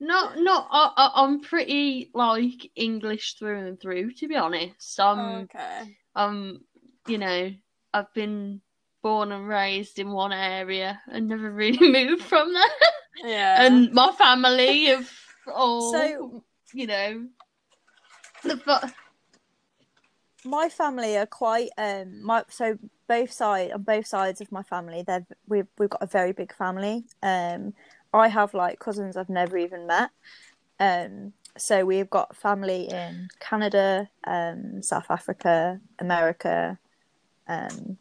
Not, 0.00 0.38
not. 0.38 0.66
I, 0.70 0.90
I, 0.96 1.10
I'm 1.22 1.40
pretty 1.40 2.10
like 2.12 2.70
English 2.74 3.34
through 3.38 3.66
and 3.66 3.80
through. 3.80 4.12
To 4.14 4.28
be 4.28 4.36
honest, 4.36 4.98
I'm. 4.98 5.44
okay. 5.44 5.96
um, 6.16 6.60
you 7.06 7.18
know, 7.18 7.52
I've 7.92 8.12
been 8.14 8.60
born 9.02 9.32
and 9.32 9.48
raised 9.48 9.98
in 9.98 10.10
one 10.10 10.32
area 10.32 11.00
and 11.08 11.28
never 11.28 11.50
really 11.50 11.90
moved 12.06 12.22
from 12.22 12.52
there. 12.52 12.64
Yeah. 13.24 13.64
And 13.64 13.92
my 13.92 14.12
family 14.12 14.86
have 14.86 15.10
all, 15.52 15.92
So, 15.92 16.42
you 16.72 16.86
know, 16.86 17.26
the 18.42 18.56
fu- 18.56 18.88
my 20.44 20.68
family 20.68 21.16
are 21.16 21.26
quite 21.26 21.70
um 21.76 22.22
my 22.22 22.44
so 22.48 22.78
both 23.08 23.32
side 23.32 23.72
on 23.72 23.82
both 23.82 24.06
sides 24.06 24.40
of 24.40 24.50
my 24.52 24.62
family 24.62 25.02
they're 25.06 25.26
we've 25.48 25.66
we've 25.78 25.90
got 25.90 26.02
a 26.02 26.06
very 26.06 26.32
big 26.32 26.54
family 26.54 27.04
um 27.22 27.74
i 28.12 28.28
have 28.28 28.54
like 28.54 28.78
cousins 28.78 29.16
i've 29.16 29.28
never 29.28 29.58
even 29.58 29.86
met 29.86 30.10
um 30.78 31.32
so 31.58 31.84
we've 31.84 32.10
got 32.10 32.36
family 32.36 32.88
in 32.88 33.28
canada 33.40 34.08
um 34.26 34.80
south 34.82 35.06
africa 35.10 35.80
america 35.98 36.78
um 37.48 37.98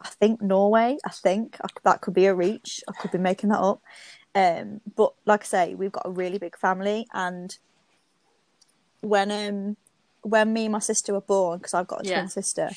i 0.00 0.08
think 0.08 0.40
norway 0.40 0.96
i 1.04 1.10
think 1.10 1.56
I, 1.62 1.68
that 1.84 2.00
could 2.00 2.14
be 2.14 2.26
a 2.26 2.34
reach 2.34 2.80
i 2.88 2.92
could 2.92 3.10
be 3.10 3.18
making 3.18 3.50
that 3.50 3.60
up 3.60 3.80
um 4.34 4.80
but 4.96 5.12
like 5.26 5.42
i 5.42 5.44
say 5.44 5.74
we've 5.74 5.92
got 5.92 6.06
a 6.06 6.10
really 6.10 6.38
big 6.38 6.56
family 6.58 7.06
and 7.12 7.56
when 9.00 9.30
um 9.30 9.76
when 10.22 10.52
me 10.52 10.64
and 10.64 10.72
my 10.72 10.78
sister 10.78 11.12
were 11.12 11.20
born, 11.20 11.58
because 11.58 11.74
I've 11.74 11.86
got 11.86 12.02
a 12.02 12.04
Yeah. 12.04 12.14
twin 12.14 12.28
sister, 12.28 12.70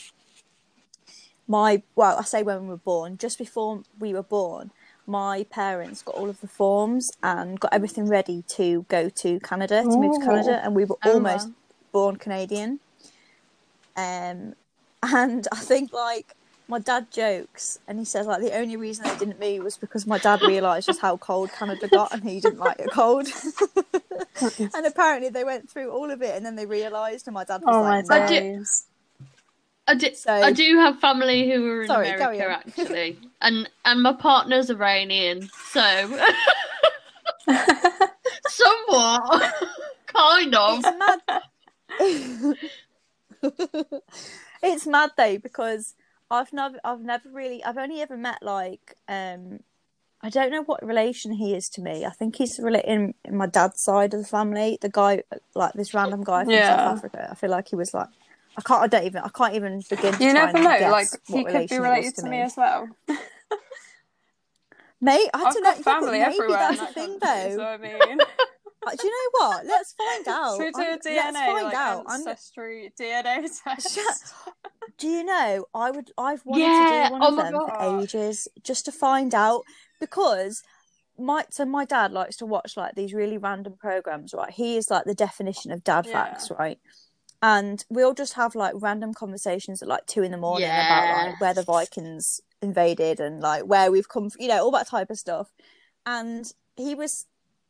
my 1.48 1.84
well, 1.96 2.18
I 2.18 2.24
say 2.24 2.44
when 2.44 2.62
we 2.64 2.68
were 2.70 2.78
born, 2.78 3.18
just 3.18 3.38
before 3.38 3.84
we 4.00 4.14
were 4.14 4.24
born, 4.24 4.72
my 5.08 5.46
parents 5.50 6.02
got 6.02 6.16
all 6.16 6.30
of 6.30 6.40
the 6.40 6.48
forms 6.48 7.10
and 7.24 7.60
got 7.60 7.74
everything 7.74 8.08
ready 8.08 8.44
to 8.56 8.86
go 8.90 9.10
to 9.10 9.40
Canada 9.40 9.84
to 9.84 9.98
move 10.00 10.14
to 10.14 10.26
Canada, 10.26 10.62
and 10.64 10.76
we 10.76 10.86
were 10.86 10.98
Oh, 11.04 11.14
almost 11.14 11.48
wow. 11.48 11.54
born 11.92 12.16
Canadian. 12.18 12.80
Um, 13.96 14.54
and 15.04 15.48
I 15.52 15.58
think 15.58 15.94
like 15.94 16.36
my 16.68 16.80
dad 16.80 17.12
jokes, 17.12 17.80
and 17.88 18.00
he 18.00 18.06
says 18.06 18.28
like 18.28 18.42
the 18.42 18.56
only 18.58 18.78
reason 18.78 19.04
they 19.06 19.18
didn't 19.18 19.40
move 19.40 19.64
was 19.64 19.78
because 19.78 20.08
my 20.08 20.18
dad 20.18 20.42
realised 20.42 20.88
just 20.88 21.02
how 21.02 21.18
cold 21.18 21.52
Canada 21.52 21.88
got, 21.88 22.14
and 22.14 22.24
he 22.24 22.40
didn't 22.40 22.60
like 22.60 22.80
it 22.80 22.92
cold. 22.92 23.28
and 24.42 24.86
apparently 24.86 25.30
they 25.30 25.44
went 25.44 25.70
through 25.70 25.92
all 25.92 26.10
of 26.10 26.22
it, 26.22 26.36
and 26.36 26.46
then 26.46 26.56
they 26.56 26.66
realised, 26.66 27.28
and 27.28 27.34
my 27.34 27.44
dad 27.44 27.62
was 27.62 27.76
Oh 27.76 27.84
my 27.84 28.02
like, 28.02 28.10
"No." 28.10 28.16
I 28.16 28.28
do- 28.28 28.40
days. 28.40 28.86
I 29.88 29.96
do, 29.96 30.14
So- 30.14 30.32
I 30.32 30.52
do 30.54 30.78
have 30.78 31.00
family 31.00 31.52
who 31.52 31.66
are 31.70 31.82
in 31.82 31.88
Sorry, 31.88 32.10
America 32.10 32.50
actually, 32.66 33.18
and 33.42 33.68
and 33.84 34.02
my 34.02 34.14
partner's 34.14 34.70
Iranian, 34.70 35.50
so 35.72 35.82
somewhat, 38.48 39.54
kind 40.08 40.56
of. 40.56 40.86
It's 40.86 42.44
mad. 43.42 44.00
It's 44.64 44.88
mad 44.88 45.12
though 45.18 45.38
because 45.38 45.94
I've 46.30 46.54
never, 46.54 46.80
I've 46.84 47.02
never 47.02 47.30
really, 47.30 47.64
I've 47.64 47.78
only 47.78 48.02
ever 48.02 48.16
met 48.18 48.42
like, 48.42 48.96
um, 49.08 49.60
I 50.22 50.30
don't 50.30 50.52
know 50.52 50.64
what 50.64 50.86
relation 50.86 51.34
he 51.34 51.56
is 51.56 51.68
to 51.70 51.82
me. 51.82 52.06
I 52.06 52.12
think 52.12 52.36
he's 52.36 52.60
related 52.62 52.90
in, 52.90 53.14
in 53.26 53.36
my 53.36 53.48
dad's 53.48 53.82
side 53.82 54.14
of 54.14 54.22
the 54.22 54.28
family. 54.28 54.78
The 54.80 54.90
guy, 54.90 55.24
like 55.56 55.74
this 55.74 55.94
random 55.94 56.24
guy 56.24 56.44
from 56.44 56.54
Yeah. 56.54 56.68
South 56.68 56.98
Africa. 56.98 57.28
I 57.32 57.36
feel 57.36 57.50
like 57.50 57.70
he 57.70 57.76
was 57.76 57.94
like, 57.94 58.08
I 58.56 58.62
can't, 58.62 58.84
I 58.84 58.88
don't 58.88 59.06
even, 59.06 59.24
I 59.24 59.30
can't 59.30 59.56
even 59.56 59.82
begin. 59.90 60.14
To 60.14 60.24
You 60.24 60.34
never 60.34 60.60
know. 60.60 60.90
Like 60.92 61.08
what 61.28 61.38
he 61.40 61.44
could 61.46 61.52
relation 61.54 61.78
be 61.78 61.80
related 61.84 62.16
to 62.18 62.30
me 62.30 62.42
as 62.42 62.56
well. 62.56 62.90
Mate, 65.04 65.30
I 65.34 65.44
I've 65.44 65.54
don't 65.56 65.64
know. 65.64 65.70
got 65.72 65.78
yeah, 65.78 65.84
family 65.84 66.12
maybe 66.20 66.26
everywhere. 66.26 66.58
that's 66.60 66.78
the 66.78 66.86
that 66.86 66.94
thing, 66.94 67.20
country, 67.20 67.50
though. 67.50 67.56
So 67.58 67.64
I 67.64 67.78
mean, 67.78 68.20
Do 68.90 69.08
you 69.08 69.12
know 69.12 69.48
what? 69.48 69.66
Let's 69.66 69.94
find 69.94 70.28
out. 70.28 70.58
should 70.58 70.74
we 70.76 70.84
do 70.84 71.10
I'm- 71.12 71.36
a 71.36 71.38
let's 71.38 71.38
find 71.38 71.64
like 71.66 71.74
out. 71.76 72.06
I'm- 72.08 72.20
ancestry 72.20 72.92
DNA 73.00 73.48
test? 73.64 74.00
Do 74.98 75.08
you 75.08 75.24
know? 75.24 75.66
I 75.74 75.92
would. 75.92 76.12
I've 76.18 76.44
wanted 76.46 76.64
Yeah, 76.64 77.04
to 77.04 77.08
do 77.10 77.12
one 77.14 77.24
oh 77.24 77.28
of 77.28 77.36
them 77.38 77.54
God. 77.54 77.68
for 77.70 78.02
ages, 78.02 78.48
just 78.64 78.86
to 78.86 78.92
find 78.92 79.34
out 79.36 79.64
because 80.00 80.64
my 81.18 81.46
so 81.52 81.66
my 81.66 81.86
dad 81.86 82.12
likes 82.12 82.38
to 82.38 82.46
watch 82.46 82.76
like 82.76 82.96
these 82.96 83.14
really 83.14 83.38
random 83.38 83.76
programs. 83.80 84.34
Right, 84.34 84.52
he 84.52 84.78
is 84.78 84.90
like 84.90 85.06
the 85.06 85.14
definition 85.16 85.72
of 85.72 85.84
dad 85.84 86.06
Yeah. 86.08 86.14
facts. 86.14 86.50
Right, 86.58 86.80
and 87.42 87.84
we'll 87.90 88.14
just 88.16 88.34
have 88.34 88.56
like 88.56 88.74
random 88.78 89.14
conversations 89.14 89.82
at 89.82 89.88
like 89.88 90.06
two 90.08 90.24
in 90.24 90.32
the 90.32 90.38
morning 90.38 90.68
about 90.70 91.28
like 91.28 91.40
where 91.42 91.54
the 91.54 91.64
Vikings 91.64 92.42
invaded 92.64 93.20
and 93.20 93.42
like 93.42 93.64
where 93.64 93.92
we've 93.92 94.10
come. 94.10 94.30
From, 94.32 94.42
you 94.42 94.48
know, 94.48 94.64
all 94.64 94.72
that 94.72 94.88
type 94.88 95.10
of 95.12 95.20
stuff. 95.20 95.52
And 96.06 96.52
he 96.76 96.96
was 96.96 97.26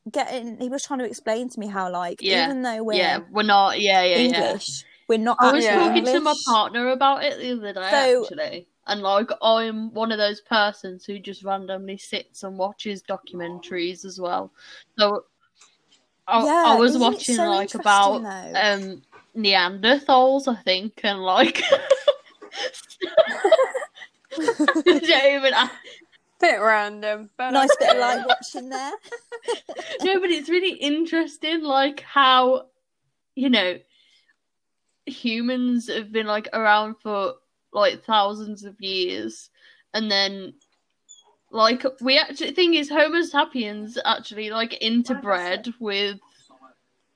getting. 0.10 0.60
He 0.60 0.70
was 0.70 0.84
trying 0.84 1.00
to 1.00 1.06
explain 1.06 1.50
to 1.50 1.60
me 1.60 1.68
how 1.68 1.92
like 1.92 2.22
Yeah, 2.22 2.46
even 2.46 2.62
though 2.62 2.84
we're 2.84 2.94
Yeah, 2.96 3.20
we're 3.30 3.44
not. 3.44 3.80
Yeah, 3.80 4.04
yeah, 4.04 4.18
yeah. 4.18 4.24
English, 4.26 4.84
we're 5.08 5.20
not. 5.20 5.38
I 5.40 5.52
was 5.52 5.64
Yeah. 5.64 5.76
talking 5.76 6.06
to 6.06 6.20
my 6.22 6.34
partner 6.48 6.90
about 6.90 7.24
it 7.24 7.38
the 7.40 7.52
other 7.52 7.74
day, 7.74 7.90
So- 7.92 8.24
actually, 8.24 8.68
and 8.88 9.02
like 9.02 9.30
I'm 9.42 9.94
one 9.94 10.12
of 10.12 10.18
those 10.18 10.42
persons 10.42 11.06
who 11.06 11.20
just 11.20 11.44
randomly 11.44 11.98
sits 11.98 12.44
and 12.44 12.58
watches 12.58 13.04
documentaries 13.04 14.06
as 14.06 14.20
well. 14.20 14.52
So 14.98 15.26
I, 16.28 16.46
Yeah, 16.46 16.64
I 16.68 16.76
was 16.80 16.98
watching 16.98 17.36
so 17.36 17.50
like 17.50 17.76
about 17.76 18.24
though? 18.24 18.54
um 18.60 19.02
Neanderthals, 19.36 20.48
I 20.48 20.62
think, 20.62 21.00
and 21.04 21.20
like. 21.24 21.62
don't 24.38 25.34
even 25.34 25.54
Bit 26.42 26.60
random, 26.60 27.30
but 27.38 27.52
nice 27.52 27.76
bit 27.80 27.92
of 27.92 27.98
light 28.00 28.26
watching 28.28 28.70
there. 28.70 28.92
no, 30.02 30.20
but 30.20 30.32
it's 30.32 30.50
really 30.50 30.74
interesting, 30.74 31.64
like 31.64 32.02
how 32.02 32.66
you 33.36 33.50
know 33.50 33.78
humans 35.06 35.88
have 35.88 36.12
been 36.12 36.28
like 36.28 36.50
around 36.54 36.96
for 37.02 37.36
like 37.72 38.04
thousands 38.04 38.64
of 38.64 38.76
years, 38.82 39.50
and 39.94 40.10
then 40.10 40.56
like 41.52 41.86
we 42.02 42.18
actually 42.18 42.52
thing 42.52 42.74
is 42.74 42.90
Homo 42.90 43.22
sapiens 43.22 43.98
actually 44.04 44.50
like 44.50 44.80
interbred 44.82 45.74
with 45.80 46.20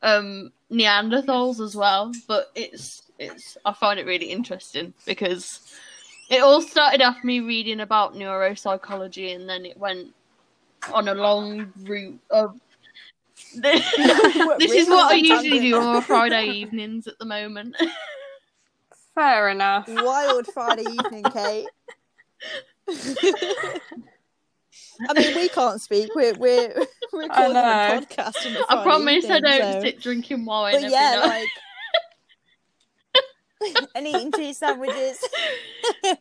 um 0.01 0.51
Neanderthals 0.71 1.59
as 1.59 1.75
well, 1.75 2.11
but 2.27 2.51
it's 2.55 3.03
it's 3.17 3.57
I 3.65 3.73
find 3.73 3.99
it 3.99 4.05
really 4.05 4.27
interesting 4.27 4.93
because 5.05 5.59
it 6.29 6.41
all 6.41 6.61
started 6.61 7.01
off 7.01 7.23
me 7.23 7.39
reading 7.39 7.79
about 7.81 8.15
neuropsychology 8.15 9.35
and 9.35 9.47
then 9.47 9.65
it 9.65 9.77
went 9.77 10.13
on 10.93 11.07
a 11.07 11.13
long 11.13 11.71
route 11.83 12.19
of 12.29 12.59
this, 13.55 13.95
this 14.59 14.71
is 14.71 14.87
what 14.89 15.11
I 15.11 15.15
usually 15.15 15.59
do 15.59 15.77
on 15.77 16.01
Friday 16.01 16.47
evenings 16.55 17.07
at 17.07 17.17
the 17.19 17.25
moment. 17.25 17.75
Fair 19.13 19.49
enough. 19.49 19.85
Wild 19.87 20.47
Friday 20.47 20.83
evening, 20.83 21.23
Kate. 21.31 21.67
I 25.09 25.13
mean, 25.15 25.35
we 25.35 25.49
can't 25.49 25.81
speak. 25.81 26.09
We're 26.15 26.33
we're 26.35 26.73
we're 27.13 27.21
recording 27.23 27.55
a 27.55 27.99
podcast. 28.01 28.45
On 28.45 28.55
a 28.55 28.59
I 28.59 28.65
Friday 28.65 28.83
promise 28.83 29.29
I 29.29 29.39
don't 29.39 29.73
so- 29.73 29.81
sit 29.81 29.99
drinking 29.99 30.45
wine 30.45 30.73
But 30.73 30.77
every 30.83 30.91
yeah, 30.91 31.15
night. 31.15 31.27
like 31.27 31.47
and 33.95 34.07
eating 34.07 34.31
cheese 34.31 34.57
sandwiches. 34.57 35.17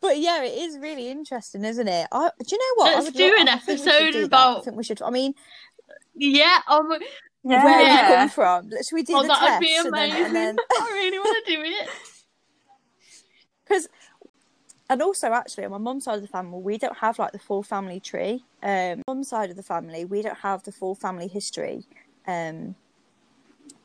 but 0.00 0.18
yeah, 0.18 0.42
it 0.42 0.58
is 0.58 0.78
really 0.78 1.08
interesting, 1.08 1.64
isn't 1.64 1.88
it? 1.88 2.06
I, 2.12 2.30
do 2.38 2.46
you 2.50 2.58
know 2.58 2.84
what? 2.84 2.94
Let's 2.94 3.06
would 3.06 3.14
do 3.14 3.28
lo- 3.28 3.40
an 3.40 3.48
I 3.48 3.56
think 3.58 3.66
we 3.80 3.84
should 3.84 3.88
episode 3.94 4.12
do 4.12 4.20
that. 4.20 4.26
about- 4.26 4.58
I 4.58 4.60
think 4.62 4.76
we 4.76 4.84
should. 4.84 5.02
I 5.02 5.10
mean, 5.10 5.34
yeah, 6.14 6.58
my, 6.68 6.98
Yeah. 7.44 7.64
where 7.64 7.80
you 7.80 8.16
come 8.16 8.28
from? 8.28 8.70
Should 8.70 8.94
we 8.94 9.02
do 9.02 9.16
oh, 9.16 9.22
the 9.22 9.28
that'd 9.28 9.48
test? 9.48 9.60
be 9.60 9.76
and 9.76 9.86
then, 9.92 10.10
amazing. 10.10 10.24
and 10.26 10.36
then 10.36 10.56
I 10.80 10.90
really 10.92 11.18
want 11.18 11.46
to 11.46 11.56
do 11.56 11.62
it. 11.64 11.88
because 13.64 13.88
and 14.90 15.00
also 15.00 15.28
actually 15.28 15.64
on 15.64 15.70
my 15.70 15.78
mum's 15.78 16.04
side 16.04 16.16
of 16.16 16.22
the 16.22 16.28
family 16.28 16.58
we 16.58 16.76
don't 16.76 16.98
have 16.98 17.18
like 17.18 17.32
the 17.32 17.38
full 17.38 17.62
family 17.62 17.98
tree 18.00 18.44
um 18.62 19.00
mum's 19.06 19.28
side 19.28 19.48
of 19.48 19.56
the 19.56 19.62
family 19.62 20.04
we 20.04 20.20
don't 20.20 20.36
have 20.38 20.62
the 20.64 20.72
full 20.72 20.94
family 20.94 21.28
history 21.28 21.84
um 22.26 22.74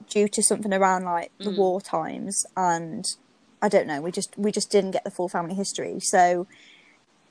due 0.09 0.27
to 0.27 0.41
something 0.41 0.73
around 0.73 1.03
like 1.03 1.31
the 1.39 1.49
Mm. 1.49 1.57
war 1.57 1.81
times 1.81 2.45
and 2.55 3.05
i 3.61 3.67
don't 3.67 3.87
know 3.87 4.01
we 4.01 4.11
just 4.11 4.37
we 4.37 4.51
just 4.51 4.71
didn't 4.71 4.91
get 4.91 5.03
the 5.03 5.11
full 5.11 5.27
family 5.29 5.55
history 5.55 5.99
so 5.99 6.47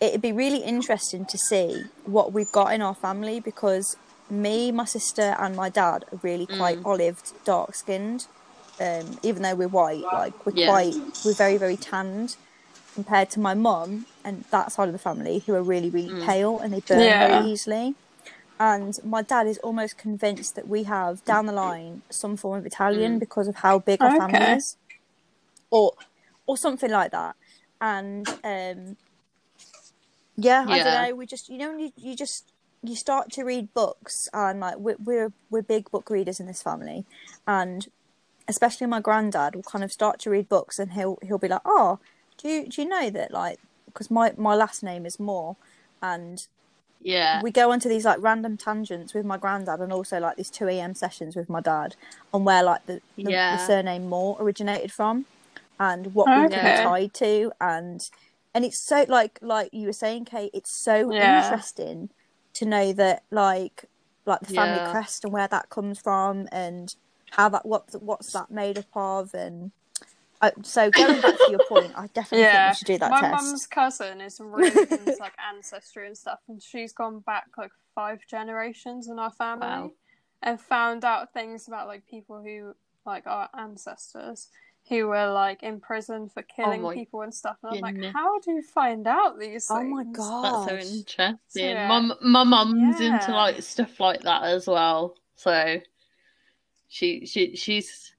it'd 0.01 0.21
be 0.23 0.33
really 0.33 0.63
interesting 0.63 1.25
to 1.27 1.39
see 1.39 1.85
what 2.05 2.33
we've 2.33 2.53
got 2.53 2.73
in 2.75 2.83
our 2.83 2.95
family 2.95 3.41
because 3.41 3.97
me 4.29 4.71
my 4.73 4.85
sister 4.85 5.37
and 5.39 5.55
my 5.57 5.69
dad 5.69 6.05
are 6.13 6.19
really 6.23 6.47
quite 6.47 6.79
Mm. 6.81 6.85
olived 6.85 7.33
dark 7.45 7.75
skinned 7.75 8.27
um, 8.81 9.19
even 9.23 9.43
though 9.43 9.55
we're 9.55 9.69
white 9.69 10.03
like 10.13 10.35
we're 10.45 10.53
Yeah. 10.55 10.67
quite 10.67 10.95
we're 11.25 11.33
very 11.35 11.57
very 11.57 11.77
tanned 11.77 12.37
compared 12.95 13.31
to 13.31 13.41
my 13.41 13.55
mum 13.55 14.07
and 14.25 14.45
that 14.51 14.73
side 14.73 14.89
of 14.89 14.93
the 14.93 14.99
family 14.99 15.43
who 15.47 15.55
are 15.55 15.63
really 15.63 15.89
really 15.91 16.11
Mm. 16.11 16.27
pale 16.27 16.59
and 16.61 16.73
they 16.75 16.81
burn 16.81 17.01
Yeah. 17.01 17.19
very 17.27 17.51
easily 17.53 17.95
and 18.59 18.99
my 19.05 19.23
dad 19.23 19.47
is 19.47 19.59
almost 19.59 19.99
convinced 19.99 20.55
that 20.57 20.67
we 20.69 20.85
have 20.85 21.25
down 21.25 21.47
the 21.47 21.53
line 21.53 22.03
some 22.11 22.37
form 22.37 22.59
of 22.59 22.67
Italian 22.67 23.17
Mm. 23.17 23.21
because 23.21 23.49
of 23.49 23.57
how 23.57 23.79
big 23.79 24.01
our 24.03 24.11
family 24.21 24.39
is 24.57 24.77
or 25.71 25.93
or 26.47 26.57
something 26.57 26.91
like 26.91 27.11
that 27.13 27.35
and 27.81 28.29
um 28.45 28.97
yeah, 30.39 30.65
I 30.69 30.77
don't 30.85 31.09
know. 31.09 31.15
We 31.17 31.27
just, 31.27 31.49
you 31.49 31.57
know, 31.57 31.77
you, 31.79 31.93
you 31.97 32.15
just 32.15 32.53
you 32.83 32.95
start 32.95 33.33
to 33.33 33.43
read 33.45 33.73
books, 33.73 34.29
and 34.35 34.61
like 34.61 34.77
we're, 34.77 34.97
we're 35.03 35.33
we're 35.51 35.63
big 35.63 35.91
book 35.91 36.11
readers 36.11 36.39
in 36.41 36.47
this 36.47 36.63
family, 36.63 37.07
and 37.47 37.89
especially 38.47 38.87
my 38.87 39.01
granddad 39.01 39.57
will 39.57 39.63
kind 39.63 39.83
of 39.83 39.91
start 39.91 40.19
to 40.21 40.31
read 40.31 40.49
books, 40.49 40.79
and 40.79 40.93
he'll 40.93 41.19
he'll 41.23 41.39
be 41.39 41.49
like, 41.49 41.63
"Oh, 41.65 41.99
do 42.37 42.49
you 42.49 42.69
do 42.69 42.83
you 42.83 42.89
know 42.89 43.09
that 43.11 43.31
like 43.33 43.59
because 43.87 44.11
my 44.11 44.35
my 44.37 44.55
last 44.55 44.83
name 44.83 45.07
is 45.07 45.19
Moore, 45.19 45.57
and 46.03 46.47
Yeah. 47.01 47.43
we 47.43 47.51
go 47.51 47.71
onto 47.71 47.89
these 47.89 48.05
like 48.05 48.19
random 48.21 48.57
tangents 48.57 49.15
with 49.15 49.25
my 49.27 49.37
granddad, 49.37 49.81
and 49.81 49.93
also 49.93 50.19
like 50.21 50.37
these 50.37 50.51
two 50.51 50.69
a.m. 50.69 50.95
sessions 50.95 51.37
with 51.37 51.49
my 51.49 51.61
dad 51.61 51.97
on 52.33 52.45
where 52.45 52.63
like 52.63 52.81
the 52.87 53.01
the, 53.17 53.41
the 53.51 53.59
surname 53.59 54.09
Moore 54.09 54.37
originated 54.41 54.93
from, 54.93 55.27
and 55.79 56.15
what 56.15 56.35
we 56.35 56.47
can 56.47 56.63
be 56.65 56.73
tied 56.73 57.15
to, 57.15 57.53
and 57.61 58.01
and 58.55 58.65
it's 58.65 58.81
so 58.81 59.05
like 59.09 59.39
like 59.43 59.71
you 59.73 59.87
were 59.87 59.93
saying, 59.93 60.25
Kate, 60.27 60.51
it's 60.55 60.71
so 60.71 61.13
Yeah. 61.13 61.27
interesting 61.29 62.11
to 62.55 62.65
know 62.65 62.93
that 62.95 63.23
like 63.31 63.85
like 64.25 64.41
the 64.41 64.53
family 64.53 64.81
Yeah. 64.81 64.91
crest 64.91 65.25
and 65.25 65.33
where 65.33 65.49
that 65.49 65.69
comes 65.71 65.99
from, 66.01 66.49
and 66.53 66.95
how 67.31 67.49
that 67.51 67.67
what 67.67 67.85
what's 68.01 68.33
that 68.33 68.51
made 68.51 68.79
up 68.79 68.87
of, 68.95 69.35
and 69.35 69.73
uh, 70.47 70.51
so 70.63 70.91
going 70.91 71.21
back 71.21 71.37
to 71.37 71.51
your 71.51 71.65
point, 71.69 71.93
I 71.97 72.07
definitely 72.09 72.45
think 72.45 72.55
Yeah, 72.55 72.71
we 72.71 72.75
should 72.77 72.87
do 72.87 72.99
that 72.99 73.11
my 73.11 73.21
test. 73.21 73.33
My 73.33 73.43
mum's 73.43 73.67
cousin 73.67 74.21
is 74.21 74.41
really 74.41 74.81
into 74.83 75.17
like 75.21 75.35
ancestry 75.55 76.07
and 76.07 76.17
stuff, 76.17 76.39
and 76.49 76.63
she's 76.63 76.93
gone 76.93 77.21
back 77.21 77.47
like 77.59 77.73
five 77.95 78.21
generations 78.29 79.09
in 79.09 79.19
our 79.19 79.31
family 79.33 79.67
Wow. 79.67 79.91
and 80.43 80.61
found 80.61 81.05
out 81.05 81.33
things 81.33 81.69
about 81.69 81.87
like 81.87 82.07
people 82.07 82.43
who 82.43 82.75
like 83.05 83.27
our 83.27 83.49
ancestors 83.59 84.49
who 84.89 85.09
were 85.09 85.31
like 85.33 85.63
in 85.65 85.81
prison 85.81 86.29
for 86.29 86.43
killing 86.43 86.83
my 86.83 86.95
people 86.95 87.23
and 87.23 87.35
stuff. 87.35 87.57
And 87.63 87.75
I'm 87.75 87.81
like, 87.81 88.13
how 88.13 88.39
do 88.39 88.53
you 88.53 88.63
find 88.63 89.07
out 89.09 89.37
these 89.39 89.67
things? 89.67 89.71
Oh 89.71 89.83
my 89.83 90.05
god, 90.05 90.69
That's 90.69 90.87
so 90.89 90.97
interesting. 90.97 91.71
Yeah. 91.71 91.89
My 91.89 92.15
my 92.23 92.45
mum's 92.45 93.01
into 93.01 93.33
like 93.33 93.63
stuff 93.63 93.99
like 93.99 94.23
that 94.23 94.45
as 94.45 94.67
well. 94.69 95.15
So 95.35 95.81
she 96.89 97.27
she 97.27 97.57
she's 97.57 98.13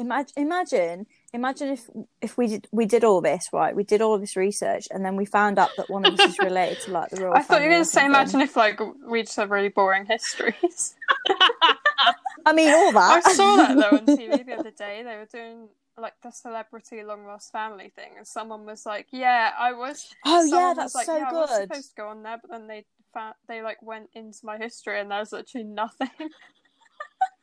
Imagine, 0.00 0.32
imagine, 0.36 1.06
imagine 1.34 1.68
if 1.68 1.90
if 2.22 2.38
we 2.38 2.46
did 2.46 2.68
we 2.72 2.86
did 2.86 3.04
all 3.04 3.20
this 3.20 3.48
right. 3.52 3.76
We 3.76 3.84
did 3.84 4.00
all 4.00 4.18
this 4.18 4.34
research, 4.34 4.88
and 4.90 5.04
then 5.04 5.14
we 5.14 5.26
found 5.26 5.58
out 5.58 5.70
that 5.76 5.90
one 5.90 6.06
of 6.06 6.18
us 6.18 6.30
is 6.30 6.38
related 6.42 6.80
to 6.84 6.92
like 6.92 7.10
the 7.10 7.22
royal. 7.22 7.34
I 7.34 7.42
thought 7.42 7.60
you 7.60 7.68
were 7.68 7.74
going 7.74 7.84
to 7.84 7.88
say, 7.88 8.06
imagine 8.06 8.40
if 8.40 8.56
like 8.56 8.80
we 9.06 9.22
just 9.22 9.36
have 9.36 9.50
really 9.50 9.68
boring 9.68 10.06
histories. 10.06 10.96
I 12.46 12.52
mean, 12.54 12.72
all 12.72 12.92
that. 12.92 13.22
I 13.26 13.32
saw 13.32 13.56
that 13.56 13.76
though 13.76 13.96
on 13.98 14.06
TV 14.06 14.46
the 14.46 14.54
other 14.54 14.70
day. 14.70 15.02
They 15.04 15.16
were 15.16 15.28
doing 15.30 15.68
like 15.98 16.14
the 16.22 16.30
celebrity 16.30 17.02
long 17.02 17.26
lost 17.26 17.52
family 17.52 17.92
thing, 17.94 18.12
and 18.16 18.26
someone 18.26 18.64
was 18.64 18.86
like, 18.86 19.08
"Yeah, 19.10 19.52
I 19.58 19.72
was." 19.72 20.08
Oh 20.24 20.44
yeah, 20.44 20.68
was 20.68 20.76
that's 20.76 20.94
like, 20.94 21.06
so 21.06 21.16
yeah, 21.16 21.28
I 21.28 21.32
was 21.32 21.50
supposed 21.50 21.90
to 21.90 21.94
go 21.96 22.08
on 22.08 22.22
there, 22.22 22.38
but 22.40 22.50
then 22.50 22.66
they 22.66 22.86
found 23.12 23.34
they 23.48 23.62
like 23.62 23.82
went 23.82 24.08
into 24.14 24.38
my 24.44 24.56
history, 24.56 24.98
and 24.98 25.10
there's 25.10 25.32
literally 25.32 25.66
nothing. 25.66 26.08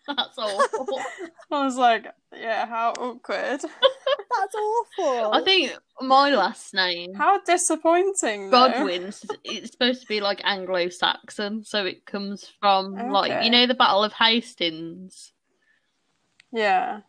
That's 0.18 0.38
awful. 0.38 0.88
I 1.51 1.66
was 1.66 1.76
like, 1.76 2.08
"Yeah, 2.34 2.66
how 2.66 2.91
awkward, 2.91 3.62
That's 3.62 4.55
awful. 4.55 5.34
I 5.34 5.41
think 5.43 5.74
my 6.01 6.30
last 6.30 6.74
name, 6.74 7.14
how 7.14 7.39
disappointing." 7.41 8.49
though. 8.49 8.70
Godwin's, 8.70 9.26
it's 9.43 9.72
supposed 9.72 10.01
to 10.01 10.08
be 10.08 10.22
like 10.22 10.41
Anglo 10.43 10.89
Saxon, 10.89 11.64
so 11.64 11.86
it 11.86 12.05
comes 12.05 12.49
from 12.60 12.95
like 13.12 13.43
you 13.43 13.49
know 13.49 13.68
the 13.68 13.74
Battle 13.74 14.03
of 14.03 14.14
Hastings. 14.14 15.34
Yeah. 16.53 17.01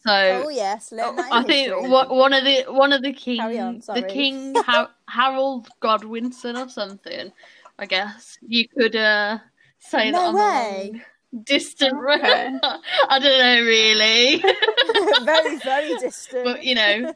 So 0.00 0.44
Oh 0.44 0.48
yes, 0.48 0.90
learn 0.90 1.16
that 1.16 1.32
in 1.32 1.38
I 1.38 1.42
think 1.44 1.68
history. 1.68 1.88
one 1.88 2.32
of 2.32 2.44
the 2.44 2.64
one 2.68 2.92
of 2.92 3.02
the 3.02 3.12
king 3.12 3.40
on, 3.40 3.80
the 3.86 4.02
king 4.02 4.54
ha- 4.56 4.90
Harold 5.08 5.68
Godwinson 5.80 6.56
or 6.56 6.68
something. 6.68 7.32
I 7.78 7.86
guess 7.86 8.38
you 8.46 8.68
could 8.68 8.96
uh, 8.96 9.38
say 9.78 10.10
No 10.10 10.18
that 10.18 10.28
I'm 10.28 10.34
way. 10.34 11.02
Wrong. 11.34 11.42
Distant, 11.44 11.94
Okay. 11.94 12.58
I 13.08 13.18
don't 13.18 13.38
know 13.38 13.62
really, 13.66 14.42
very 15.24 15.56
very 15.64 15.96
distant. 15.98 16.44
but 16.44 16.64
you 16.64 16.74
know, 16.74 17.12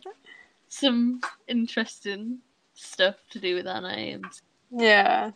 some 0.69 1.21
interesting 1.47 2.39
stuff 2.75 3.17
to 3.31 3.39
do 3.41 3.55
with 3.55 3.67
our 3.67 3.81
names. 3.81 4.43
Yeah. 4.71 5.31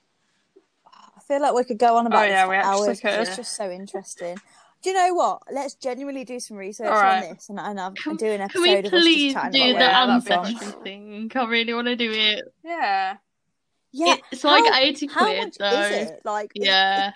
I 0.87 1.21
feel 1.27 1.41
like 1.41 1.55
we 1.55 1.65
could 1.65 1.79
go 1.79 1.97
on 1.97 2.05
oh, 2.05 2.09
about 2.09 2.25
Oh, 2.25 2.29
yeah, 2.29 2.45
we 2.47 2.51
for 2.51 2.55
actually 2.57 2.89
hours 2.89 3.01
'cause 3.01 3.17
could. 3.17 3.21
It's 3.29 3.37
just 3.37 3.57
so 3.57 3.71
interesting. 3.71 4.37
Do 4.83 4.91
you 4.91 4.97
know 4.97 5.15
what? 5.15 5.43
Let's 5.53 5.75
genuinely 5.75 6.25
do 6.25 6.41
some 6.41 6.57
research 6.57 6.89
All 6.89 6.95
right. 7.01 7.23
on 7.29 7.35
this 7.35 7.49
and, 7.49 7.61
and 7.61 7.79
I'll 7.81 7.93
Can, 7.93 8.17
do 8.17 8.27
an 8.27 8.49
can 8.49 8.63
we 8.63 8.71
episode 8.71 8.87
of 8.87 8.95
us 8.95 9.03
please 9.05 9.33
chatting 9.33 9.53
do 9.53 9.59
the 9.59 9.75
where 9.75 9.81
Yeah, 9.81 10.05
it 10.05 10.07
that'd 10.09 10.25
be 10.25 10.29
came 10.29 10.39
ancestry 10.41 10.73
from. 10.73 10.83
thing? 10.83 11.33
I 11.37 11.45
really 11.45 11.75
want 11.75 11.87
to 11.87 11.97
do 11.97 12.11
it. 12.13 12.45
Yeah. 12.65 13.17
Yeah, 13.93 14.17
it's 14.33 14.43
like 14.43 14.65
how- 14.65 14.81
eighty 14.81 15.07
how 15.07 15.25
quid 15.27 15.39
much 15.45 15.59
though. 15.59 15.81
is 15.83 16.11
it? 16.11 16.21
Like, 16.25 16.51
it- 16.57 16.65
Yeah, 16.65 17.13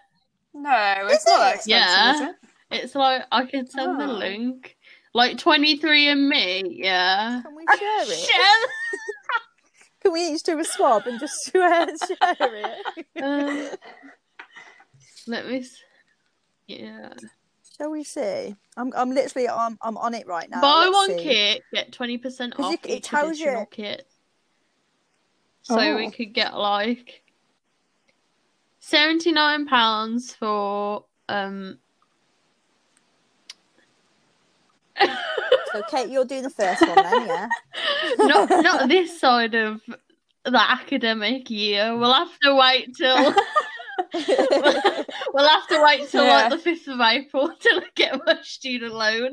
No, 0.57 0.95
it's 1.11 1.23
Is 1.23 1.27
not 1.27 1.39
that 1.39 1.51
it? 1.51 1.55
expensive, 1.57 1.69
Yeah. 1.71 2.15
is 2.15 2.21
it? 2.21 2.37
it's 2.85 2.95
like 2.95 3.23
I 3.31 3.45
can 3.47 3.67
send 3.69 4.01
the 4.01 4.07
Oh. 4.07 4.13
link. 4.13 4.77
Like 5.15 5.39
twenty 5.39 5.77
three 5.77 6.09
and 6.09 6.29
me, 6.29 6.63
yeah. 6.83 7.41
can 7.45 7.55
we 7.55 7.65
share 7.79 8.03
it? 8.03 8.19
Share 8.19 8.69
Can 10.03 10.13
we 10.13 10.29
each 10.29 10.43
do 10.45 10.59
a 10.59 10.65
swab 10.65 11.07
and 11.07 11.19
just 11.19 11.35
share, 11.53 11.87
share 11.87 11.97
it? 12.41 13.23
Um, 13.23 13.69
let 15.27 15.47
me. 15.49 15.59
s- 15.61 15.83
Yeah. 16.69 17.13
Shall 17.77 17.91
we 17.91 18.05
see? 18.05 18.55
I'm 18.77 18.93
I'm 18.97 19.11
literally 19.11 19.49
I'm 19.49 19.77
I'm 19.83 19.97
on 19.97 20.15
it 20.15 20.27
right 20.27 20.49
now. 20.49 20.61
Buy 20.61 20.85
Let's 20.85 20.95
one 20.95 21.19
see. 21.19 21.25
kit, 21.25 21.63
get 21.75 21.93
twenty 21.93 22.19
percent 22.19 22.55
off 22.59 22.73
it- 22.75 22.81
it 22.85 22.91
each 22.99 23.05
tells 23.05 23.39
you- 23.39 23.67
kit. 23.71 24.07
So 25.63 25.79
Oh. 25.81 25.97
we 25.97 26.11
could 26.11 26.33
get 26.33 26.57
like 26.57 27.23
seventy 28.87 29.33
nine 29.33 29.67
pounds 29.67 30.33
for 30.35 31.05
um. 31.29 31.79
So 35.73 35.83
Kate, 35.91 36.09
you're 36.09 36.25
doing 36.25 36.43
the 36.45 36.51
first 36.51 36.87
one 36.87 36.95
then, 36.95 37.27
yeah? 37.27 37.49
not 38.19 38.49
not 38.49 38.89
this 38.89 39.19
side 39.21 39.55
of 39.55 39.83
the 40.45 40.71
academic 40.71 41.51
year. 41.51 41.97
We'll 41.99 42.15
have 42.15 42.39
to 42.45 42.55
wait 42.55 42.95
till 42.97 43.17
we'll 44.15 45.49
have 45.49 45.67
to 45.69 45.83
wait 45.85 46.09
till 46.09 46.25
Yeah. 46.25 46.37
like 46.37 46.51
the 46.51 46.59
fifth 46.59 46.89
of 46.89 47.01
April 47.01 47.51
till 47.61 47.81
I 47.81 47.85
get 47.95 48.21
my 48.25 48.39
student 48.43 48.95
loan. 48.95 49.33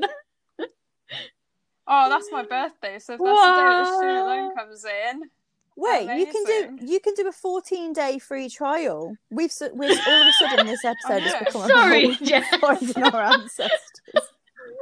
Oh, 1.86 2.08
that's 2.08 2.30
my 2.32 2.42
birthday, 2.42 2.98
so 2.98 3.14
if 3.14 3.20
that's 3.20 3.40
the 3.40 3.54
day 3.56 3.84
the 3.84 3.96
student 3.96 4.26
loan 4.26 4.54
comes 4.56 4.84
in. 4.84 5.22
Wait, 5.76 6.02
you 6.18 6.26
can 6.26 6.44
do 6.78 6.86
you 6.86 7.00
can 7.00 7.14
do 7.14 7.26
a 7.26 7.32
14 7.32 7.92
day 7.92 8.18
free 8.18 8.48
trial. 8.48 9.16
We've 9.30 9.52
we've 9.74 9.98
all 10.06 10.22
of 10.22 10.26
a 10.28 10.32
sudden 10.32 10.66
this 10.66 10.84
episode 10.84 11.22
has 11.22 11.44
become 11.44 11.68
Sorry, 11.68 12.04
about 12.04 12.22
Jess. 12.22 12.96
our 12.96 13.22
ancestors. 13.22 14.30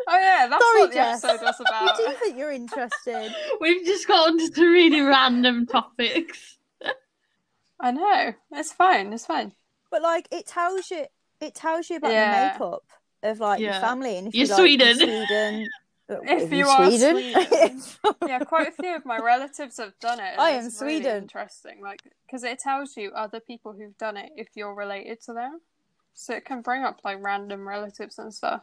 Oh 0.08 0.18
yeah, 0.18 0.46
that's 0.50 0.62
Sorry, 0.64 0.80
what 0.80 0.90
the 0.90 0.94
Jess. 0.94 1.24
episode 1.24 1.44
was 1.44 1.58
You 1.60 1.64
about. 1.66 1.96
do 1.96 2.10
think 2.20 2.36
you're 2.38 2.52
interested? 2.52 3.34
We've 3.60 3.84
just 3.86 4.06
got 4.06 4.28
onto 4.28 4.46
some 4.52 4.64
really 4.64 5.00
random 5.00 5.66
topics. 5.66 6.58
I 7.80 7.90
know. 7.90 8.34
It's 8.52 8.72
fine. 8.72 9.12
It's 9.12 9.26
fine. 9.26 9.52
But 9.90 10.02
like 10.02 10.28
it 10.30 10.46
tells 10.46 10.90
you 10.90 11.06
it 11.40 11.54
tells 11.54 11.88
you 11.90 11.96
about 11.96 12.12
Yeah. 12.12 12.48
the 12.48 12.52
makeup 12.64 12.84
of 13.22 13.40
like 13.40 13.60
your 13.60 13.72
family 13.74 14.16
and 14.18 14.28
if 14.28 14.34
You're 14.34 14.46
you're 14.46 14.56
like, 14.58 14.80
in 14.80 14.96
Sweden. 14.96 15.68
Sweden. 16.18 16.38
If 16.38 16.52
are 16.52 16.54
you 16.54 16.66
are 16.68 16.90
Sweden. 16.90 17.82
Yeah, 18.28 18.38
quite 18.40 18.68
a 18.68 18.72
few 18.72 18.94
of 18.96 19.04
my 19.04 19.18
relatives 19.18 19.78
have 19.78 19.98
done 20.00 20.20
it. 20.20 20.38
I 20.38 20.50
am 20.50 20.66
it's 20.66 20.80
really 20.80 21.00
Sweden. 21.00 21.22
interesting, 21.22 21.80
like 21.82 22.00
because 22.26 22.44
it 22.44 22.58
tells 22.58 22.96
you 22.96 23.10
other 23.12 23.40
people 23.40 23.72
who've 23.72 23.96
done 23.98 24.16
it 24.16 24.32
if 24.36 24.48
you're 24.54 24.74
related 24.74 25.20
to 25.22 25.32
them, 25.32 25.60
so 26.14 26.34
it 26.34 26.44
can 26.44 26.60
bring 26.62 26.82
up 26.84 27.00
like 27.04 27.18
random 27.22 27.66
relatives 27.68 28.18
and 28.18 28.32
stuff. 28.32 28.62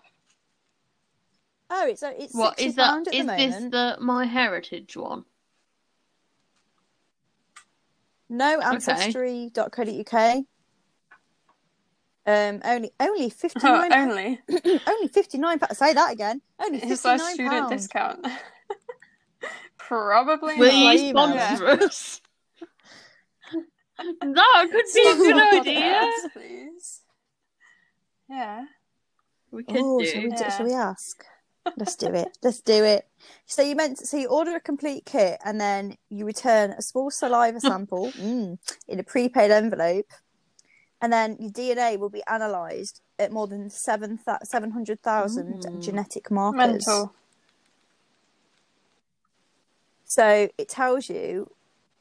oh, 1.70 1.88
it's 1.88 2.04
uh, 2.04 2.14
it's 2.18 2.34
What 2.36 2.58
60 2.60 2.66
is 2.68 2.76
that? 2.76 2.90
pound 2.90 3.08
at 3.08 3.14
Is 3.14 3.26
the 3.26 3.36
this 3.36 3.56
the 3.72 3.98
My 4.02 4.26
Heritage 4.26 4.96
one? 4.98 5.26
No, 8.30 8.60
ancestry.co.uk. 8.62 10.44
Um, 12.30 12.62
only 12.64 12.92
only 13.00 13.30
fifty 13.44 13.60
nine. 13.64 13.92
Only 13.92 14.40
only 14.88 15.08
fifty 15.08 15.38
nine. 15.40 15.60
Say 15.74 15.94
that 15.94 16.14
again. 16.14 16.42
Only 16.60 16.78
is 16.78 16.84
fifty 17.02 17.10
that 17.10 17.18
nine 17.18 17.34
student 17.34 17.52
pounds. 17.70 17.72
discount? 17.82 18.28
Probably 19.80 20.58
Will 20.58 20.72
not. 20.72 21.00
you 21.00 21.10
sponsor 21.10 21.68
us? 21.68 22.22
that 24.22 24.68
could 24.72 24.86
be 24.94 25.10
a 25.10 25.16
good 25.16 25.60
idea. 25.60 25.82
podcast, 25.82 26.34
please. 26.34 27.02
Yeah. 28.30 28.66
We 29.52 29.64
could 29.64 29.78
Oh, 29.80 30.00
do. 30.00 30.06
shall 30.06 30.22
we, 30.22 30.30
do, 30.30 30.36
Yeah. 30.40 30.50
shall 30.58 30.66
we 30.68 30.74
ask? 30.74 31.26
Let's 31.78 31.96
do 31.96 32.14
it. 32.14 32.38
Let's 32.44 32.62
do 32.62 32.84
it. 32.84 33.08
So 33.48 33.62
you 33.64 33.76
meant 33.76 33.98
so 33.98 34.18
you 34.18 34.28
order 34.28 34.56
a 34.56 34.60
complete 34.60 35.06
kit 35.06 35.40
and 35.44 35.60
then 35.60 35.96
you 36.10 36.26
return 36.26 36.72
a 36.72 36.82
small 36.84 37.10
saliva 37.10 37.60
sample 37.60 38.12
mm, 38.12 38.58
in 38.88 39.00
a 39.00 39.04
prepaid 39.04 39.50
envelope, 39.52 40.06
and 41.02 41.12
then 41.14 41.38
your 41.40 41.52
DNA 41.52 41.98
will 41.98 42.10
be 42.10 42.24
analysed 42.28 43.02
at 43.18 43.32
more 43.32 43.48
than 43.48 43.70
seven 43.70 44.20
seven 44.44 44.72
hundred 44.72 45.02
thousand 45.02 45.62
Mm. 45.64 45.82
genetic 45.82 46.30
markers. 46.32 46.68
Mental. 46.88 47.14
So 50.06 50.50
it 50.58 50.70
tells 50.70 51.10
you 51.10 51.52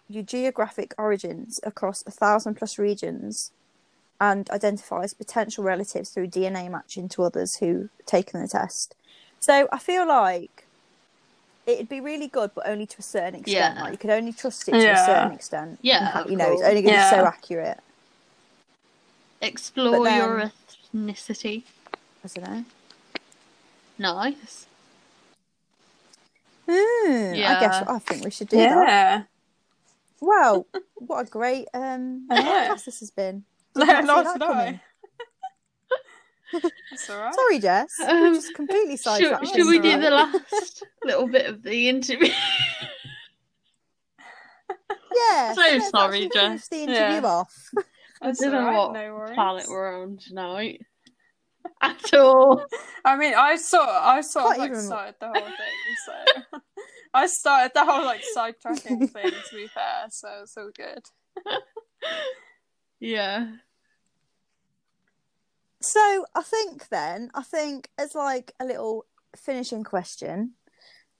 your 0.08 0.22
geographic 0.22 0.94
origins 0.98 1.60
across 1.64 2.02
a 2.06 2.10
thousand 2.10 2.54
plus 2.54 2.78
regions 2.78 3.52
and 4.20 4.48
identifies 4.50 5.14
potential 5.14 5.62
relatives 5.62 6.10
through 6.10 6.28
DNA 6.28 6.70
matching 6.70 7.08
to 7.10 7.22
others 7.22 7.56
who've 7.56 7.90
taken 8.06 8.40
the 8.40 8.48
test. 8.48 8.94
So 9.38 9.68
I 9.70 9.78
feel 9.78 10.08
like 10.08 10.66
it'd 11.66 11.88
be 11.88 12.00
really 12.00 12.26
good, 12.28 12.50
but 12.54 12.66
only 12.66 12.86
to 12.86 12.96
a 12.98 13.02
certain 13.02 13.34
extent. 13.36 13.76
Yeah. 13.76 13.82
Like 13.82 13.92
you 13.92 13.98
could 13.98 14.10
only 14.10 14.32
trust 14.32 14.68
it 14.68 14.72
to 14.72 14.78
Yeah. 14.78 14.92
a 14.94 14.96
certain 14.96 15.32
extent. 15.32 15.78
Yeah, 15.82 16.22
And 16.22 16.30
you 16.30 16.36
know, 16.36 16.50
it's 16.50 16.62
only 16.62 16.82
going 16.82 16.94
to 16.94 16.98
Yeah. 17.00 17.10
be 17.10 17.16
so 17.16 17.26
accurate. 17.26 17.78
Explore 19.40 20.04
But 20.04 20.16
your 20.16 20.52
ethnicity. 20.94 21.62
I 22.24 22.28
don't 22.34 22.50
know. 22.50 22.64
Nice. 23.98 24.66
Hmm, 26.68 27.32
I 27.34 27.56
guess 27.60 27.82
I 27.88 27.98
think 28.00 28.24
we 28.24 28.30
should 28.30 28.48
do 28.48 28.56
that. 28.58 28.86
Yeah. 28.88 29.22
Wow, 30.20 30.66
what 30.96 31.26
a 31.26 31.30
great 31.30 31.66
um 31.72 32.26
podcast 32.30 32.84
this 32.84 33.00
has 33.00 33.10
been. 33.10 33.44
No, 33.76 33.86
Did 33.86 34.04
not 34.04 34.26
see 34.26 34.38
not 34.38 34.38
that 34.38 34.46
coming. 34.48 34.80
That's 36.90 37.10
alright. 37.10 37.34
Sorry, 37.34 37.58
Jess. 37.58 37.94
we 38.00 38.04
Um, 38.06 38.34
just 38.34 38.54
completely 38.54 38.96
sidetracked. 38.96 39.46
should 39.48 39.66
we 39.66 39.78
That's 39.78 39.94
do 39.96 40.00
the 40.02 40.10
last 40.10 40.82
little 41.04 41.28
bit 41.28 41.46
of 41.46 41.62
the 41.62 41.88
interview? 41.88 42.32
Yeah. 45.14 45.52
So 45.54 45.60
let's 45.60 45.90
sorry, 45.90 46.28
Jess. 46.32 46.42
finish 46.42 46.68
the 46.68 46.76
interview 46.82 47.20
Yeah. 47.22 47.26
off. 47.26 47.70
I 48.20 48.26
That's 48.26 48.40
don't 48.40 48.52
know 48.52 48.58
alright, 48.58 48.76
what 48.76 48.92
no 48.94 49.14
worries. 49.14 49.34
planet 49.34 49.66
we're 49.68 50.02
on 50.02 50.16
tonight 50.18 50.84
at 51.82 52.14
all. 52.14 52.64
I 53.04 53.16
mean, 53.16 53.34
I 53.36 53.56
sort, 53.56 53.88
I 53.88 54.20
sort 54.22 54.52
of 54.52 54.58
like 54.58 54.70
even- 54.70 54.82
started 54.82 55.14
the 55.20 55.26
whole 55.26 55.34
thing, 55.34 55.96
so 56.06 56.58
I 57.14 57.26
started 57.26 57.72
the 57.74 57.84
whole 57.84 58.04
like 58.04 58.22
sidetracking 58.36 59.10
thing. 59.12 59.30
To 59.30 59.56
be 59.56 59.66
fair, 59.68 60.06
so 60.10 60.28
it's 60.42 60.56
all 60.56 60.70
good. 60.76 61.02
Yeah. 63.00 63.52
So 65.80 66.24
I 66.34 66.42
think 66.42 66.88
then, 66.88 67.30
I 67.34 67.42
think 67.42 67.88
as 67.98 68.14
like 68.14 68.52
a 68.58 68.64
little 68.64 69.06
finishing 69.36 69.84
question, 69.84 70.54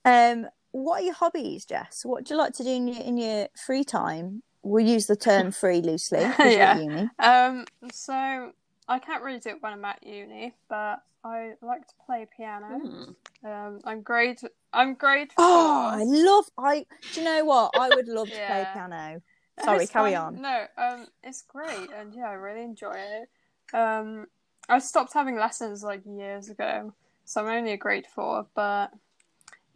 um, 0.03 0.47
what 0.71 1.01
are 1.01 1.05
your 1.05 1.13
hobbies, 1.13 1.65
Jess? 1.65 2.01
What 2.03 2.25
do 2.25 2.33
you 2.33 2.37
like 2.37 2.53
to 2.55 2.63
do 2.63 2.69
in 2.69 2.87
your 2.89 3.01
in 3.01 3.17
your 3.17 3.47
free 3.65 3.83
time? 3.83 4.43
We'll 4.63 4.85
use 4.85 5.05
the 5.07 5.15
term 5.15 5.51
free 5.61 5.81
loosely. 5.81 6.19
Yeah. 6.39 6.77
uni. 6.77 7.09
Um, 7.19 7.65
so 7.91 8.51
I 8.87 8.99
can't 8.99 9.23
really 9.23 9.39
do 9.39 9.49
it 9.49 9.61
when 9.61 9.73
I'm 9.73 9.85
at 9.85 10.05
uni, 10.05 10.53
but 10.69 11.01
I 11.23 11.53
like 11.61 11.87
to 11.87 11.93
play 12.05 12.27
piano. 12.35 12.79
Hmm. 12.79 13.47
Um, 13.47 13.79
I'm 13.85 14.01
grade. 14.01 14.39
I'm 14.73 14.95
grade 14.95 15.31
four. 15.33 15.45
Oh, 15.45 15.89
I 15.93 16.03
love. 16.03 16.45
I. 16.57 16.85
Do 17.13 17.21
you 17.21 17.25
know 17.25 17.45
what? 17.45 17.71
I 17.77 17.89
would 17.89 18.07
love 18.07 18.29
to 18.29 18.35
play 18.35 18.65
piano. 18.73 19.21
Sorry, 19.63 19.83
it's 19.83 19.91
carry 19.91 20.13
fun. 20.13 20.35
on. 20.35 20.41
No, 20.41 20.65
um, 20.77 21.07
it's 21.23 21.41
great, 21.41 21.89
and 21.97 22.13
yeah, 22.13 22.29
I 22.29 22.33
really 22.33 22.63
enjoy 22.63 22.95
it. 22.95 23.75
Um, 23.75 24.27
I 24.69 24.79
stopped 24.79 25.13
having 25.13 25.35
lessons 25.37 25.83
like 25.83 26.01
years 26.05 26.49
ago, 26.49 26.93
so 27.25 27.41
I'm 27.41 27.47
only 27.57 27.71
a 27.73 27.77
grade 27.77 28.05
four, 28.07 28.45
but 28.55 28.91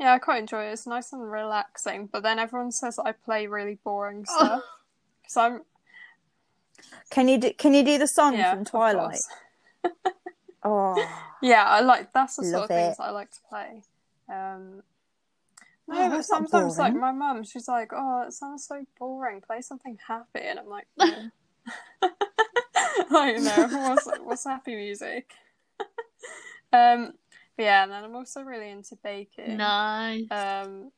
yeah, 0.03 0.11
I 0.11 0.19
quite 0.19 0.39
enjoy 0.39 0.65
it. 0.65 0.73
It's 0.73 0.85
nice 0.85 1.13
and 1.13 1.31
relaxing. 1.31 2.09
But 2.11 2.23
then 2.23 2.37
everyone 2.37 2.73
says 2.73 2.99
I 2.99 3.13
play 3.13 3.47
really 3.47 3.79
boring 3.85 4.25
Oh. 4.27 4.35
stuff, 4.35 4.61
so 5.27 5.41
I'm 5.41 5.61
Can 7.09 7.29
you 7.29 7.37
do? 7.37 7.53
Can 7.53 7.73
you 7.73 7.85
do 7.85 7.97
the 7.97 8.07
song 8.07 8.33
yeah, 8.33 8.53
from 8.53 8.65
Twilight? 8.65 9.21
Oh, 10.65 10.95
Yeah, 11.41 11.65
I 11.65 11.81
like 11.81 12.13
that's 12.13 12.37
the 12.37 12.45
sort 12.45 12.63
of 12.63 12.67
things. 12.69 12.95
I 12.99 13.09
like 13.11 13.31
to 13.31 13.39
play. 13.49 13.81
Um, 14.29 14.81
no, 15.87 16.05
Oh, 16.05 16.09
but 16.09 16.25
sometimes 16.25 16.77
like 16.77 16.95
my 16.95 17.11
mum, 17.11 17.43
she's 17.43 17.67
like, 17.67 17.91
"Oh, 17.93 18.23
it 18.27 18.31
sounds 18.33 18.65
so 18.65 18.85
boring. 18.97 19.41
Play 19.41 19.61
something 19.61 19.97
happy," 20.07 20.39
and 20.39 20.59
I'm 20.59 20.69
like, 20.69 20.87
"No." 20.97 21.31
I 23.11 23.33
know 23.33 23.67
what's 23.71 24.07
what's 24.21 24.45
happy 24.45 24.75
music. 24.75 25.33
um, 26.73 27.13
yeah, 27.57 27.83
and 27.83 27.91
then 27.91 28.03
I'm 28.03 28.15
also 28.15 28.41
really 28.41 28.69
into 28.69 28.95
baking. 29.03 29.57
Nice. 29.57 30.25
Um, 30.31 30.91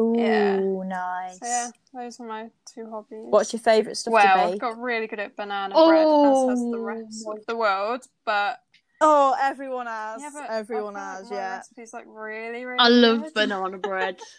ooh, 0.00 0.14
Yeah. 0.16 0.60
nice. 0.60 1.38
so 1.38 1.46
yeah, 1.46 1.70
those 1.94 2.20
are 2.20 2.26
my 2.26 2.50
two 2.72 2.88
hobbies. 2.90 3.26
What's 3.30 3.52
your 3.52 3.60
favourite 3.60 3.96
stuff 3.96 4.12
well, 4.12 4.36
to 4.36 4.42
I've 4.42 4.50
bake? 4.52 4.60
got 4.60 4.78
really 4.78 5.06
good 5.06 5.20
at 5.20 5.36
banana 5.36 5.74
bread, 5.74 6.08
as 6.08 6.44
has 6.48 6.70
the 6.70 6.78
Oh. 6.78 6.82
rest 6.82 7.26
of 7.28 7.46
the 7.46 7.56
world. 7.56 8.06
But 8.24 8.60
Oh, 9.00 9.36
everyone 9.40 9.86
has. 9.86 10.22
yeah, 10.22 10.30
but 10.32 10.50
everyone 10.50 10.96
I 10.96 11.00
feel 11.00 11.08
has. 11.18 11.30
like 11.30 11.38
Yeah. 11.38 11.56
recipe's 11.58 11.92
like 11.92 12.04
really, 12.06 12.64
really. 12.64 12.78
I 12.80 12.88
love 12.88 13.20
good. 13.20 13.34
banana 13.34 13.78
bread. 13.78 14.20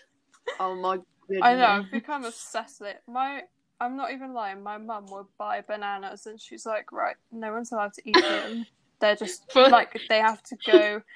Oh 0.60 0.74
my 0.74 0.98
goodness. 1.28 1.44
I 1.44 1.54
know, 1.54 1.66
I've 1.68 1.92
become 1.92 2.26
obsessed 2.26 2.82
with 2.82 2.90
it. 2.90 3.04
My, 3.08 3.44
I'm 3.80 3.96
not 3.96 4.12
even 4.12 4.34
lying. 4.34 4.64
My 4.64 4.80
mum 4.80 5.06
would 5.12 5.28
buy 5.38 5.62
bananas, 5.62 6.26
and 6.26 6.42
she's 6.42 6.66
like, 6.66 6.92
"Right, 6.92 7.16
no 7.32 7.54
one's 7.54 7.72
allowed 7.72 7.94
to 7.94 8.10
eat 8.10 8.16
them. 8.28 8.66
They're 9.00 9.16
just 9.16 9.52
For- 9.52 9.70
like 9.70 10.00
they 10.10 10.20
have 10.20 10.44
to 10.44 10.58
go. 10.66 11.02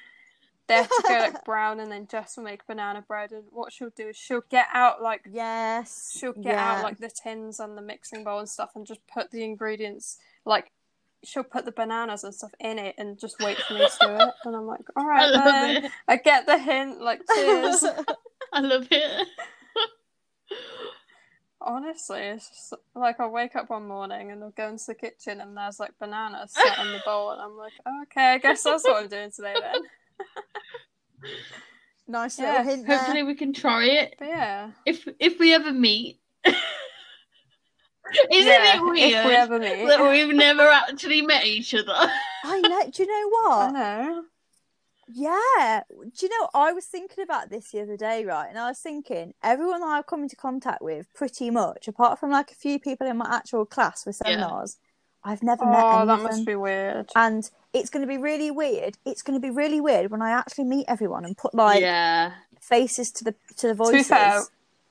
They 0.67 0.75
have 0.77 0.88
to 0.89 1.03
go 1.05 1.17
like 1.17 1.43
brown, 1.43 1.82
and 1.82 1.91
then 1.91 2.07
Jess 2.09 2.38
will 2.38 2.45
make 2.45 2.65
banana 2.65 3.03
bread. 3.05 3.34
And 3.34 3.43
what 3.49 3.73
she'll 3.73 3.89
do 3.89 4.07
is 4.09 4.15
she'll 4.15 4.45
get 4.49 4.67
out 4.71 5.01
like 5.01 5.21
Yes. 5.29 6.15
she'll 6.17 6.32
get 6.32 6.53
yeah. 6.53 6.77
out 6.77 6.84
like 6.84 6.97
the 6.97 7.09
tins 7.09 7.59
and 7.59 7.77
the 7.77 7.82
mixing 7.82 8.23
bowl 8.23 8.39
and 8.39 8.47
stuff, 8.47 8.69
and 8.75 8.86
just 8.88 9.05
put 9.07 9.32
the 9.32 9.43
ingredients 9.43 10.17
like." 10.45 10.71
She'll 11.23 11.43
put 11.43 11.65
the 11.65 11.71
bananas 11.71 12.23
and 12.23 12.34
stuff 12.34 12.49
in 12.59 12.79
it 12.79 12.95
and 12.97 13.19
just 13.19 13.36
wait 13.39 13.55
for 13.59 13.75
me 13.75 13.82
to 13.82 13.97
do 14.01 14.09
it. 14.15 14.34
And 14.45 14.55
I'm 14.55 14.65
like, 14.65 14.82
all 14.95 15.05
right, 15.05 15.32
I 15.36 15.51
then. 15.75 15.86
it. 15.86 15.91
I 16.07 16.15
get 16.17 16.47
the 16.47 16.57
hint. 16.57 16.99
Like, 16.99 17.21
cheers. 17.36 17.84
I 18.51 18.59
love 18.61 18.88
it. 18.89 19.27
Honestly, 21.64 22.20
it's 22.22 22.49
just 22.49 22.74
like 22.95 23.20
I'll 23.20 23.30
wake 23.30 23.55
up 23.55 23.70
one 23.70 23.88
morning 23.88 24.32
and 24.32 24.43
I'll 24.43 24.49
go 24.51 24.68
into 24.70 24.86
the 24.88 24.95
kitchen 24.95 25.41
and 25.41 25.55
there's 25.55 25.80
like 25.80 25.91
bananas 25.99 26.53
set 26.53 26.80
in 26.80 26.91
the 26.91 26.99
bowl, 27.05 27.32
and 27.32 27.41
I'm 27.41 27.55
like, 27.57 27.74
oh, 27.86 28.01
okay, 28.03 28.34
I 28.34 28.38
guess 28.39 28.64
that's 28.64 28.84
what 28.84 29.03
I'm 29.03 29.09
doing 29.09 29.32
today 29.32 29.53
then. 29.59 29.82
nice 32.07 32.39
Yeah, 32.39 32.51
little 32.59 32.64
hint 32.64 32.88
there. 32.88 32.97
Hopefully 32.97 33.24
we 33.24 33.36
can 33.36 33.53
try 33.53 33.86
it 33.86 34.16
But 34.18 34.28
yeah, 34.28 34.72
if 34.86 35.07
if 35.20 35.39
we 35.39 35.53
ever 35.53 35.72
meet. 35.72 36.20
Isn't 38.32 38.47
yeah, 38.47 38.78
it 38.78 38.84
weird 38.84 39.12
If 39.14 39.26
we 39.26 39.34
ever 39.36 39.59
meet, 39.59 39.86
that 39.88 40.12
we've 40.12 40.36
never 40.36 40.64
actually 40.68 41.22
met 41.22 41.45
each 41.45 41.74
other? 41.76 42.12
I 42.43 42.59
know. 42.62 42.89
Do 42.91 43.03
you 43.03 43.07
know 43.07 43.30
I 43.57 43.68
what? 43.68 43.72
know. 43.72 44.24
Yeah. 45.14 45.82
Do 45.89 46.26
you 46.26 46.30
know? 46.30 46.49
I 46.53 46.72
was 46.74 46.86
thinking 46.86 47.24
about 47.24 47.49
this 47.49 47.72
the 47.72 47.82
other 47.82 47.97
day, 47.97 48.26
right? 48.26 48.47
And 48.49 48.57
I 48.57 48.70
was 48.70 48.80
thinking 48.80 49.34
everyone 49.43 49.82
that 49.82 49.88
I've 49.88 50.07
come 50.07 50.24
into 50.24 50.36
contact 50.36 50.82
with, 50.82 51.14
pretty 51.14 51.49
much, 51.49 51.88
apart 51.88 52.20
from 52.20 52.32
like 52.32 52.51
a 52.51 52.55
few 52.55 52.80
people 52.80 53.07
in 53.07 53.18
my 53.18 53.28
actual 53.30 53.66
class 53.66 54.05
with 54.05 54.20
Yeah. 54.24 54.32
seminars, 54.32 54.78
I've 55.24 55.43
never 55.43 55.66
met 55.66 55.86
Oh, 55.88 56.05
that 56.05 56.22
must 56.22 56.45
be 56.45 56.55
weird. 56.55 57.09
And 57.16 57.49
it's 57.74 57.89
going 57.89 58.01
to 58.01 58.07
be 58.07 58.18
really 58.18 58.51
weird. 58.51 58.97
It's 59.05 59.22
going 59.22 59.39
to 59.39 59.45
be 59.45 59.51
really 59.51 59.80
weird 59.82 60.12
when 60.12 60.22
I 60.22 60.32
actually 60.32 60.66
meet 60.66 60.86
everyone 60.88 61.26
and 61.26 61.38
put 61.38 61.53
like 61.53 61.82
yeah. 61.82 62.34
faces 62.59 63.12
to 63.12 63.24
the 63.24 63.36
to 63.57 63.68
the 63.68 63.74
To 63.74 63.91
be 63.91 64.03
voices. 64.03 64.07
fair, 64.07 64.41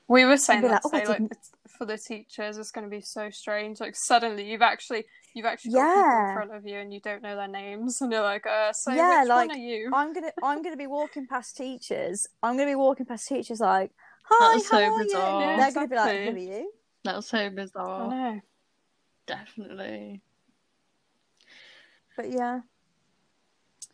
we 0.07 0.25
were 0.25 0.37
saying 0.37 0.61
that 0.63 0.71
like, 0.71 0.81
"Oh, 0.85 0.89
today, 0.99 1.05
like, 1.07 1.37
for 1.67 1.85
the 1.85 1.97
teachers, 1.97 2.57
it's 2.57 2.71
going 2.71 2.85
to 2.85 2.89
be 2.89 3.01
so 3.01 3.29
strange. 3.29 3.79
Like 3.79 3.95
suddenly, 3.95 4.49
you've 4.49 4.61
actually 4.61 5.05
you've 5.33 5.45
actually 5.45 5.71
got 5.71 5.81
people 5.87 6.01
Yeah. 6.01 6.29
in 6.29 6.33
front 6.35 6.55
of 6.55 6.65
you 6.65 6.77
and 6.79 6.93
you 6.93 6.99
don't 6.99 7.21
know 7.21 7.35
their 7.35 7.47
names, 7.47 8.01
and 8.01 8.11
you're 8.11 8.21
like, 8.21 8.45
uh, 8.45 8.73
so 8.73 8.91
Yeah, 8.93 9.19
which 9.21 9.29
like, 9.29 9.49
one 9.49 9.57
are 9.57 9.59
you? 9.59 9.91
I'm 9.93 10.13
gonna 10.13 10.31
I'm 10.43 10.61
gonna 10.61 10.77
be 10.77 10.87
walking 10.87 11.27
past 11.27 11.57
teachers. 11.57 12.27
I'm 12.43 12.57
gonna 12.57 12.71
be 12.71 12.75
walking 12.75 13.05
past 13.05 13.27
teachers 13.27 13.59
like, 13.59 13.91
"Hi, 14.23 14.53
That's 14.53 14.69
how 14.69 14.77
so 14.77 14.83
are 14.83 15.03
bizarre. 15.03 15.41
you?" 15.41 15.47
Yeah, 15.47 15.57
They're 15.57 15.71
gonna 15.71 15.87
be 15.87 15.95
like, 15.95 16.23
"Who 16.23 16.31
are 16.31 16.37
you?" 16.37 16.71
That's 17.03 17.27
so 17.27 17.49
bizarre. 17.49 18.01
I 18.01 18.09
know. 18.33 18.41
Definitely. 19.25 20.21
But 22.17 22.29
yeah, 22.31 22.61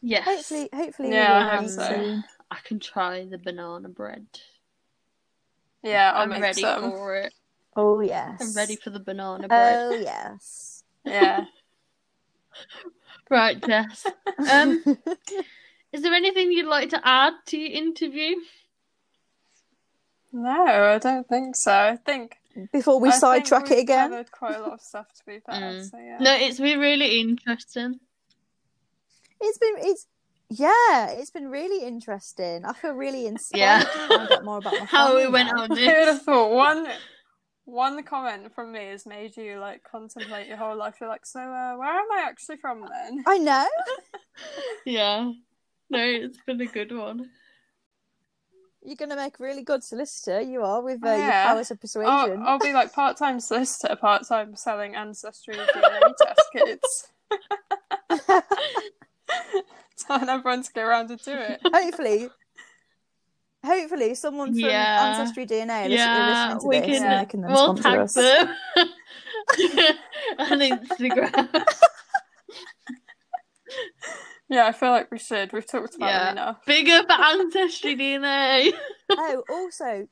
Yes. 0.02 0.26
hopefully, 0.26 0.70
hopefully, 0.74 1.10
Yeah, 1.12 1.34
we 1.34 1.40
I 1.40 1.58
hope 1.58 1.70
so. 1.70 2.24
I 2.50 2.58
can 2.64 2.80
try 2.80 3.26
the 3.26 3.38
banana 3.38 3.90
bread. 3.90 4.26
Yeah, 5.84 6.12
I'll 6.14 6.24
I'm 6.24 6.42
ready 6.42 6.62
some. 6.62 6.92
for 6.92 7.16
it. 7.16 7.34
Oh 7.76 8.00
yes, 8.00 8.42
I'm 8.42 8.54
ready 8.54 8.76
for 8.76 8.90
the 8.90 9.00
banana 9.00 9.48
bread. 9.48 9.80
Oh 9.90 10.00
yes. 10.02 10.77
Yeah. 11.08 11.46
Right, 13.30 13.62
Jess. 13.66 14.06
Um, 14.52 14.82
is 15.92 16.02
there 16.02 16.14
anything 16.14 16.52
you'd 16.52 16.66
like 16.68 16.90
to 16.90 17.02
add 17.04 17.34
to 17.48 17.58
your 17.58 17.72
interview? 17.72 18.36
No, 20.32 20.50
I 20.50 20.98
don't 20.98 21.28
think 21.28 21.56
so. 21.56 21.72
I 21.72 21.98
think 21.98 22.36
Before 22.72 23.00
we 23.00 23.10
I 23.10 23.12
think 23.12 23.22
sidetrack 23.22 23.72
it 23.72 23.80
again, 23.80 24.10
Covered 24.10 24.32
quite 24.32 24.56
a 24.56 24.62
lot 24.62 24.74
of 24.74 24.82
stuff 24.82 25.08
to 25.14 25.26
be 25.26 25.40
fair. 25.46 25.56
Mm. 25.56 25.90
So 25.92 25.98
yeah. 25.98 26.18
No, 26.20 26.36
it's 26.36 26.60
been 26.60 26.80
really 26.80 27.20
interesting. 27.20 28.00
it's 29.42 29.58
been 29.58 29.76
it's 29.80 30.08
yeah, 30.50 31.10
it's 31.10 31.30
been 31.32 31.50
really 31.50 31.86
interesting. 31.86 32.64
I 32.64 32.72
feel 32.74 32.94
really 32.94 33.26
inspired 33.28 33.60
Yeah. 33.60 33.80
to 33.84 34.08
find 34.08 34.32
out 34.32 34.46
more 34.46 34.58
about 34.60 34.74
my 34.80 34.86
How 34.86 35.16
we 35.18 35.28
went 35.28 35.50
now. 35.54 35.64
on 35.64 35.70
Who 35.70 35.76
would 35.86 36.08
have 36.08 36.22
thought 36.22 36.52
one 36.52 36.88
one 37.68 38.02
comment 38.04 38.56
from 38.56 38.72
me 38.72 38.88
has 38.88 39.06
made 39.06 39.36
you 39.36 39.60
like 39.60 39.84
contemplate 39.84 40.48
your 40.48 40.56
whole 40.56 40.78
life. 40.78 40.96
You're 41.02 41.10
like, 41.10 41.26
so 41.26 41.42
uh, 41.42 41.76
where 41.76 41.90
am 42.00 42.10
I 42.14 42.24
actually 42.26 42.58
from 42.58 42.82
then? 42.82 43.24
I 43.28 43.38
know. 43.38 43.68
Yeah. 44.86 45.32
No, 45.90 46.00
it's 46.00 46.38
been 46.46 46.62
a 46.62 46.66
good 46.68 46.96
one. 46.96 47.30
You're 48.84 48.96
gonna 48.96 49.16
make 49.16 49.40
a 49.40 49.44
really 49.44 49.64
good 49.64 49.84
solicitor. 49.84 50.40
You 50.40 50.62
are 50.62 50.82
with 50.82 51.04
uh, 51.04 51.10
Oh, 51.10 51.16
your 51.16 51.32
powers 51.32 51.72
of 51.72 51.82
persuasion. 51.82 52.12
I'll, 52.14 52.48
I'll 52.48 52.60
be 52.60 52.72
like 52.72 52.94
part 52.94 53.18
time 53.18 53.40
solicitor, 53.40 53.96
part 53.96 54.28
time 54.28 54.56
selling 54.56 54.96
ancestry 54.96 55.56
DNA 55.56 56.14
test 56.22 56.42
kits. 56.54 57.08
Telling 60.08 60.30
everyone 60.30 60.64
to 60.64 60.72
go 60.72 60.84
around 60.84 61.10
and 61.10 61.20
do 61.22 61.34
it. 61.34 61.60
hopefully, 61.66 62.30
hopefully, 63.68 64.16
someone 64.16 64.50
from 64.50 64.60
Yeah. 64.60 65.16
Ancestry 65.20 65.46
DNA 65.46 65.86
are 65.86 65.90
Yeah, 65.90 66.54
listening 66.56 66.60
to 66.62 66.68
we 66.68 66.80
this 66.80 66.86
can. 66.86 66.96
and 66.96 67.04
Yeah. 67.12 67.20
they 67.20 67.26
can 67.30 67.42
then 67.42 67.52
We'll 67.52 67.76
tag 67.76 68.00
us. 68.00 68.14
them 68.14 68.48
on 70.40 70.60
Instagram. 70.60 71.66
Yeah, 74.50 74.66
I 74.68 74.72
feel 74.72 74.92
like 74.92 75.12
we 75.12 75.18
should. 75.20 75.52
We've 75.52 75.66
talked 75.68 75.96
about 75.96 76.08
Yeah. 76.08 76.24
them 76.26 76.32
enough. 76.38 76.66
Big 76.66 76.90
up 76.90 77.10
Ancestry 77.10 77.98
DNA. 77.98 78.72
oh, 79.10 79.44
also, 79.50 80.08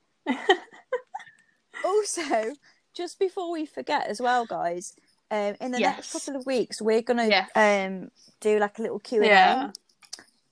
also, 1.85 2.51
just 2.93 3.17
before 3.17 3.49
we 3.51 3.65
forget 3.65 4.07
as 4.07 4.19
well, 4.21 4.45
guys, 4.45 4.93
um, 5.31 5.55
in 5.61 5.71
the 5.71 5.79
next 5.79 6.11
couple 6.11 6.35
of 6.37 6.45
weeks, 6.45 6.81
we're 6.81 7.01
gonna 7.01 7.27
Yes. 7.27 7.49
um 7.55 8.09
do 8.41 8.59
like 8.59 8.77
a 8.77 8.81
little 8.81 8.99
Q 8.99 9.19
and 9.19 9.27
Yeah. 9.27 9.65
A 9.67 9.71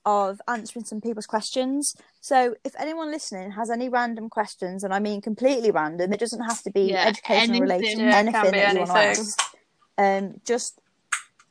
of 0.06 0.42
answering 0.48 0.86
some 0.86 1.00
people's 1.02 1.26
questions. 1.26 1.96
So, 2.22 2.56
if 2.64 2.74
anyone 2.80 3.12
listening 3.12 3.52
has 3.52 3.70
any 3.70 3.90
random 3.90 4.30
questions, 4.30 4.84
and 4.84 4.94
I 4.94 5.00
mean 5.00 5.22
completely 5.22 5.72
random, 5.72 6.12
it 6.14 6.20
doesn't 6.20 6.44
have 6.44 6.62
to 6.64 6.72
be 6.72 6.82
Yeah, 6.92 7.06
educational 7.08 7.62
related, 7.62 8.00
anything. 8.00 8.00
Yeah, 8.00 8.20
it 8.22 8.32
can 8.32 8.46
anything 8.46 8.52
that 8.52 8.74
you 8.74 8.80
want 8.80 8.92
to 8.92 8.98
ask, 8.98 9.40
um, 9.98 10.42
just 10.46 10.80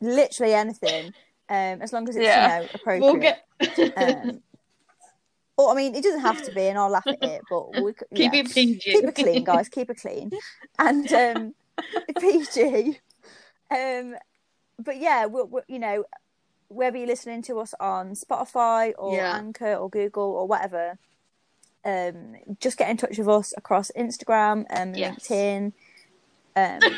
literally 0.00 0.54
anything, 0.54 1.06
um, 1.48 1.82
as 1.82 1.92
long 1.92 2.08
as 2.08 2.16
it's 2.16 2.24
Yeah. 2.24 2.60
you 2.60 2.62
know 2.64 2.68
appropriate. 2.74 3.00
We'll 3.00 3.16
get. 3.16 3.44
um, 3.96 4.42
or 5.56 5.70
I 5.70 5.74
mean, 5.74 5.94
it 5.94 6.02
doesn't 6.02 6.20
have 6.20 6.42
to 6.44 6.52
be, 6.52 6.62
and 6.66 6.78
I'll 6.78 6.90
laugh 6.90 7.06
at 7.06 7.22
it. 7.22 7.42
But 7.48 7.82
we, 7.82 7.92
Keep 8.14 8.32
yeah. 8.32 8.40
it 8.40 8.50
PG. 8.50 8.80
keep 8.80 9.04
it 9.04 9.14
clean, 9.14 9.44
guys. 9.44 9.68
Keep 9.68 9.90
it 9.90 10.00
clean, 10.00 10.30
and 10.78 11.12
um, 11.12 11.54
PG. 12.20 12.98
Um, 13.70 14.16
but 14.78 14.98
yeah, 14.98 15.26
we'll, 15.26 15.46
we'll, 15.46 15.62
you 15.68 15.78
know, 15.78 16.04
whether 16.72 16.96
you're 16.98 17.06
listening 17.06 17.42
to 17.42 17.58
us 17.60 17.74
on 17.80 18.12
Spotify 18.12 18.92
or 18.98 19.14
Yeah. 19.16 19.36
Anchor 19.36 19.74
or 19.74 19.88
Google 19.90 20.24
or 20.24 20.46
whatever, 20.48 20.98
um, 21.84 22.36
just 22.60 22.78
get 22.78 22.90
in 22.90 22.96
touch 22.96 23.18
with 23.18 23.28
us 23.28 23.52
across 23.56 23.90
Instagram 23.96 24.64
and 24.70 24.96
Yes. 24.96 25.28
LinkedIn. 25.28 25.72
Um, 26.56 26.80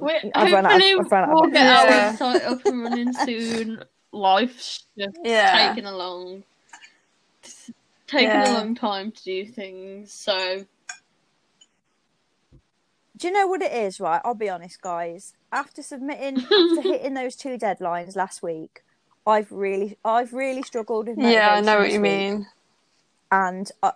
We, 0.00 0.12
I've 0.34 0.52
run 0.52 0.64
out 0.66 0.76
of- 0.76 0.82
hopefully 0.82 0.94
I've 1.00 1.10
run 1.12 1.24
out 1.30 1.34
we'll 1.34 1.50
get 1.50 1.66
our 1.66 1.86
Yeah. 1.86 2.12
website 2.16 2.44
up 2.46 2.64
and 2.66 2.82
running 2.82 3.12
soon. 3.12 3.84
Life's 4.12 4.84
just 4.96 5.16
Yeah. 5.22 5.68
taking 5.68 5.84
a 5.86 5.94
long, 5.96 6.42
taking 8.06 8.28
Yeah. 8.28 8.52
a 8.52 8.54
long 8.54 8.74
time 8.74 9.12
to 9.12 9.22
do 9.22 9.46
things. 9.46 10.12
So 10.12 10.64
Do 13.16 13.26
you 13.28 13.32
know 13.34 13.46
what 13.46 13.60
it 13.60 13.72
is, 13.72 14.00
right? 14.00 14.20
I'll 14.24 14.34
be 14.34 14.48
honest, 14.48 14.80
guys. 14.80 15.34
After 15.52 15.82
submitting, 15.82 16.38
after 16.38 16.80
hitting 16.82 17.14
those 17.14 17.36
two 17.36 17.58
deadlines 17.58 18.16
last 18.16 18.42
week, 18.42 18.82
I've 19.26 19.50
really, 19.50 19.98
I've 20.04 20.32
really 20.32 20.62
struggled 20.62 21.08
with 21.08 21.16
motivation 21.16 21.42
Yeah, 21.42 21.54
I 21.54 21.60
know 21.60 21.78
what 21.78 21.92
you 21.92 22.00
mean. 22.00 22.46
and 23.30 23.70
I, 23.82 23.92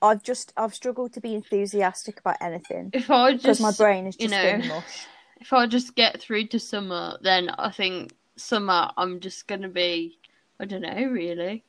I've 0.00 0.22
just, 0.22 0.52
I've 0.56 0.74
struggled 0.74 1.12
to 1.14 1.20
be 1.20 1.34
enthusiastic 1.34 2.20
about 2.20 2.36
anything 2.40 2.90
if 2.92 3.10
I 3.10 3.32
because 3.32 3.58
just, 3.58 3.60
my 3.60 3.72
brain 3.72 4.06
is 4.06 4.16
you 4.18 4.28
just 4.28 4.40
know, 4.42 4.58
been 4.58 4.68
mush. 4.68 5.06
if 5.40 5.52
I 5.52 5.66
just 5.66 5.94
get 5.94 6.20
through 6.20 6.46
to 6.48 6.58
summer, 6.58 7.18
then 7.20 7.50
I 7.50 7.70
think 7.70 8.14
summer 8.36 8.90
I'm 8.96 9.20
just 9.20 9.46
gonna 9.46 9.68
be, 9.68 10.18
I 10.60 10.64
don't 10.64 10.82
know, 10.82 11.04
really. 11.10 11.64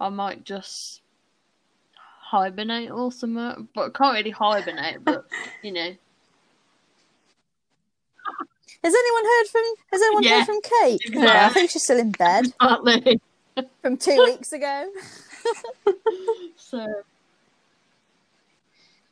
I 0.00 0.08
might 0.08 0.44
just 0.44 1.02
hibernate 2.20 2.90
all 2.90 3.10
summer, 3.10 3.56
but 3.74 3.86
I 3.86 3.90
can't 3.90 4.14
really 4.14 4.30
hibernate. 4.30 5.04
But 5.04 5.24
you 5.62 5.72
know, 5.72 5.94
Has 8.84 8.94
anyone 8.94 9.24
heard 9.24 9.46
from? 9.50 9.62
Has 9.92 10.02
anyone 10.02 10.22
Yeah, 10.22 10.36
heard 10.38 10.46
from 10.46 10.60
Kate? 10.60 11.00
exactly. 11.04 11.26
I 11.26 11.48
think 11.48 11.70
she's 11.70 11.82
still 11.84 11.98
in 11.98 12.10
bed 12.12 12.52
partly. 12.60 13.20
from 13.82 13.96
two 13.96 14.22
weeks 14.24 14.52
ago. 14.52 14.90
So 16.56 17.02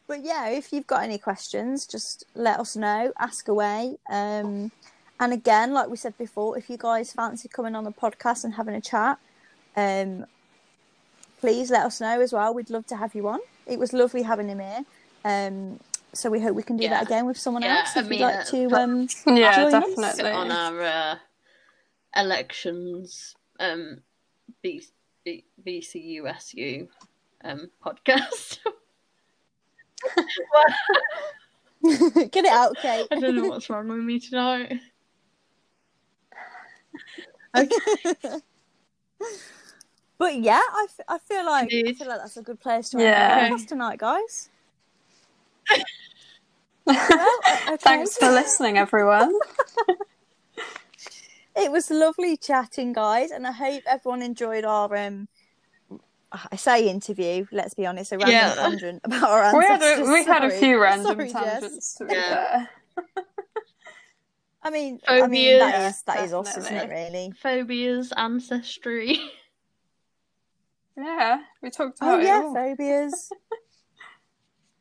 But 0.06 0.22
yeah, 0.22 0.48
if 0.48 0.72
you've 0.72 0.86
got 0.86 1.02
any 1.04 1.16
questions, 1.18 1.86
just 1.86 2.24
let 2.34 2.60
us 2.60 2.76
know. 2.76 3.12
Ask 3.18 3.48
away. 3.48 3.96
Um, 4.10 4.70
and 5.18 5.32
again, 5.32 5.72
like 5.72 5.88
we 5.88 5.96
said 5.96 6.18
before, 6.18 6.58
if 6.58 6.68
you 6.68 6.76
guys 6.76 7.12
fancy 7.12 7.48
coming 7.48 7.74
on 7.74 7.84
the 7.84 7.92
podcast 7.92 8.44
and 8.44 8.54
having 8.54 8.74
a 8.74 8.80
chat, 8.80 9.18
um, 9.76 10.26
please 11.40 11.70
let 11.70 11.86
us 11.86 12.00
know 12.00 12.20
as 12.20 12.32
well. 12.32 12.52
We'd 12.52 12.68
love 12.70 12.86
to 12.88 12.96
have 12.96 13.14
you 13.14 13.26
on. 13.28 13.40
It 13.66 13.78
was 13.78 13.92
lovely 13.92 14.22
having 14.22 14.48
him 14.48 14.58
here. 14.58 14.84
Um, 15.24 15.80
so 16.14 16.30
we 16.30 16.40
hope 16.40 16.54
we 16.54 16.62
can 16.62 16.76
do 16.76 16.84
Yeah. 16.84 16.90
that 16.90 17.04
again 17.04 17.26
with 17.26 17.38
someone 17.38 17.62
Yeah, 17.62 17.78
else 17.80 17.96
I 17.96 18.00
if 18.00 18.08
mean, 18.08 18.20
you'd 18.20 18.26
like 18.26 18.46
to. 18.46 18.68
but- 18.68 18.80
Um, 18.80 19.08
Yeah, 19.26 19.54
Join 19.70 19.74
us 19.74 19.96
definitely. 19.96 20.30
on 20.30 20.50
our 20.50 20.80
uh, 20.82 21.18
elections 22.16 23.34
um 23.60 24.02
B- 24.62 24.82
B- 25.24 25.44
BCUSU 25.64 26.88
um 27.44 27.70
podcast. 27.84 28.58
get 32.30 32.44
it 32.44 32.52
out, 32.52 32.76
Kate. 32.76 33.06
I 33.10 33.18
don't 33.20 33.36
know 33.36 33.44
what's 33.48 33.68
wrong 33.70 33.88
with 33.88 33.98
me 33.98 34.18
tonight. 34.20 34.80
Okay. 37.56 37.76
But 40.18 40.36
yeah, 40.40 40.60
I, 40.60 40.86
f- 40.88 41.06
I 41.08 41.18
feel 41.18 41.44
like 41.44 41.68
I 41.72 41.92
feel 41.92 42.06
like 42.08 42.20
that's 42.20 42.36
a 42.36 42.42
good 42.42 42.60
place 42.60 42.90
to 42.90 42.98
end 42.98 43.04
Yeah. 43.06 43.48
the 43.48 43.54
podcast 43.56 43.68
tonight, 43.68 43.98
guys. 43.98 44.48
Well, 46.86 46.96
okay. 47.68 47.76
Thanks 47.78 48.16
for 48.16 48.30
listening, 48.30 48.78
everyone. 48.78 49.32
It 51.54 51.70
was 51.70 51.90
lovely 51.90 52.38
chatting, 52.38 52.94
guys, 52.94 53.30
and 53.30 53.46
I 53.46 53.52
hope 53.52 53.82
everyone 53.86 54.22
enjoyed 54.22 54.64
our 54.64 54.96
um. 54.96 55.28
I 56.50 56.56
say 56.56 56.88
interview. 56.88 57.44
Let's 57.52 57.74
be 57.74 57.84
honest, 57.84 58.10
a 58.12 58.16
random 58.18 58.32
Yeah. 58.32 58.54
tangent 58.54 59.00
about 59.04 59.22
our 59.22 59.58
we 59.58 59.66
had 59.66 59.82
a, 59.82 60.02
we 60.02 60.24
had 60.24 60.44
a 60.44 60.50
few 60.50 60.80
random 60.80 61.28
Sorry, 61.28 61.28
tangents 61.28 61.94
to 61.94 62.06
be 62.06 62.14
Yeah. 62.14 62.66
I 64.62 64.70
mean, 64.70 64.98
I 65.06 65.26
mean 65.26 65.58
that 65.58 65.74
Phobias. 65.74 65.96
is 65.96 66.02
that 66.04 66.24
is 66.24 66.32
us, 66.32 66.56
isn't 66.56 66.74
it? 66.74 66.88
Really. 66.88 67.32
Phobias, 67.42 68.12
ancestry. 68.16 69.18
Yeah, 70.96 71.40
we 71.62 71.70
talked 71.70 71.98
Oh 72.00 72.18
about 72.18 72.22
it 72.22 72.26
yeah, 72.26 72.42
all. 72.44 72.54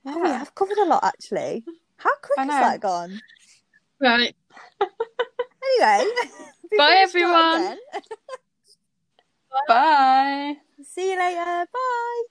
phobias. 0.03 0.17
Oh, 0.17 0.21
we 0.23 0.29
Yeah. 0.29 0.37
have 0.39 0.55
covered 0.55 0.77
a 0.77 0.85
lot 0.85 1.03
actually. 1.03 1.63
How 1.97 2.11
quick 2.21 2.39
I 2.39 2.43
has 2.45 2.49
that 2.61 2.81
gone? 2.81 3.21
right. 3.99 4.35
Anyway, 5.79 6.11
Bye, 6.77 6.95
everyone. 6.99 7.55
again, 7.55 7.77
Bye. 9.67 10.55
See 10.83 11.11
you 11.11 11.17
later. 11.19 11.65
Bye. 11.71 12.23